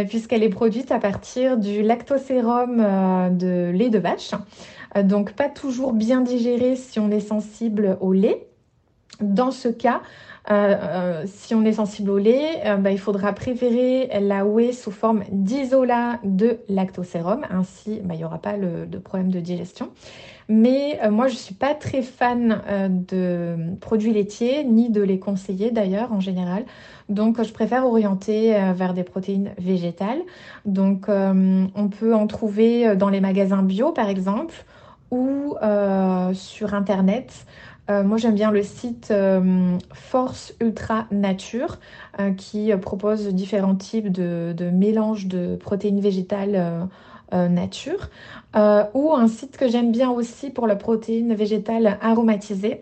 puisqu'elle 0.07 0.41
est 0.41 0.49
produite 0.49 0.91
à 0.91 0.97
partir 0.97 1.55
du 1.55 1.83
lactosérum 1.83 2.77
de 3.37 3.69
lait 3.69 3.89
de 3.89 3.99
vache. 3.99 4.31
donc 5.03 5.33
pas 5.33 5.49
toujours 5.49 5.93
bien 5.93 6.21
digéré 6.21 6.75
si 6.75 6.99
on 6.99 7.11
est 7.11 7.19
sensible 7.19 7.95
au 8.01 8.11
lait. 8.11 8.47
Dans 9.21 9.51
ce 9.51 9.67
cas, 9.67 10.01
euh, 10.51 10.75
euh, 10.81 11.23
si 11.27 11.53
on 11.53 11.63
est 11.63 11.73
sensible 11.73 12.09
au 12.09 12.17
lait, 12.17 12.61
euh, 12.65 12.77
bah, 12.77 12.91
il 12.91 12.97
faudra 12.97 13.33
préférer 13.33 14.09
la 14.19 14.45
whey 14.45 14.71
sous 14.71 14.89
forme 14.89 15.23
d'isolat 15.31 16.19
de 16.23 16.59
lactosérum. 16.69 17.41
Ainsi, 17.51 18.01
bah, 18.03 18.15
il 18.15 18.17
n'y 18.17 18.25
aura 18.25 18.39
pas 18.39 18.57
de 18.57 18.97
problème 18.97 19.29
de 19.29 19.39
digestion. 19.39 19.89
Mais 20.51 20.99
moi, 21.11 21.27
je 21.27 21.33
ne 21.33 21.37
suis 21.37 21.53
pas 21.53 21.75
très 21.75 22.01
fan 22.01 22.63
de 22.89 23.55
produits 23.81 24.11
laitiers, 24.11 24.63
ni 24.63 24.89
de 24.89 25.03
les 25.03 25.19
conseiller 25.19 25.69
d'ailleurs 25.69 26.11
en 26.11 26.19
général. 26.19 26.65
Donc, 27.07 27.43
je 27.43 27.53
préfère 27.53 27.85
orienter 27.85 28.57
vers 28.73 28.95
des 28.95 29.03
protéines 29.03 29.51
végétales. 29.59 30.21
Donc, 30.65 31.05
on 31.07 31.89
peut 31.89 32.15
en 32.15 32.25
trouver 32.25 32.95
dans 32.95 33.09
les 33.09 33.21
magasins 33.21 33.61
bio, 33.61 33.91
par 33.91 34.09
exemple, 34.09 34.65
ou 35.11 35.55
sur 36.33 36.73
Internet. 36.73 37.45
Euh, 37.89 38.03
moi, 38.03 38.17
j'aime 38.17 38.35
bien 38.35 38.51
le 38.51 38.61
site 38.61 39.09
euh, 39.11 39.77
Force 39.93 40.53
Ultra 40.61 41.07
Nature 41.11 41.79
euh, 42.19 42.31
qui 42.31 42.71
propose 42.81 43.27
différents 43.29 43.75
types 43.75 44.11
de, 44.11 44.53
mélanges 44.71 45.27
de 45.27 45.55
protéines 45.55 45.99
végétales 45.99 46.87
nature. 47.31 48.09
ou 48.55 49.13
un 49.13 49.27
site 49.27 49.57
que 49.57 49.67
j'aime 49.67 49.91
bien 49.91 50.09
aussi 50.09 50.49
pour 50.49 50.65
la 50.65 50.75
protéine 50.75 51.35
végétale 51.35 51.99
aromatisée. 52.01 52.81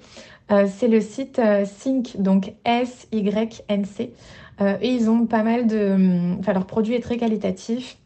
c'est 0.50 0.88
le 0.88 1.02
site 1.02 1.42
Sync, 1.66 2.16
donc 2.18 2.54
S-Y-N-C. 2.64 4.14
et 4.62 4.90
ils 4.90 5.10
ont 5.10 5.26
pas 5.26 5.44
mal 5.44 5.68
de... 5.68 6.38
Enfin, 6.40 6.54
leur 6.54 6.66
produit 6.66 6.96
est 6.96 7.02
très 7.02 7.18
qualitatif 7.18 7.98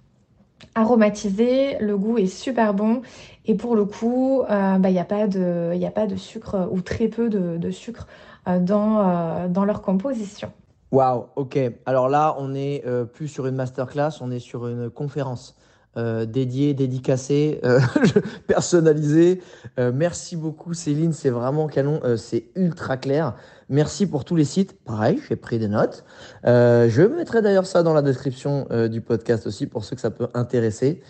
aromatisé, 0.76 1.78
le 1.80 1.98
goût 1.98 2.18
est 2.18 2.28
super 2.28 2.74
bon 2.74 3.02
et 3.46 3.56
pour 3.56 3.76
le 3.76 3.86
coup, 3.86 4.42
euh, 4.44 4.78
bah, 4.78 4.90
il 4.90 4.94
n'y 4.94 5.00
a, 5.00 5.06
pas 5.06 5.28
de, 5.28 5.74
a 5.84 5.92
pas 5.92 6.06
de 6.06 6.16
sucre 6.16 6.70
ou 6.72 6.82
très 6.82 7.08
peu 7.08 7.30
de, 7.30 7.72
sucre 7.72 8.08
euh, 8.48 8.60
dans, 8.60 9.00
euh, 9.00 9.48
dans 9.48 9.66
leur 9.66 9.82
composition. 9.82 10.52
Waouh, 10.92 11.26
ok. 11.36 11.58
Alors 11.86 12.10
là, 12.10 12.36
on 12.38 12.50
n'est 12.50 12.84
plus 13.14 13.30
sur 13.30 13.48
une 13.48 13.56
masterclass, 13.56 14.20
on 14.20 14.30
est 14.30 14.40
sur 14.40 14.68
une 14.68 14.90
conférence. 14.90 15.56
dédiée, 15.96 16.74
dédicacée, 16.74 17.62
personnalisée. 18.48 19.42
merci 19.78 20.36
beaucoup 20.36 20.74
Céline, 20.74 21.14
c'est 21.14 21.30
vraiment 21.30 21.68
canon, 21.68 22.02
c'est 22.18 22.48
ultra 22.56 22.98
clair. 22.98 23.36
Merci 23.70 24.06
pour 24.06 24.26
tous 24.26 24.36
les 24.36 24.44
sites. 24.44 24.84
Pareil, 24.84 25.22
j'ai 25.30 25.38
pris 25.38 25.60
des 25.60 25.70
notes. 25.70 26.04
je 26.44 27.08
mettrai 27.08 27.42
d'ailleurs 27.42 27.68
ça 27.68 27.84
dans 27.84 27.94
la 27.94 28.02
description 28.02 28.68
du 28.90 29.00
podcast 29.00 29.48
aussi 29.48 29.68
pour 29.68 29.86
ceux 29.86 29.96
que 29.96 30.02
ça 30.02 30.12
peut 30.12 30.28
intéresser. 30.34 31.02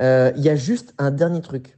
Il 0.00 0.42
y 0.42 0.48
a 0.48 0.56
juste 0.56 0.94
un 0.98 1.12
dernier 1.12 1.42
truc 1.42 1.77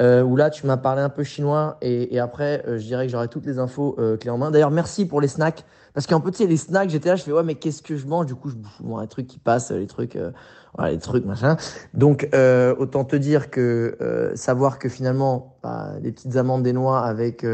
euh, 0.00 0.22
où 0.22 0.36
là 0.36 0.48
tu 0.50 0.66
m'as 0.66 0.76
parlé 0.76 1.02
un 1.02 1.08
peu 1.08 1.24
chinois 1.24 1.76
et, 1.82 2.14
et 2.14 2.20
après 2.20 2.62
euh, 2.68 2.78
je 2.78 2.84
dirais 2.86 3.06
que 3.06 3.12
j'aurai 3.12 3.28
toutes 3.28 3.46
les 3.46 3.58
infos 3.58 3.96
euh, 3.98 4.16
clés 4.16 4.30
en 4.30 4.38
main. 4.38 4.50
D'ailleurs 4.50 4.70
merci 4.70 5.06
pour 5.06 5.20
les 5.20 5.26
snacks 5.28 5.64
parce 5.92 6.06
qu'un 6.06 6.20
peu 6.20 6.30
tu 6.30 6.38
sais 6.38 6.46
les 6.46 6.56
snacks 6.56 6.90
j'étais 6.90 7.08
là 7.08 7.16
je 7.16 7.24
fais 7.24 7.32
ouais 7.32 7.42
mais 7.42 7.56
qu'est-ce 7.56 7.82
que 7.82 7.96
je 7.96 8.06
mange? 8.06 8.26
Du 8.26 8.36
coup 8.36 8.48
je 8.48 8.54
bouffe 8.54 8.80
bon, 8.80 9.00
les 9.00 9.08
trucs 9.08 9.26
qui 9.26 9.40
passent 9.40 9.72
les 9.72 9.88
trucs 9.88 10.14
euh, 10.14 10.30
voilà, 10.76 10.92
les 10.92 10.98
trucs 10.98 11.24
machin. 11.24 11.56
Donc 11.94 12.28
euh, 12.32 12.74
autant 12.78 13.04
te 13.04 13.16
dire 13.16 13.50
que 13.50 14.30
savoir 14.36 14.78
que 14.78 14.88
finalement 14.88 15.56
bah, 15.62 15.94
des 16.00 16.12
petites 16.12 16.36
amandes 16.36 16.62
des 16.62 16.72
noix 16.72 17.00
avec 17.00 17.44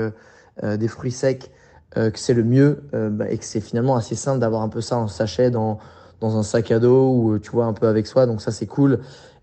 des 0.63 0.89
fruits 0.89 1.13
secs 1.13 1.51
que 1.95 2.19
c'est 2.19 2.35
le 2.35 2.45
mieux 2.45 2.83
bah, 2.93 3.31
et 3.31 3.39
que 3.39 3.45
c'est 3.45 3.61
finalement 3.61 3.97
assez 3.97 4.17
simple 4.17 4.41
d'avoir 4.41 4.61
un 4.63 4.69
peu 4.69 4.83
ça 4.83 4.99
en 4.99 5.09
sachet 5.09 5.51
dans 5.51 5.79
dans 6.21 6.37
un 6.37 6.43
sac 6.43 6.71
à 6.73 6.79
dos 6.79 7.11
ou 7.11 7.39
tu 7.39 7.51
vois 7.53 7.65
un 7.67 7.73
peu 7.73 7.87
avec 7.87 8.07
soi 8.07 8.27
donc 8.27 8.43
ça 8.43 8.51
c'est 8.51 8.67
cool. 8.67 9.01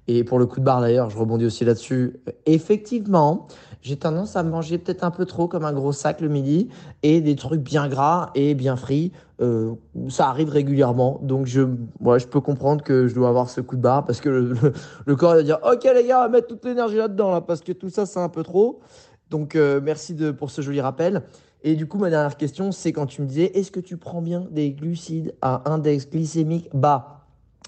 Et 0.08 0.24
pour 0.24 0.40
le 0.40 0.46
coup 0.46 0.60
de 0.60 0.66
barre 0.66 0.82
d'ailleurs, 0.82 1.10
je 1.10 1.18
rebondis 1.18 1.46
aussi 1.46 1.64
là-dessus. 1.64 2.20
Effectivement, 2.46 3.48
j'ai 3.82 3.98
tendance 3.98 4.36
à 4.36 4.44
manger 4.44 4.78
peut-être 4.78 5.04
un 5.04 5.12
peu 5.12 5.26
trop 5.26 5.48
comme 5.48 5.64
un 5.64 5.74
gros 5.74 5.92
sac 5.92 6.22
le 6.22 6.28
midi 6.28 6.70
et 7.04 7.22
des 7.22 7.36
trucs 7.36 7.62
bien 7.62 7.88
gras 7.88 8.32
et 8.36 8.54
bien 8.56 8.76
frits. 8.76 9.12
Euh, 9.42 9.74
ça 10.10 10.28
arrive 10.30 10.50
régulièrement, 10.50 11.20
donc 11.24 11.48
je, 11.48 11.62
moi, 12.00 12.20
je 12.20 12.28
peux 12.28 12.42
comprendre 12.42 12.84
que 12.84 13.08
je 13.08 13.16
dois 13.16 13.30
avoir 13.30 13.50
ce 13.50 13.60
coup 13.60 13.76
de 13.76 13.82
barre 13.82 14.06
parce 14.06 14.22
que 14.22 14.30
le, 15.06 15.16
corps 15.16 15.34
va 15.34 15.42
dire 15.42 15.58
Ok, 15.64 15.84
les 15.84 16.06
gars, 16.06 16.20
on 16.20 16.24
va 16.24 16.30
mettre 16.30 16.48
toute 16.48 16.64
l'énergie 16.64 16.98
là-dedans 16.98 17.32
là, 17.32 17.42
parce 17.42 17.62
que 17.62 17.72
tout 17.72 17.90
ça, 17.90 18.06
c'est 18.06 18.20
un 18.20 18.30
peu 18.30 18.44
trop. 18.44 18.82
Donc, 19.32 19.56
euh, 19.56 19.80
merci 19.82 20.16
pour 20.38 20.52
ce 20.52 20.62
joli 20.62 20.80
rappel. 20.80 21.24
Et 21.64 21.76
du 21.76 21.88
coup, 21.88 21.98
ma 21.98 22.10
dernière 22.10 22.38
question, 22.38 22.72
c'est 22.72 22.92
quand 22.92 23.06
tu 23.06 23.22
me 23.22 23.28
disais 23.28 23.52
Est-ce 23.58 23.72
que 23.72 23.80
tu 23.80 23.98
prends 23.98 24.22
bien 24.22 24.46
des 24.52 24.72
glucides 24.74 25.34
à 25.42 25.72
index 25.72 26.10
glycémique 26.10 26.70
bas? 26.74 27.22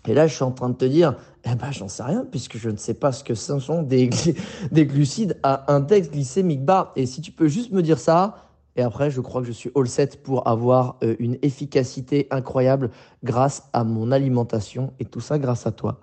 Et 0.07 0.13
là, 0.13 0.27
je 0.27 0.35
suis 0.35 0.43
en 0.43 0.51
train 0.51 0.69
de 0.69 0.75
te 0.75 0.85
dire, 0.85 1.15
eh 1.45 1.55
ben, 1.55 1.71
j'en 1.71 1.89
sais 1.89 2.03
rien, 2.03 2.25
puisque 2.29 2.57
je 2.57 2.69
ne 2.69 2.77
sais 2.77 2.93
pas 2.93 3.11
ce 3.11 3.23
que 3.23 3.35
ce 3.35 3.59
sont 3.59 3.81
des, 3.81 4.09
des 4.71 4.85
glucides 4.85 5.37
à 5.43 5.73
index 5.73 6.09
glycémique 6.09 6.63
bas. 6.63 6.93
Et 6.95 7.05
si 7.05 7.21
tu 7.21 7.31
peux 7.31 7.47
juste 7.47 7.71
me 7.71 7.81
dire 7.81 7.99
ça, 7.99 8.37
Et 8.75 8.81
après, 8.81 9.11
je 9.11 9.21
crois 9.21 9.41
que 9.41 9.47
je 9.47 9.51
suis 9.51 9.69
all 9.75 9.87
set 9.87 10.23
pour 10.23 10.47
avoir 10.47 10.97
euh, 11.03 11.15
une 11.19 11.37
efficacité 11.41 12.27
incroyable 12.31 12.89
grâce 13.23 13.63
à 13.71 13.83
mon 13.83 14.11
alimentation 14.11 14.93
et 14.99 15.05
tout 15.05 15.21
ça 15.21 15.37
grâce 15.37 15.67
à 15.67 15.71
toi. 15.71 15.99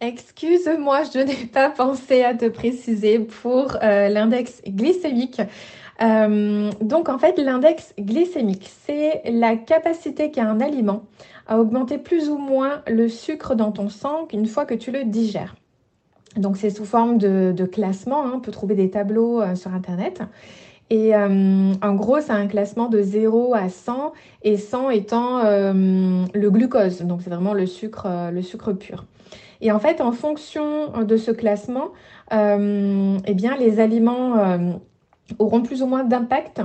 Excuse-moi, 0.00 1.04
je 1.12 1.18
n'ai 1.20 1.46
pas 1.46 1.70
pensé 1.70 2.22
à 2.22 2.34
te 2.34 2.48
préciser 2.48 3.18
pour 3.18 3.76
euh, 3.82 4.08
l'index 4.08 4.62
glycémique. 4.66 5.40
Euh, 6.02 6.70
donc 6.80 7.08
en 7.08 7.18
fait, 7.18 7.38
l'index 7.38 7.94
glycémique, 7.98 8.70
c'est 8.86 9.22
la 9.24 9.56
capacité 9.56 10.30
qu'a 10.30 10.44
un 10.44 10.60
aliment 10.60 11.04
à 11.46 11.58
augmenter 11.58 11.98
plus 11.98 12.28
ou 12.28 12.38
moins 12.38 12.82
le 12.86 13.08
sucre 13.08 13.54
dans 13.54 13.72
ton 13.72 13.88
sang 13.88 14.26
une 14.32 14.46
fois 14.46 14.64
que 14.64 14.74
tu 14.74 14.90
le 14.90 15.04
digères. 15.04 15.54
Donc 16.36 16.56
c'est 16.58 16.70
sous 16.70 16.84
forme 16.84 17.16
de, 17.16 17.64
classement, 17.64 18.26
hein. 18.26 18.32
on 18.34 18.40
peut 18.40 18.52
trouver 18.52 18.74
des 18.74 18.90
tableaux 18.90 19.42
sur 19.54 19.72
Internet. 19.72 20.22
Et 20.88 21.14
euh, 21.14 21.72
en 21.82 21.94
gros, 21.94 22.20
c'est 22.20 22.32
un 22.32 22.46
classement 22.46 22.88
de 22.88 23.02
0 23.02 23.54
à 23.54 23.68
100 23.68 24.12
et 24.42 24.56
100 24.56 24.90
étant 24.90 25.44
euh, 25.44 26.24
le 26.32 26.50
glucose, 26.50 27.02
donc 27.02 27.22
c'est 27.22 27.30
vraiment 27.30 27.54
le 27.54 27.66
sucre, 27.66 28.06
euh, 28.06 28.30
le 28.30 28.42
sucre 28.42 28.72
pur. 28.72 29.04
Et 29.60 29.72
en 29.72 29.80
fait, 29.80 30.00
en 30.00 30.12
fonction 30.12 31.02
de 31.02 31.16
ce 31.16 31.30
classement, 31.30 31.92
eh 32.30 33.34
bien, 33.34 33.56
les 33.56 33.80
aliments 33.80 34.78
auront 35.38 35.62
plus 35.62 35.82
ou 35.82 35.86
moins 35.86 36.04
d'impact 36.04 36.62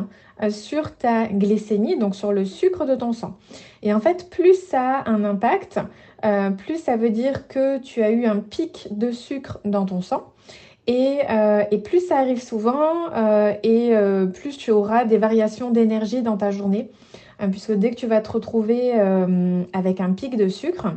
sur 0.49 0.95
ta 0.95 1.27
glycémie, 1.27 1.97
donc 1.97 2.15
sur 2.15 2.31
le 2.31 2.45
sucre 2.45 2.85
de 2.85 2.95
ton 2.95 3.13
sang. 3.13 3.37
Et 3.81 3.93
en 3.93 3.99
fait, 3.99 4.29
plus 4.29 4.55
ça 4.55 4.99
a 4.99 5.09
un 5.09 5.23
impact, 5.23 5.79
plus 6.57 6.77
ça 6.77 6.95
veut 6.95 7.09
dire 7.09 7.47
que 7.47 7.79
tu 7.79 8.03
as 8.03 8.11
eu 8.11 8.25
un 8.25 8.37
pic 8.37 8.87
de 8.91 9.11
sucre 9.11 9.59
dans 9.65 9.85
ton 9.85 10.01
sang. 10.01 10.31
Euh, 10.89 11.63
et, 11.71 11.77
plus 11.77 12.05
ça 12.07 12.17
arrive 12.17 12.41
souvent, 12.41 13.11
euh, 13.15 13.53
et 13.63 13.95
euh, 13.95 14.25
plus 14.25 14.57
tu 14.57 14.71
auras 14.71 15.05
des 15.05 15.17
variations 15.17 15.71
d'énergie 15.71 16.21
dans 16.21 16.37
ta 16.37 16.51
journée. 16.51 16.89
puisque 17.51 17.71
dès 17.71 17.91
que 17.91 17.95
tu 17.95 18.07
vas 18.07 18.21
te 18.21 18.31
retrouver 18.31 18.93
avec 19.73 19.99
un 19.99 20.13
pic 20.13 20.37
de 20.37 20.47
sucre, 20.47 20.93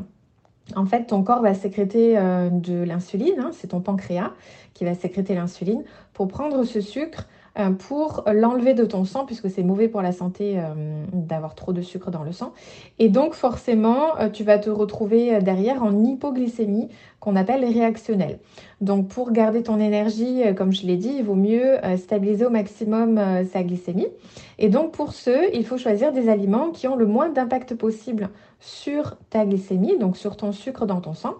en 0.76 0.86
fait, 0.86 1.04
ton 1.04 1.22
corps 1.22 1.42
va 1.42 1.54
sécréter 1.54 2.16
de 2.50 2.82
l'insuline, 2.82 3.38
hein, 3.38 3.50
c'est 3.52 3.68
ton 3.68 3.80
pancréas 3.80 4.32
qui 4.74 4.84
va 4.84 4.94
sécréter 4.94 5.34
l'insuline 5.34 5.84
pour 6.12 6.28
prendre 6.28 6.64
ce 6.64 6.82
sucre 6.82 7.26
euh, 7.26 7.33
pour 7.78 8.24
l'enlever 8.32 8.74
de 8.74 8.84
ton 8.84 9.04
sang, 9.04 9.24
puisque 9.24 9.48
c'est 9.48 9.62
mauvais 9.62 9.88
pour 9.88 10.02
la 10.02 10.12
santé 10.12 10.58
euh, 10.58 11.04
d'avoir 11.12 11.54
trop 11.54 11.72
de 11.72 11.82
sucre 11.82 12.10
dans 12.10 12.24
le 12.24 12.32
sang. 12.32 12.52
Et 12.98 13.08
donc 13.08 13.34
forcément, 13.34 14.18
euh, 14.18 14.28
tu 14.28 14.42
vas 14.42 14.58
te 14.58 14.70
retrouver 14.70 15.40
derrière 15.40 15.82
en 15.82 16.02
hypoglycémie, 16.02 16.88
qu'on 17.20 17.36
appelle 17.36 17.64
réactionnelle. 17.64 18.38
Donc 18.80 19.08
pour 19.08 19.30
garder 19.30 19.62
ton 19.62 19.78
énergie, 19.78 20.42
comme 20.56 20.72
je 20.72 20.86
l'ai 20.86 20.96
dit, 20.96 21.14
il 21.18 21.24
vaut 21.24 21.36
mieux 21.36 21.78
stabiliser 21.96 22.44
au 22.44 22.50
maximum 22.50 23.18
sa 23.50 23.62
glycémie. 23.62 24.08
Et 24.58 24.68
donc 24.68 24.92
pour 24.92 25.14
ce, 25.14 25.54
il 25.54 25.64
faut 25.64 25.78
choisir 25.78 26.12
des 26.12 26.28
aliments 26.28 26.70
qui 26.70 26.86
ont 26.86 26.96
le 26.96 27.06
moins 27.06 27.30
d'impact 27.30 27.76
possible 27.76 28.28
sur 28.60 29.16
ta 29.30 29.46
glycémie, 29.46 29.96
donc 29.96 30.18
sur 30.18 30.36
ton 30.36 30.52
sucre 30.52 30.84
dans 30.84 31.00
ton 31.00 31.14
sang. 31.14 31.36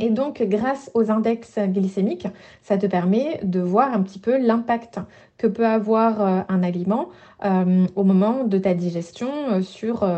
Et 0.00 0.10
donc, 0.10 0.42
grâce 0.42 0.90
aux 0.94 1.10
index 1.10 1.56
glycémiques, 1.58 2.26
ça 2.62 2.76
te 2.76 2.86
permet 2.86 3.38
de 3.44 3.60
voir 3.60 3.92
un 3.92 4.02
petit 4.02 4.18
peu 4.18 4.38
l'impact 4.38 4.98
que 5.38 5.46
peut 5.46 5.66
avoir 5.66 6.20
euh, 6.20 6.40
un 6.48 6.62
aliment 6.62 7.08
euh, 7.44 7.86
au 7.94 8.02
moment 8.04 8.44
de 8.44 8.58
ta 8.58 8.74
digestion 8.74 9.28
euh, 9.50 9.62
sur, 9.62 10.08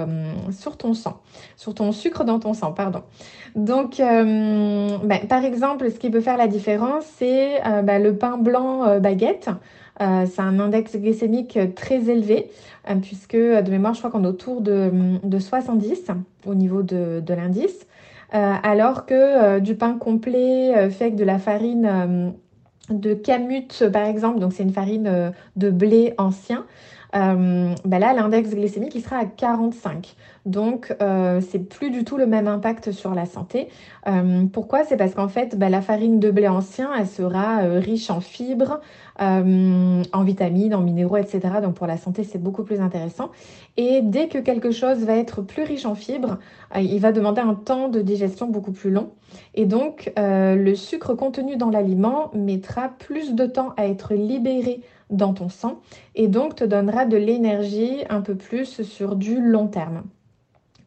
sur 0.51 0.77
ton 0.77 0.95
sang, 0.95 1.20
sur 1.57 1.74
ton 1.74 1.93
sucre 1.93 2.24
dans 2.24 2.39
ton 2.39 2.55
sang, 2.55 2.72
pardon. 2.72 3.03
Donc, 3.55 3.97
ben, 3.99 5.27
par 5.29 5.45
exemple, 5.45 5.91
ce 5.91 5.99
qui 5.99 6.11
peut 6.11 6.20
faire 6.20 6.37
la 6.37 6.47
différence, 6.47 7.05
c'est 7.16 7.61
ben, 7.83 8.03
le 8.03 8.16
pain 8.16 8.37
blanc 8.37 9.01
baguette. 9.01 9.49
c'est 9.99 10.41
un 10.41 10.61
index 10.61 10.95
glycémique 10.97 11.59
très 11.74 12.11
élevé, 12.11 12.51
puisque 13.01 13.37
de 13.37 13.70
mémoire, 13.70 13.95
je 13.95 14.01
crois 14.01 14.11
qu'on 14.11 14.24
est 14.24 14.29
autour 14.29 14.61
de, 14.61 14.91
de 15.22 15.39
70 15.39 16.09
au 16.45 16.55
niveau 16.55 16.83
de, 16.83 17.22
de 17.24 17.35
l'indice. 17.35 17.87
Euh, 18.35 18.55
alors 18.62 19.07
que 19.07 19.14
euh, 19.14 19.61
du 19.61 19.77
pain 19.77 19.97
complet 19.99 20.77
euh, 20.77 20.91
fait 20.91 21.05
avec 21.05 21.16
de 21.16 21.24
la 21.24 21.39
farine 21.39 22.35
de 22.91 23.14
camute, 23.14 23.85
par 23.93 24.05
exemple, 24.05 24.39
donc 24.39 24.53
c'est 24.53 24.62
une 24.62 24.72
farine 24.72 25.33
de 25.57 25.70
blé 25.70 26.14
ancien, 26.18 26.66
ben 27.12 27.74
là, 27.85 28.12
l'index 28.12 28.51
glycémique, 28.51 28.95
il 28.95 29.01
sera 29.01 29.16
à 29.16 29.24
45. 29.24 30.14
Donc, 30.45 30.95
c'est 31.41 31.68
plus 31.68 31.91
du 31.91 32.05
tout 32.05 32.16
le 32.16 32.27
même 32.27 32.47
impact 32.47 32.93
sur 32.93 33.14
la 33.14 33.24
santé. 33.24 33.68
pourquoi? 34.53 34.85
C'est 34.85 34.97
parce 34.97 35.14
qu'en 35.14 35.29
fait, 35.29 35.59
ben, 35.59 35.70
la 35.70 35.81
farine 35.81 36.20
de 36.20 36.31
blé 36.31 36.47
ancien, 36.47 36.91
elle 36.97 37.07
sera 37.07 37.61
riche 37.79 38.11
en 38.11 38.20
fibres, 38.20 38.81
en 39.18 40.22
vitamines, 40.24 40.74
en 40.74 40.80
minéraux, 40.80 41.16
etc. 41.16 41.40
Donc, 41.62 41.74
pour 41.74 41.86
la 41.86 41.96
santé, 41.96 42.24
c'est 42.24 42.42
beaucoup 42.42 42.64
plus 42.64 42.80
intéressant. 42.80 43.30
Et 43.76 44.00
dès 44.02 44.28
que 44.28 44.38
quelque 44.38 44.70
chose 44.70 44.98
va 45.04 45.16
être 45.16 45.42
plus 45.42 45.62
riche 45.62 45.86
en 45.86 45.94
fibres, 45.94 46.38
euh, 46.74 46.80
il 46.80 47.00
va 47.00 47.12
demander 47.12 47.40
un 47.40 47.54
temps 47.54 47.88
de 47.88 48.00
digestion 48.00 48.46
beaucoup 48.46 48.72
plus 48.72 48.90
long. 48.90 49.10
Et 49.54 49.66
donc, 49.66 50.12
euh, 50.18 50.54
le 50.54 50.74
sucre 50.74 51.14
contenu 51.14 51.56
dans 51.56 51.70
l'aliment 51.70 52.30
mettra 52.34 52.88
plus 52.88 53.34
de 53.34 53.46
temps 53.46 53.72
à 53.76 53.86
être 53.86 54.14
libéré 54.14 54.80
dans 55.10 55.32
ton 55.32 55.48
sang 55.48 55.80
et 56.14 56.26
donc 56.26 56.56
te 56.56 56.64
donnera 56.64 57.04
de 57.04 57.16
l'énergie 57.16 58.02
un 58.10 58.20
peu 58.20 58.34
plus 58.34 58.82
sur 58.82 59.14
du 59.14 59.40
long 59.40 59.68
terme. 59.68 60.02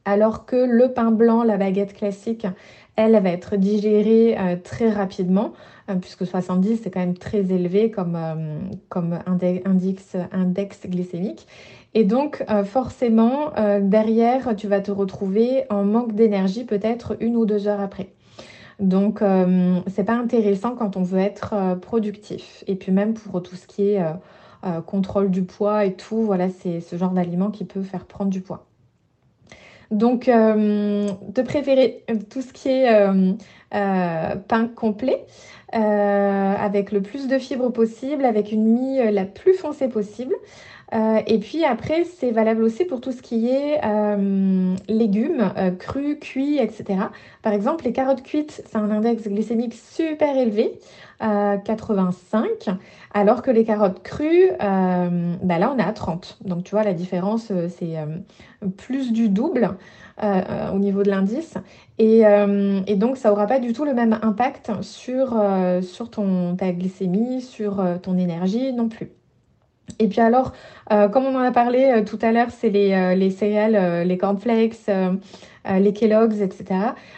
Alors 0.06 0.46
que 0.46 0.56
le 0.56 0.92
pain 0.92 1.12
blanc, 1.12 1.44
la 1.44 1.58
baguette 1.58 1.94
classique, 1.94 2.48
elle, 2.96 3.22
va 3.22 3.30
être 3.30 3.56
digérée 3.56 4.38
euh, 4.38 4.56
très 4.62 4.90
rapidement, 4.90 5.54
puisque 6.02 6.28
70 6.28 6.82
c'est 6.84 6.92
quand 6.92 7.00
même 7.00 7.18
très 7.18 7.52
élevé 7.52 7.90
comme, 7.90 8.16
comme 8.90 9.18
index, 9.26 10.86
glycémique. 10.88 11.48
Et 11.94 12.04
donc, 12.04 12.44
euh, 12.50 12.64
forcément, 12.64 13.52
euh, 13.58 13.80
derrière, 13.82 14.56
tu 14.56 14.68
vas 14.68 14.80
te 14.80 14.92
retrouver 14.92 15.64
en 15.70 15.84
manque 15.84 16.14
d'énergie 16.14 16.64
peut-être 16.64 17.18
une 17.20 17.36
ou 17.36 17.46
deux 17.46 17.68
heures 17.68 17.80
après. 17.80 18.10
Donc, 18.80 19.22
euh, 19.22 19.80
c'est 19.88 20.04
pas 20.04 20.14
intéressant 20.14 20.76
quand 20.76 20.98
on 20.98 21.04
veut 21.04 21.20
être 21.20 21.78
productif. 21.82 22.64
Et 22.68 22.76
puis 22.76 22.92
même 22.92 23.14
pour 23.14 23.42
tout 23.42 23.56
ce 23.56 23.68
qui 23.68 23.90
est 23.90 24.02
contrôle 24.86 25.32
du 25.32 25.44
poids 25.44 25.86
et 25.86 25.96
tout, 25.96 26.22
voilà, 26.22 26.50
c'est 26.50 26.80
ce 26.80 26.96
genre 26.96 27.12
d'aliment 27.12 27.50
qui 27.52 27.66
peut 27.66 27.82
faire 27.82 28.06
prendre 28.06 28.30
du 28.30 28.42
poids. 28.42 28.69
Donc, 29.92 30.26
de 30.28 31.42
préférer 31.42 32.04
tout 32.30 32.42
ce 32.42 32.54
qui 32.54 32.70
est 32.70 33.10
pain 34.48 34.68
complet, 34.76 35.26
avec 35.72 36.92
le 36.92 37.02
plus 37.02 37.28
de 37.28 37.40
fibres 37.40 37.72
possible, 37.72 38.26
avec 38.26 38.52
une 38.52 38.66
mie 38.66 39.12
la 39.12 39.26
plus 39.26 39.56
foncée 39.56 39.88
possible. 39.88 40.36
Euh, 40.94 41.22
et 41.28 41.38
puis 41.40 41.66
après, 41.66 42.04
c'est 42.04 42.32
valable 42.32 42.64
aussi 42.64 42.86
pour 42.86 43.00
tout 43.00 43.12
ce 43.12 43.22
qui 43.22 43.50
est 43.50 43.80
euh, 43.84 44.76
légumes, 44.88 45.54
euh, 45.58 45.72
crus, 45.72 46.18
cuits, 46.20 46.58
etc. 46.58 47.00
Par 47.44 47.54
exemple, 47.54 47.86
les 47.86 47.94
carottes 47.94 48.24
cuites, 48.24 48.64
c'est 48.66 48.76
un 48.76 48.90
index 48.90 49.28
glycémique 49.28 49.76
super 49.76 50.36
élevé, 50.36 50.80
85, 51.20 52.48
alors 53.14 53.42
que 53.42 53.52
les 53.52 53.66
carottes 53.66 54.02
crues, 54.02 54.50
bah 54.60 55.60
là, 55.60 55.74
on 55.76 55.78
est 55.78 55.84
à 55.84 55.92
30. 55.92 56.40
Donc, 56.46 56.64
tu 56.64 56.72
vois, 56.72 56.84
la 56.84 56.94
différence, 56.94 57.52
c'est 57.70 57.96
plus 58.78 59.12
du 59.12 59.30
double 59.30 59.78
au 60.22 60.80
niveau 60.80 61.04
de 61.04 61.10
l'indice. 61.10 61.56
Et, 61.98 62.24
donc, 62.96 63.18
ça 63.18 63.30
n'aura 63.30 63.48
pas 63.48 63.60
du 63.60 63.74
tout 63.74 63.86
le 63.86 63.94
même 63.94 64.18
impact 64.22 64.72
sur, 64.82 65.36
ton, 66.12 66.56
ta 66.56 66.72
glycémie, 66.72 67.42
sur 67.42 67.84
ton 68.02 68.18
énergie 68.18 68.72
non 68.72 68.88
plus. 68.88 69.12
Et 69.98 70.08
puis 70.08 70.22
alors, 70.22 70.54
euh, 70.92 71.08
comme 71.08 71.26
on 71.26 71.36
en 71.36 71.42
a 71.42 71.52
parlé 71.52 71.86
euh, 71.86 72.04
tout 72.04 72.20
à 72.22 72.32
l'heure, 72.32 72.52
c'est 72.52 72.70
les, 72.70 72.94
euh, 72.94 73.16
les 73.16 73.32
céréales, 73.32 74.08
les 74.08 74.18
cornflakes, 74.18 74.90
les 75.70 75.94
Kellogg's, 75.94 76.42
etc. 76.42 76.66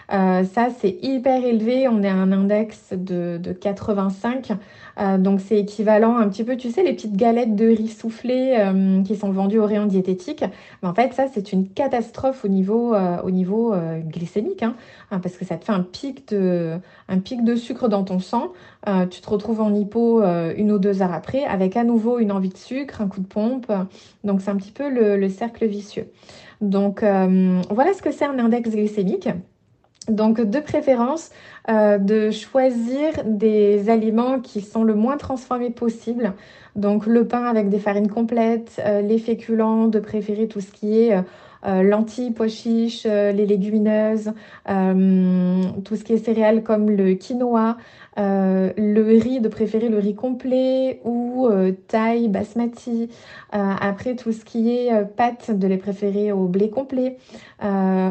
ça, 0.10 0.68
c'est 0.80 0.98
hyper 1.02 1.44
élevé. 1.44 1.88
On 1.88 2.04
est 2.04 2.10
à 2.10 2.16
un 2.16 2.32
index 2.32 2.94
de, 2.94 3.38
de 3.38 3.54
85. 3.54 4.52
Euh, 5.00 5.18
donc 5.18 5.40
c'est 5.40 5.60
équivalent 5.60 6.18
un 6.18 6.28
petit 6.30 6.44
peu, 6.44 6.58
tu 6.58 6.70
sais, 6.70 6.84
les 6.84 6.94
petites 6.94 7.16
galettes 7.16 7.56
de 7.56 7.68
riz 7.68 7.88
soufflé 7.88 8.56
euh, 8.58 9.04
qui 9.04 9.16
sont 9.16 9.32
vendues 9.32 9.60
au 9.60 9.66
rayon 9.66 9.86
diététique. 9.86 10.44
Mais 10.82 10.90
en 10.90 10.94
fait, 10.94 11.14
ça, 11.14 11.26
c'est 11.34 11.52
une 11.52 11.68
catastrophe 11.70 12.46
au 12.46 12.48
niveau, 12.48 12.94
euh, 12.94 13.22
au 13.24 13.32
niveau 13.32 13.74
glycémique, 14.06 14.64
hein, 14.64 14.76
hein, 15.12 15.20
parce 15.20 15.38
que 15.38 15.46
ça 15.46 15.58
te 15.58 15.66
fait 15.66 15.72
un 15.72 15.82
pic 15.82 16.28
de, 16.28 16.80
sucre 17.56 17.88
dans 17.90 18.04
ton 18.04 18.20
sang. 18.20 18.54
tu 19.10 19.22
te 19.22 19.30
retrouves 19.30 19.62
en 19.62 19.74
hypo 19.74 20.24
une 20.24 20.72
ou 20.72 20.80
deux 20.80 21.02
heures 21.02 21.14
après, 21.14 21.44
avec 21.44 21.78
à 21.78 21.84
nouveau 21.84 22.20
une 22.20 22.32
envie 22.32 22.50
de 22.50 22.58
sucre, 22.58 23.02
un 23.02 23.08
coup 23.08 23.20
de 23.20 23.28
pompe. 23.28 23.72
Donc 24.24 24.42
c'est 24.42 24.52
un 24.52 24.56
petit 24.56 24.72
peu 24.72 24.90
le 24.90 25.30
cercle 25.30 25.66
vicieux. 25.66 26.08
Donc 26.62 27.02
voilà 27.02 27.94
ce 27.94 28.02
que 28.02 28.12
c'est 28.12 28.26
un 28.26 28.40
index 28.40 28.70
glycémique. 28.70 29.30
Donc 30.10 30.42
de 30.42 30.60
préférence, 30.60 31.30
euh, 31.70 32.00
de 32.00 32.32
choisir 32.32 33.24
des 33.24 33.90
aliments 33.90 34.40
qui 34.40 34.62
sont 34.62 34.84
le 34.84 34.96
moins 34.96 35.18
transformés 35.18 35.70
possible. 35.70 36.34
Donc 36.76 37.06
le 37.06 37.28
pain 37.28 37.46
avec 37.46 37.70
des 37.70 37.78
farines 37.78 38.10
complètes, 38.10 38.82
euh, 38.84 39.02
les 39.02 39.20
féculents, 39.20 39.88
de 39.88 40.00
préférer 40.00 40.48
tout 40.48 40.60
ce 40.60 40.72
qui 40.72 41.00
est 41.00 41.14
euh, 41.14 41.22
lentilles, 41.64 42.32
pois 42.32 42.48
chiches, 42.48 43.06
les 43.06 43.46
légumineuses, 43.46 44.32
tout 44.66 45.96
ce 45.96 46.04
qui 46.04 46.14
est 46.14 46.24
céréales 46.24 46.64
comme 46.64 46.90
le 46.90 47.14
quinoa, 47.14 47.78
le 48.18 49.20
riz, 49.22 49.40
de 49.40 49.48
préférer 49.48 49.90
le 49.90 49.98
riz 49.98 50.16
complet 50.16 51.02
ou 51.04 51.50
taille, 51.88 52.28
basmati. 52.30 53.10
après, 53.52 54.16
tout 54.16 54.32
ce 54.32 54.44
qui 54.46 54.72
est 54.72 55.06
pâtes, 55.06 55.52
de 55.52 55.68
les 55.68 55.78
préférer 55.78 56.32
au 56.32 56.48
blé 56.48 56.70
complet 56.70 57.18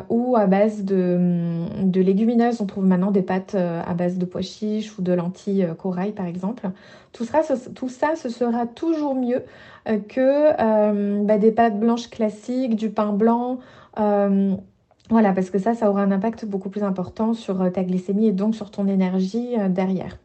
ou 0.08 0.36
à 0.36 0.46
base 0.46 0.84
de, 0.84 2.00
légumineuses. 2.00 2.60
On 2.60 2.66
trouve 2.66 2.86
maintenant 2.86 3.10
des 3.10 3.22
pâtes 3.22 3.54
à 3.54 3.94
base 3.94 4.18
de 4.18 4.24
pois 4.24 4.42
chiches 4.42 4.98
ou 4.98 5.02
de 5.02 5.12
lentilles 5.12 5.68
corail, 5.78 6.12
par 6.12 6.26
exemple. 6.26 6.70
Tout 7.12 7.26
tout 7.74 7.88
ça, 7.88 8.14
ce 8.16 8.28
sera 8.28 8.66
toujours 8.66 9.14
mieux 9.14 9.42
que 9.98 11.22
bah, 11.22 11.38
des 11.38 11.52
pâtes 11.52 11.78
blanches 11.78 12.08
classiques, 12.10 12.76
du 12.76 12.90
pain 12.90 13.12
blanc. 13.12 13.58
Voilà, 15.10 15.32
parce 15.32 15.50
que 15.50 15.58
ça, 15.58 15.74
ça 15.74 15.90
aura 15.90 16.02
un 16.02 16.12
impact 16.12 16.44
beaucoup 16.44 16.70
plus 16.70 16.84
important 16.84 17.34
sur 17.34 17.60
euh, 17.60 17.70
ta 17.70 17.82
glycémie 17.82 18.28
et 18.28 18.32
donc 18.32 18.54
sur 18.54 18.70
ton 18.70 18.86
énergie 18.86 19.56
euh, 19.58 19.68
derrière. 19.68 20.18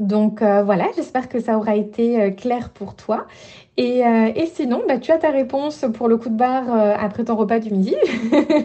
Donc 0.00 0.42
euh, 0.42 0.64
voilà, 0.64 0.86
j'espère 0.96 1.28
que 1.28 1.40
ça 1.40 1.56
aura 1.56 1.76
été 1.76 2.34
clair 2.34 2.70
pour 2.70 2.96
toi. 2.96 3.26
Et, 3.78 4.02
sinon, 4.54 4.82
bah, 4.88 4.98
tu 4.98 5.12
as 5.12 5.18
ta 5.18 5.30
réponse 5.30 5.84
pour 5.92 6.08
le 6.08 6.16
coup 6.16 6.30
de 6.30 6.34
barre 6.34 6.70
après 6.98 7.24
ton 7.24 7.36
repas 7.36 7.58
du 7.58 7.70
midi. 7.70 7.94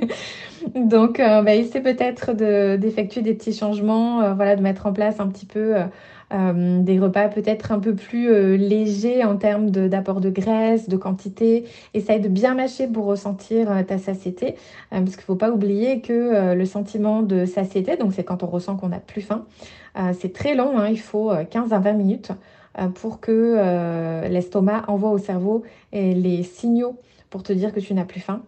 Donc, 0.75 1.17
bah, 1.17 1.53
essaie 1.53 1.81
peut-être 1.81 2.31
d'effectuer 2.77 3.21
des 3.21 3.33
petits 3.33 3.51
changements, 3.51 4.33
voilà, 4.33 4.55
de 4.55 4.61
mettre 4.61 4.85
en 4.85 4.93
place 4.93 5.19
un 5.19 5.27
petit 5.27 5.45
peu 5.45 5.75
euh, 6.33 6.81
des 6.81 6.99
repas 6.99 7.27
peut-être 7.27 7.71
un 7.71 7.79
peu 7.79 7.93
plus 7.93 8.31
euh, 8.31 8.55
légers 8.55 9.23
en 9.23 9.35
termes 9.35 9.69
d'apport 9.69 10.21
de, 10.21 10.29
graisse, 10.29 10.87
de 10.87 10.95
quantité. 10.95 11.65
Essaye 11.93 12.21
de 12.21 12.29
bien 12.29 12.53
mâcher 12.53 12.87
pour 12.87 13.05
ressentir 13.05 13.69
euh, 13.71 13.83
ta 13.83 13.97
satiété, 13.97 14.55
parce 14.89 15.11
qu'il 15.11 15.21
ne 15.21 15.25
faut 15.25 15.35
pas 15.35 15.51
oublier 15.51 16.01
que 16.01 16.53
le 16.53 16.65
sentiment 16.65 17.21
de 17.21 17.45
satiété, 17.45 17.97
donc 17.97 18.13
c'est 18.13 18.23
quand 18.23 18.43
on 18.43 18.47
ressent 18.47 18.77
qu'on 18.77 18.89
n'a 18.89 18.99
plus 18.99 19.21
faim, 19.21 19.45
c'est 20.13 20.33
très 20.33 20.55
long, 20.55 20.77
hein. 20.77 20.87
il 20.89 20.99
faut 20.99 21.31
15 21.49 21.73
à 21.73 21.79
20 21.79 21.93
minutes 21.93 22.31
pour 22.95 23.19
que 23.19 24.27
l'estomac 24.29 24.83
envoie 24.87 25.11
au 25.11 25.17
cerveau 25.17 25.63
les 25.91 26.43
signaux 26.43 26.97
pour 27.29 27.43
te 27.43 27.53
dire 27.53 27.73
que 27.73 27.79
tu 27.79 27.93
n'as 27.93 28.05
plus 28.05 28.21
faim. 28.21 28.41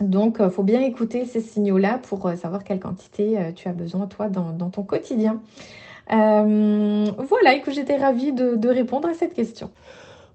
Donc, 0.00 0.38
il 0.40 0.50
faut 0.50 0.62
bien 0.62 0.80
écouter 0.80 1.24
ces 1.26 1.40
signaux-là 1.40 1.98
pour 1.98 2.30
savoir 2.36 2.64
quelle 2.64 2.80
quantité 2.80 3.52
tu 3.54 3.68
as 3.68 3.72
besoin, 3.72 4.06
toi, 4.06 4.28
dans 4.28 4.70
ton 4.70 4.82
quotidien. 4.82 5.40
Euh, 6.12 7.06
voilà, 7.28 7.54
écoute, 7.54 7.74
j'étais 7.74 7.96
ravie 7.96 8.32
de, 8.32 8.68
répondre 8.68 9.08
à 9.08 9.14
cette 9.14 9.34
question. 9.34 9.70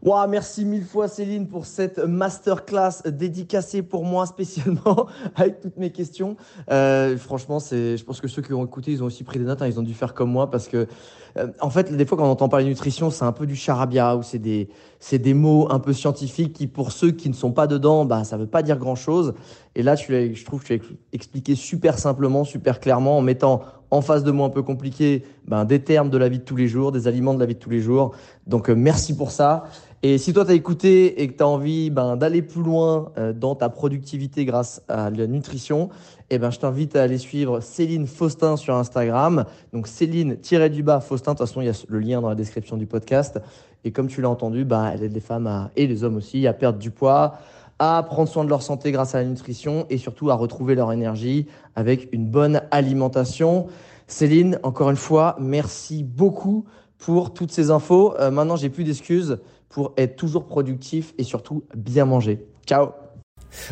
Wow, 0.01 0.29
merci 0.29 0.63
mille 0.63 0.85
fois 0.85 1.09
Céline 1.09 1.45
pour 1.45 1.65
cette 1.65 1.97
masterclass 1.97 3.03
dédicacée 3.07 3.81
pour 3.81 4.05
moi 4.05 4.25
spécialement 4.25 5.07
avec 5.35 5.59
toutes 5.59 5.75
mes 5.75 5.91
questions. 5.91 6.37
Euh, 6.71 7.17
franchement, 7.17 7.59
c'est, 7.59 7.97
je 7.97 8.05
pense 8.05 8.21
que 8.21 8.29
ceux 8.29 8.41
qui 8.41 8.53
ont 8.53 8.65
écouté, 8.65 8.93
ils 8.93 9.03
ont 9.03 9.07
aussi 9.07 9.25
pris 9.25 9.39
des 9.39 9.45
notes. 9.45 9.61
Hein, 9.61 9.67
ils 9.67 9.77
ont 9.77 9.83
dû 9.83 9.93
faire 9.93 10.13
comme 10.13 10.31
moi 10.31 10.49
parce 10.49 10.69
que, 10.69 10.87
euh, 11.35 11.47
en 11.59 11.69
fait, 11.69 11.93
des 11.93 12.05
fois 12.05 12.17
quand 12.17 12.23
on 12.23 12.31
entend 12.31 12.47
parler 12.47 12.65
nutrition, 12.65 13.09
c'est 13.09 13.25
un 13.25 13.33
peu 13.33 13.45
du 13.45 13.57
charabia 13.57 14.15
ou 14.15 14.23
c'est 14.23 14.39
des, 14.39 14.69
c'est 15.01 15.19
des 15.19 15.33
mots 15.33 15.67
un 15.69 15.79
peu 15.79 15.91
scientifiques 15.91 16.53
qui, 16.53 16.67
pour 16.67 16.93
ceux 16.93 17.11
qui 17.11 17.27
ne 17.27 17.35
sont 17.35 17.51
pas 17.51 17.67
dedans, 17.67 18.05
bah 18.05 18.23
ça 18.23 18.37
veut 18.37 18.47
pas 18.47 18.63
dire 18.63 18.77
grand 18.77 18.95
chose. 18.95 19.33
Et 19.75 19.83
là, 19.83 19.97
tu 19.97 20.33
je 20.33 20.45
trouve 20.45 20.61
que 20.61 20.67
tu 20.67 20.73
as 20.75 20.95
expliqué 21.11 21.55
super 21.55 21.99
simplement, 21.99 22.45
super 22.45 22.79
clairement 22.79 23.17
en 23.17 23.21
mettant 23.21 23.63
en 23.91 24.01
face 24.01 24.23
de 24.23 24.31
mots 24.31 24.43
un 24.43 24.49
peu 24.49 24.63
compliqués, 24.63 25.23
ben, 25.47 25.65
des 25.65 25.79
termes 25.79 26.09
de 26.09 26.17
la 26.17 26.29
vie 26.29 26.39
de 26.39 26.43
tous 26.43 26.55
les 26.55 26.67
jours, 26.67 26.91
des 26.91 27.07
aliments 27.07 27.33
de 27.33 27.39
la 27.39 27.45
vie 27.45 27.55
de 27.55 27.59
tous 27.59 27.69
les 27.69 27.81
jours. 27.81 28.11
Donc, 28.47 28.69
euh, 28.69 28.75
merci 28.75 29.15
pour 29.15 29.31
ça. 29.31 29.63
Et 30.01 30.17
si 30.17 30.31
toi, 30.31 30.45
tu 30.45 30.51
as 30.51 30.53
écouté 30.53 31.21
et 31.21 31.27
que 31.27 31.35
tu 31.35 31.43
as 31.43 31.47
envie 31.47 31.89
ben, 31.89 32.15
d'aller 32.15 32.41
plus 32.41 32.63
loin 32.63 33.11
euh, 33.17 33.33
dans 33.33 33.55
ta 33.55 33.67
productivité 33.69 34.45
grâce 34.45 34.81
à 34.87 35.09
la 35.09 35.27
nutrition, 35.27 35.89
eh 36.29 36.37
ben, 36.37 36.51
je 36.51 36.59
t'invite 36.59 36.95
à 36.95 37.03
aller 37.03 37.17
suivre 37.17 37.59
Céline 37.59 38.07
Faustin 38.07 38.55
sur 38.55 38.75
Instagram. 38.75 39.45
Donc, 39.73 39.87
Céline-du-bas 39.87 41.01
Faustin. 41.01 41.33
De 41.33 41.37
toute 41.37 41.47
façon, 41.47 41.61
il 41.61 41.65
y 41.65 41.69
a 41.69 41.83
le 41.89 41.99
lien 41.99 42.21
dans 42.21 42.29
la 42.29 42.35
description 42.35 42.77
du 42.77 42.85
podcast. 42.85 43.39
Et 43.83 43.91
comme 43.91 44.07
tu 44.07 44.21
l'as 44.21 44.29
entendu, 44.29 44.65
ben, 44.65 44.91
elle 44.93 45.03
aide 45.03 45.13
les 45.13 45.19
femmes 45.19 45.69
et 45.75 45.87
les 45.87 46.03
hommes 46.03 46.17
aussi 46.17 46.47
à 46.47 46.53
perdre 46.53 46.79
du 46.79 46.91
poids, 46.91 47.33
à 47.79 48.03
prendre 48.03 48.29
soin 48.29 48.43
de 48.43 48.49
leur 48.49 48.61
santé 48.61 48.91
grâce 48.91 49.15
à 49.15 49.19
la 49.19 49.25
nutrition 49.25 49.85
et 49.89 49.97
surtout 49.97 50.29
à 50.29 50.35
retrouver 50.35 50.75
leur 50.75 50.91
énergie 50.91 51.47
avec 51.75 52.09
une 52.11 52.25
bonne 52.25 52.61
alimentation. 52.71 53.67
Céline, 54.07 54.59
encore 54.63 54.89
une 54.89 54.95
fois, 54.95 55.35
merci 55.39 56.03
beaucoup 56.03 56.65
pour 56.97 57.33
toutes 57.33 57.51
ces 57.51 57.71
infos. 57.71 58.15
Euh, 58.19 58.29
maintenant, 58.29 58.55
j'ai 58.55 58.69
plus 58.69 58.83
d'excuses 58.83 59.39
pour 59.69 59.93
être 59.97 60.15
toujours 60.15 60.45
productif 60.45 61.13
et 61.17 61.23
surtout 61.23 61.63
bien 61.75 62.05
manger. 62.05 62.45
Ciao 62.65 62.89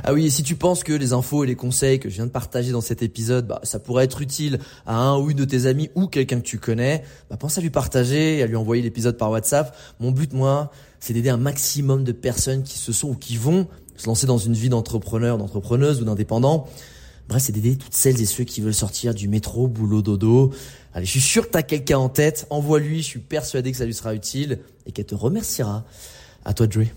ah 0.03 0.13
oui, 0.13 0.25
et 0.25 0.29
si 0.29 0.43
tu 0.43 0.55
penses 0.55 0.83
que 0.83 0.93
les 0.93 1.13
infos 1.13 1.43
et 1.43 1.47
les 1.47 1.55
conseils 1.55 1.99
que 1.99 2.09
je 2.09 2.15
viens 2.15 2.25
de 2.25 2.31
partager 2.31 2.71
dans 2.71 2.81
cet 2.81 3.03
épisode, 3.03 3.47
bah, 3.47 3.59
ça 3.63 3.79
pourrait 3.79 4.05
être 4.05 4.21
utile 4.21 4.59
à 4.85 4.97
un 4.97 5.19
ou 5.19 5.29
une 5.29 5.37
de 5.37 5.45
tes 5.45 5.65
amis 5.65 5.89
ou 5.95 6.07
quelqu'un 6.07 6.39
que 6.39 6.45
tu 6.45 6.57
connais, 6.57 7.03
bah, 7.29 7.37
pense 7.37 7.57
à 7.57 7.61
lui 7.61 7.69
partager 7.69 8.37
et 8.37 8.43
à 8.43 8.47
lui 8.47 8.55
envoyer 8.55 8.81
l'épisode 8.81 9.17
par 9.17 9.29
WhatsApp. 9.29 9.75
Mon 9.99 10.11
but, 10.11 10.33
moi, 10.33 10.71
c'est 10.99 11.13
d'aider 11.13 11.29
un 11.29 11.37
maximum 11.37 12.03
de 12.03 12.11
personnes 12.11 12.63
qui 12.63 12.77
se 12.79 12.91
sont 12.91 13.09
ou 13.09 13.15
qui 13.15 13.37
vont 13.37 13.67
se 13.97 14.07
lancer 14.07 14.27
dans 14.27 14.37
une 14.37 14.53
vie 14.53 14.69
d'entrepreneur, 14.69 15.37
d'entrepreneuse 15.37 16.01
ou 16.01 16.05
d'indépendant. 16.05 16.67
Bref, 17.27 17.43
c'est 17.43 17.51
d'aider 17.51 17.75
toutes 17.75 17.93
celles 17.93 18.21
et 18.21 18.25
ceux 18.25 18.45
qui 18.45 18.61
veulent 18.61 18.73
sortir 18.73 19.13
du 19.13 19.27
métro, 19.27 19.67
boulot, 19.67 20.01
dodo. 20.01 20.53
Allez, 20.93 21.05
je 21.05 21.11
suis 21.11 21.21
sûr 21.21 21.47
que 21.47 21.51
tu 21.51 21.57
as 21.57 21.63
quelqu'un 21.63 21.97
en 21.97 22.09
tête. 22.09 22.47
Envoie-lui, 22.49 23.01
je 23.01 23.07
suis 23.07 23.19
persuadé 23.19 23.71
que 23.71 23.77
ça 23.77 23.85
lui 23.85 23.93
sera 23.93 24.13
utile 24.13 24.59
et 24.85 24.91
qu'elle 24.91 25.05
te 25.05 25.15
remerciera. 25.15 25.83
À 26.45 26.53
toi 26.53 26.67
jouer. 26.69 26.89